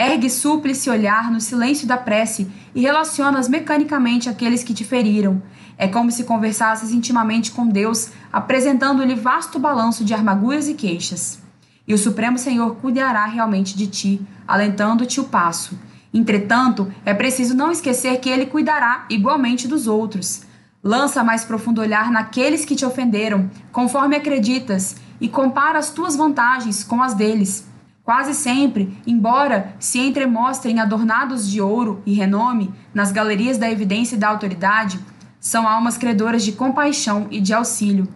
Ergue 0.00 0.30
súplice 0.30 0.88
olhar 0.88 1.30
no 1.30 1.42
silêncio 1.42 1.86
da 1.86 1.98
prece 1.98 2.50
e 2.74 2.80
relacionas 2.80 3.50
mecanicamente 3.50 4.30
aqueles 4.30 4.64
que 4.64 4.72
te 4.72 4.82
feriram. 4.82 5.42
É 5.76 5.86
como 5.86 6.10
se 6.10 6.24
conversasses 6.24 6.90
intimamente 6.90 7.50
com 7.50 7.68
Deus, 7.68 8.08
apresentando-lhe 8.32 9.14
vasto 9.14 9.58
balanço 9.58 10.02
de 10.02 10.14
armaduras 10.14 10.68
e 10.68 10.72
queixas. 10.72 11.42
E 11.86 11.92
o 11.92 11.98
Supremo 11.98 12.38
Senhor 12.38 12.76
cuidará 12.76 13.26
realmente 13.26 13.76
de 13.76 13.88
ti, 13.88 14.26
alentando-te 14.48 15.20
o 15.20 15.24
passo. 15.24 15.78
Entretanto, 16.14 16.90
é 17.04 17.12
preciso 17.12 17.54
não 17.54 17.70
esquecer 17.70 18.20
que 18.20 18.30
ele 18.30 18.46
cuidará 18.46 19.04
igualmente 19.10 19.68
dos 19.68 19.86
outros. 19.86 20.44
Lança 20.82 21.22
mais 21.22 21.44
profundo 21.44 21.82
olhar 21.82 22.10
naqueles 22.10 22.64
que 22.64 22.74
te 22.74 22.86
ofenderam, 22.86 23.50
conforme 23.70 24.16
acreditas, 24.16 24.96
e 25.20 25.28
compara 25.28 25.78
as 25.78 25.90
tuas 25.90 26.16
vantagens 26.16 26.82
com 26.82 27.02
as 27.02 27.12
deles. 27.12 27.68
Quase 28.02 28.34
sempre, 28.34 28.98
embora 29.06 29.74
se 29.78 29.98
entremostrem 29.98 30.80
adornados 30.80 31.48
de 31.48 31.60
ouro 31.60 32.02
e 32.04 32.12
renome 32.12 32.72
nas 32.92 33.12
galerias 33.12 33.58
da 33.58 33.70
evidência 33.70 34.16
e 34.16 34.18
da 34.18 34.28
autoridade, 34.28 34.98
são 35.38 35.66
almas 35.66 35.96
credoras 35.96 36.44
de 36.44 36.52
compaixão 36.52 37.26
e 37.30 37.40
de 37.40 37.52
auxílio. 37.52 38.08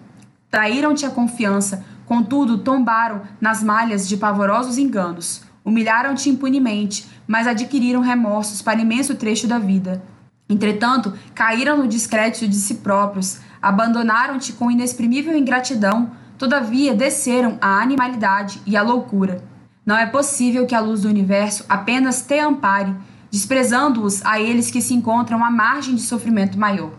Traíram-te 0.51 1.07
a 1.07 1.11
confiança, 1.11 1.85
contudo 2.07 2.59
tombaram 2.59 3.22
nas 3.41 3.62
malhas 3.62 4.09
de 4.09 4.16
pavorosos 4.16 4.78
enganos. 4.78 5.43
Humilharam-te 5.64 6.28
impunemente, 6.28 7.07
mas 7.26 7.47
adquiriram 7.47 8.01
remorsos 8.01 8.61
para 8.61 8.80
imenso 8.80 9.14
trecho 9.14 9.47
da 9.47 9.59
vida. 9.59 10.03
Entretanto, 10.49 11.14
caíram 11.35 11.78
no 11.78 11.89
descrédito 11.89 12.47
de 12.47 12.57
si 12.57 12.76
próprios, 12.76 13.39
abandonaram-te 13.62 14.53
com 14.53 14.70
inexprimível 14.70 15.37
ingratidão, 15.37 16.11
Todavia, 16.39 16.95
desceram 16.95 17.59
a 17.61 17.80
animalidade 17.80 18.61
e 18.66 18.76
a 18.76 18.82
loucura. 18.82 19.43
Não 19.85 19.97
é 19.97 20.07
possível 20.07 20.66
que 20.66 20.74
a 20.74 20.80
luz 20.80 21.03
do 21.03 21.09
universo 21.09 21.64
apenas 21.68 22.22
te 22.22 22.39
ampare, 22.39 22.95
desprezando-os 23.30 24.24
a 24.24 24.41
eles 24.41 24.70
que 24.70 24.80
se 24.80 24.95
encontram 24.95 25.45
à 25.45 25.51
margem 25.51 25.95
de 25.95 26.01
sofrimento 26.01 26.59
maior. 26.59 26.93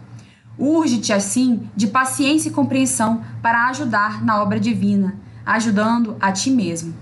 Urge-te, 0.57 1.11
assim, 1.11 1.67
de 1.75 1.87
paciência 1.87 2.49
e 2.49 2.51
compreensão 2.51 3.23
para 3.41 3.67
ajudar 3.69 4.23
na 4.23 4.41
obra 4.41 4.59
divina, 4.59 5.15
ajudando 5.45 6.15
a 6.19 6.31
ti 6.31 6.51
mesmo. 6.51 6.93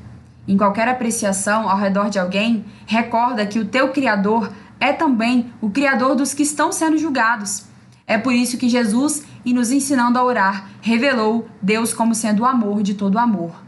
Em 0.47 0.57
qualquer 0.57 0.88
apreciação 0.88 1.69
ao 1.69 1.77
redor 1.77 2.09
de 2.09 2.17
alguém, 2.17 2.65
recorda 2.86 3.45
que 3.45 3.59
o 3.59 3.65
teu 3.65 3.91
Criador 3.91 4.51
é 4.79 4.91
também 4.93 5.51
o 5.61 5.69
Criador 5.69 6.15
dos 6.15 6.34
que 6.34 6.43
estão 6.43 6.71
sendo 6.71 6.97
julgados. 6.97 7.65
É 8.07 8.17
por 8.17 8.34
isso 8.34 8.57
que 8.57 8.67
Jesus 8.67 9.23
e 9.45 9.53
nos 9.53 9.71
ensinando 9.71 10.17
a 10.17 10.23
orar, 10.23 10.69
revelou 10.81 11.47
Deus 11.61 11.93
como 11.93 12.15
sendo 12.15 12.43
o 12.43 12.45
amor 12.45 12.84
de 12.84 12.93
todo 12.93 13.17
amor. 13.17 13.62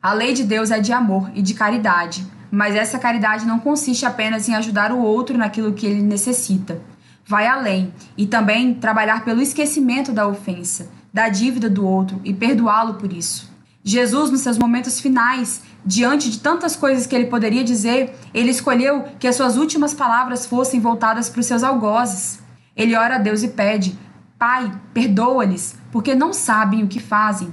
A 0.00 0.12
lei 0.12 0.32
de 0.32 0.44
Deus 0.44 0.70
é 0.70 0.78
de 0.78 0.92
amor 0.92 1.28
e 1.34 1.42
de 1.42 1.54
caridade, 1.54 2.24
mas 2.52 2.76
essa 2.76 3.00
caridade 3.00 3.44
não 3.44 3.58
consiste 3.58 4.06
apenas 4.06 4.48
em 4.48 4.54
ajudar 4.54 4.92
o 4.92 4.98
outro 5.00 5.36
naquilo 5.36 5.72
que 5.72 5.84
ele 5.84 6.00
necessita. 6.00 6.80
Vai 7.26 7.48
além 7.48 7.92
e 8.16 8.24
também 8.24 8.74
trabalhar 8.74 9.24
pelo 9.24 9.42
esquecimento 9.42 10.12
da 10.12 10.28
ofensa, 10.28 10.88
da 11.12 11.28
dívida 11.28 11.68
do 11.68 11.84
outro 11.84 12.20
e 12.24 12.32
perdoá-lo 12.32 12.94
por 12.94 13.12
isso. 13.12 13.52
Jesus, 13.82 14.30
nos 14.30 14.40
seus 14.40 14.56
momentos 14.56 15.00
finais, 15.00 15.62
diante 15.84 16.30
de 16.30 16.38
tantas 16.38 16.76
coisas 16.76 17.04
que 17.04 17.16
ele 17.16 17.26
poderia 17.26 17.64
dizer, 17.64 18.14
ele 18.32 18.50
escolheu 18.50 19.04
que 19.18 19.26
as 19.26 19.34
suas 19.34 19.56
últimas 19.56 19.94
palavras 19.94 20.46
fossem 20.46 20.78
voltadas 20.78 21.28
para 21.28 21.40
os 21.40 21.46
seus 21.46 21.64
algozes. 21.64 22.38
Ele 22.76 22.94
ora 22.94 23.16
a 23.16 23.18
Deus 23.18 23.42
e 23.42 23.48
pede: 23.48 23.98
Pai, 24.38 24.70
perdoa-lhes, 24.94 25.76
porque 25.90 26.14
não 26.14 26.32
sabem 26.32 26.84
o 26.84 26.88
que 26.88 27.00
fazem. 27.00 27.52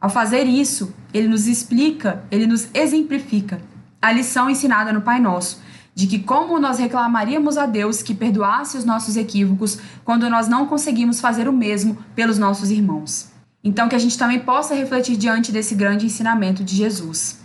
Ao 0.00 0.08
fazer 0.08 0.44
isso, 0.44 0.94
ele 1.12 1.26
nos 1.26 1.46
explica, 1.46 2.24
ele 2.30 2.46
nos 2.46 2.68
exemplifica 2.72 3.60
a 4.00 4.12
lição 4.12 4.48
ensinada 4.48 4.92
no 4.92 5.00
Pai 5.00 5.20
Nosso, 5.20 5.60
de 5.94 6.06
que 6.06 6.20
como 6.20 6.60
nós 6.60 6.78
reclamaríamos 6.78 7.58
a 7.58 7.66
Deus 7.66 8.02
que 8.02 8.14
perdoasse 8.14 8.76
os 8.76 8.84
nossos 8.84 9.16
equívocos 9.16 9.78
quando 10.04 10.30
nós 10.30 10.46
não 10.46 10.66
conseguimos 10.66 11.20
fazer 11.20 11.48
o 11.48 11.52
mesmo 11.52 11.98
pelos 12.14 12.38
nossos 12.38 12.70
irmãos. 12.70 13.32
Então 13.64 13.88
que 13.88 13.96
a 13.96 13.98
gente 13.98 14.16
também 14.16 14.38
possa 14.38 14.74
refletir 14.74 15.16
diante 15.16 15.50
desse 15.50 15.74
grande 15.74 16.06
ensinamento 16.06 16.62
de 16.62 16.76
Jesus. 16.76 17.40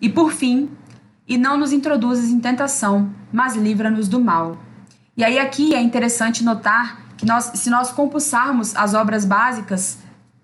E 0.00 0.08
por 0.08 0.30
fim, 0.30 0.70
e 1.26 1.36
não 1.36 1.58
nos 1.58 1.72
introduzes 1.72 2.30
em 2.30 2.38
tentação, 2.38 3.10
mas 3.32 3.56
livra-nos 3.56 4.06
do 4.06 4.20
mal. 4.20 4.56
E 5.16 5.24
aí 5.24 5.40
aqui 5.40 5.74
é 5.74 5.80
interessante 5.82 6.44
notar 6.44 7.00
que 7.16 7.26
nós, 7.26 7.52
se 7.54 7.68
nós 7.70 7.90
compulsarmos 7.90 8.76
as 8.76 8.94
obras 8.94 9.24
básicas 9.24 9.98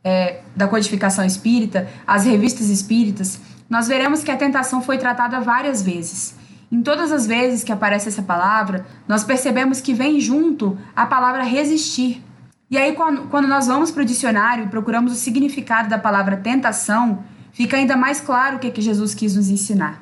é, 0.04 0.40
da 0.54 0.66
codificação 0.66 1.24
espírita, 1.24 1.88
as 2.06 2.24
revistas 2.24 2.68
espíritas, 2.68 3.40
nós 3.68 3.88
veremos 3.88 4.22
que 4.22 4.30
a 4.30 4.36
tentação 4.36 4.82
foi 4.82 4.98
tratada 4.98 5.40
várias 5.40 5.82
vezes. 5.82 6.34
Em 6.70 6.82
todas 6.82 7.12
as 7.12 7.26
vezes 7.26 7.62
que 7.62 7.72
aparece 7.72 8.08
essa 8.08 8.22
palavra, 8.22 8.86
nós 9.06 9.24
percebemos 9.24 9.80
que 9.80 9.92
vem 9.92 10.18
junto 10.20 10.78
a 10.96 11.06
palavra 11.06 11.42
resistir. 11.42 12.22
E 12.70 12.78
aí, 12.78 12.96
quando 13.30 13.46
nós 13.46 13.66
vamos 13.66 13.90
para 13.90 14.02
o 14.02 14.06
dicionário 14.06 14.64
e 14.64 14.68
procuramos 14.68 15.12
o 15.12 15.16
significado 15.16 15.90
da 15.90 15.98
palavra 15.98 16.38
tentação, 16.38 17.22
fica 17.52 17.76
ainda 17.76 17.96
mais 17.96 18.20
claro 18.20 18.56
o 18.56 18.58
que, 18.58 18.70
que 18.70 18.80
Jesus 18.80 19.14
quis 19.14 19.36
nos 19.36 19.50
ensinar. 19.50 20.00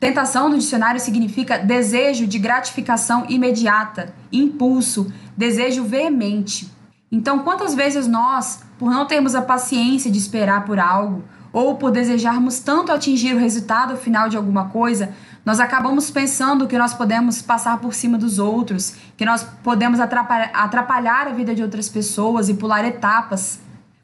Tentação 0.00 0.48
no 0.48 0.58
dicionário 0.58 1.00
significa 1.00 1.58
desejo 1.58 2.26
de 2.26 2.38
gratificação 2.38 3.26
imediata, 3.28 4.14
impulso, 4.32 5.12
desejo 5.36 5.84
veemente. 5.84 6.70
Então, 7.10 7.40
quantas 7.40 7.74
vezes 7.74 8.06
nós, 8.06 8.62
por 8.78 8.90
não 8.90 9.06
termos 9.06 9.34
a 9.34 9.42
paciência 9.42 10.10
de 10.10 10.18
esperar 10.18 10.64
por 10.64 10.78
algo, 10.78 11.24
ou 11.52 11.76
por 11.76 11.90
desejarmos 11.90 12.58
tanto 12.58 12.92
atingir 12.92 13.34
o 13.34 13.38
resultado 13.38 13.96
final 13.96 14.28
de 14.28 14.36
alguma 14.36 14.68
coisa, 14.68 15.14
nós 15.44 15.60
acabamos 15.60 16.10
pensando 16.10 16.66
que 16.66 16.76
nós 16.76 16.92
podemos 16.92 17.40
passar 17.40 17.78
por 17.78 17.94
cima 17.94 18.18
dos 18.18 18.38
outros, 18.38 18.94
que 19.16 19.24
nós 19.24 19.42
podemos 19.62 19.98
atrapalhar, 19.98 21.26
a 21.26 21.32
vida 21.32 21.54
de 21.54 21.62
outras 21.62 21.88
pessoas 21.88 22.50
e 22.50 22.54
pular 22.54 22.84
etapas. 22.84 23.58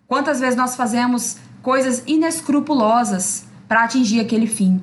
Quantas 0.09 0.41
vezes 0.41 0.57
nós 0.57 0.75
fazemos 0.75 1.37
coisas 1.63 2.03
inescrupulosas 2.07 3.45
para 3.69 3.85
atingir 3.85 4.21
aquele 4.21 4.47
fim? 4.47 4.83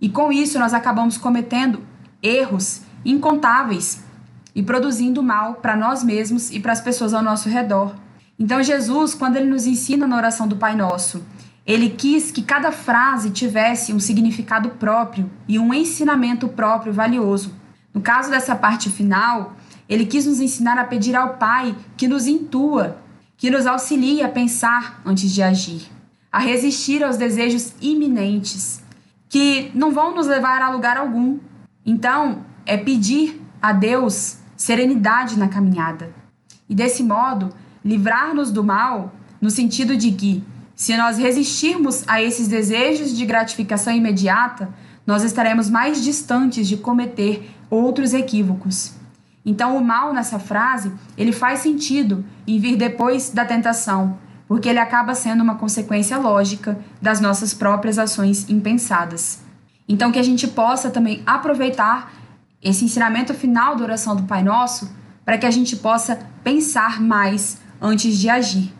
E 0.00 0.08
com 0.08 0.30
isso 0.30 0.58
nós 0.58 0.72
acabamos 0.72 1.18
cometendo 1.18 1.82
erros 2.22 2.82
incontáveis 3.04 4.00
e 4.54 4.62
produzindo 4.62 5.22
mal 5.22 5.54
para 5.54 5.76
nós 5.76 6.02
mesmos 6.02 6.50
e 6.50 6.60
para 6.60 6.72
as 6.72 6.80
pessoas 6.80 7.14
ao 7.14 7.22
nosso 7.22 7.48
redor. 7.48 7.94
Então, 8.38 8.62
Jesus, 8.62 9.14
quando 9.14 9.36
ele 9.36 9.50
nos 9.50 9.66
ensina 9.66 10.06
na 10.06 10.16
oração 10.16 10.46
do 10.46 10.56
Pai 10.56 10.76
Nosso, 10.76 11.24
ele 11.66 11.90
quis 11.90 12.30
que 12.30 12.40
cada 12.40 12.72
frase 12.72 13.30
tivesse 13.30 13.92
um 13.92 14.00
significado 14.00 14.70
próprio 14.70 15.30
e 15.46 15.58
um 15.58 15.74
ensinamento 15.74 16.48
próprio 16.48 16.92
valioso. 16.92 17.54
No 17.92 18.00
caso 18.00 18.30
dessa 18.30 18.54
parte 18.54 18.88
final, 18.88 19.54
ele 19.88 20.06
quis 20.06 20.24
nos 20.24 20.40
ensinar 20.40 20.78
a 20.78 20.84
pedir 20.84 21.16
ao 21.16 21.34
Pai 21.34 21.76
que 21.96 22.06
nos 22.06 22.26
intua, 22.26 22.98
que 23.36 23.50
nos 23.50 23.66
auxilie 23.66 24.22
a 24.22 24.28
pensar 24.28 25.02
antes 25.04 25.30
de 25.30 25.42
agir, 25.42 25.82
a 26.30 26.38
resistir 26.38 27.02
aos 27.04 27.16
desejos 27.16 27.74
iminentes, 27.80 28.82
que 29.28 29.70
não 29.74 29.92
vão 29.92 30.14
nos 30.14 30.26
levar 30.26 30.62
a 30.62 30.70
lugar 30.70 30.96
algum. 30.96 31.38
Então, 31.84 32.44
é 32.64 32.76
pedir 32.76 33.42
a 33.60 33.72
Deus 33.72 34.38
serenidade 34.56 35.38
na 35.38 35.48
caminhada. 35.48 36.10
E 36.68 36.74
desse 36.74 37.02
modo, 37.02 37.50
livrar-nos 37.84 38.50
do 38.50 38.62
mal, 38.62 39.14
no 39.40 39.50
sentido 39.50 39.96
de 39.96 40.12
que, 40.12 40.44
se 40.74 40.96
nós 40.96 41.18
resistirmos 41.18 42.04
a 42.06 42.22
esses 42.22 42.48
desejos 42.48 43.16
de 43.16 43.24
gratificação 43.24 43.92
imediata, 43.92 44.68
nós 45.06 45.22
estaremos 45.22 45.70
mais 45.70 46.02
distantes 46.02 46.68
de 46.68 46.76
cometer 46.76 47.50
outros 47.70 48.12
equívocos. 48.12 48.92
Então, 49.44 49.76
o 49.76 49.84
mal 49.84 50.12
nessa 50.12 50.38
frase, 50.38 50.92
ele 51.16 51.32
faz 51.32 51.60
sentido 51.60 52.24
em 52.46 52.58
vir 52.58 52.76
depois 52.76 53.30
da 53.30 53.44
tentação, 53.44 54.18
porque 54.46 54.68
ele 54.68 54.78
acaba 54.78 55.14
sendo 55.14 55.42
uma 55.42 55.54
consequência 55.54 56.18
lógica 56.18 56.78
das 57.00 57.20
nossas 57.20 57.54
próprias 57.54 57.98
ações 57.98 58.50
impensadas. 58.50 59.40
Então, 59.88 60.12
que 60.12 60.18
a 60.18 60.22
gente 60.22 60.46
possa 60.46 60.90
também 60.90 61.22
aproveitar 61.24 62.12
esse 62.62 62.84
ensinamento 62.84 63.34
final 63.34 63.76
da 63.76 63.84
oração 63.84 64.16
do 64.16 64.24
Pai 64.24 64.42
Nosso 64.42 64.90
para 65.24 65.38
que 65.38 65.46
a 65.46 65.50
gente 65.50 65.76
possa 65.76 66.18
pensar 66.42 67.00
mais 67.00 67.58
antes 67.80 68.18
de 68.18 68.28
agir. 68.28 68.72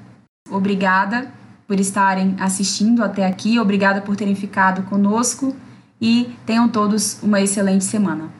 Obrigada 0.50 1.30
por 1.66 1.78
estarem 1.78 2.34
assistindo 2.40 3.04
até 3.04 3.26
aqui, 3.26 3.58
obrigada 3.58 4.00
por 4.00 4.16
terem 4.16 4.34
ficado 4.34 4.82
conosco 4.84 5.54
e 6.00 6.34
tenham 6.46 6.68
todos 6.68 7.22
uma 7.22 7.40
excelente 7.40 7.84
semana. 7.84 8.37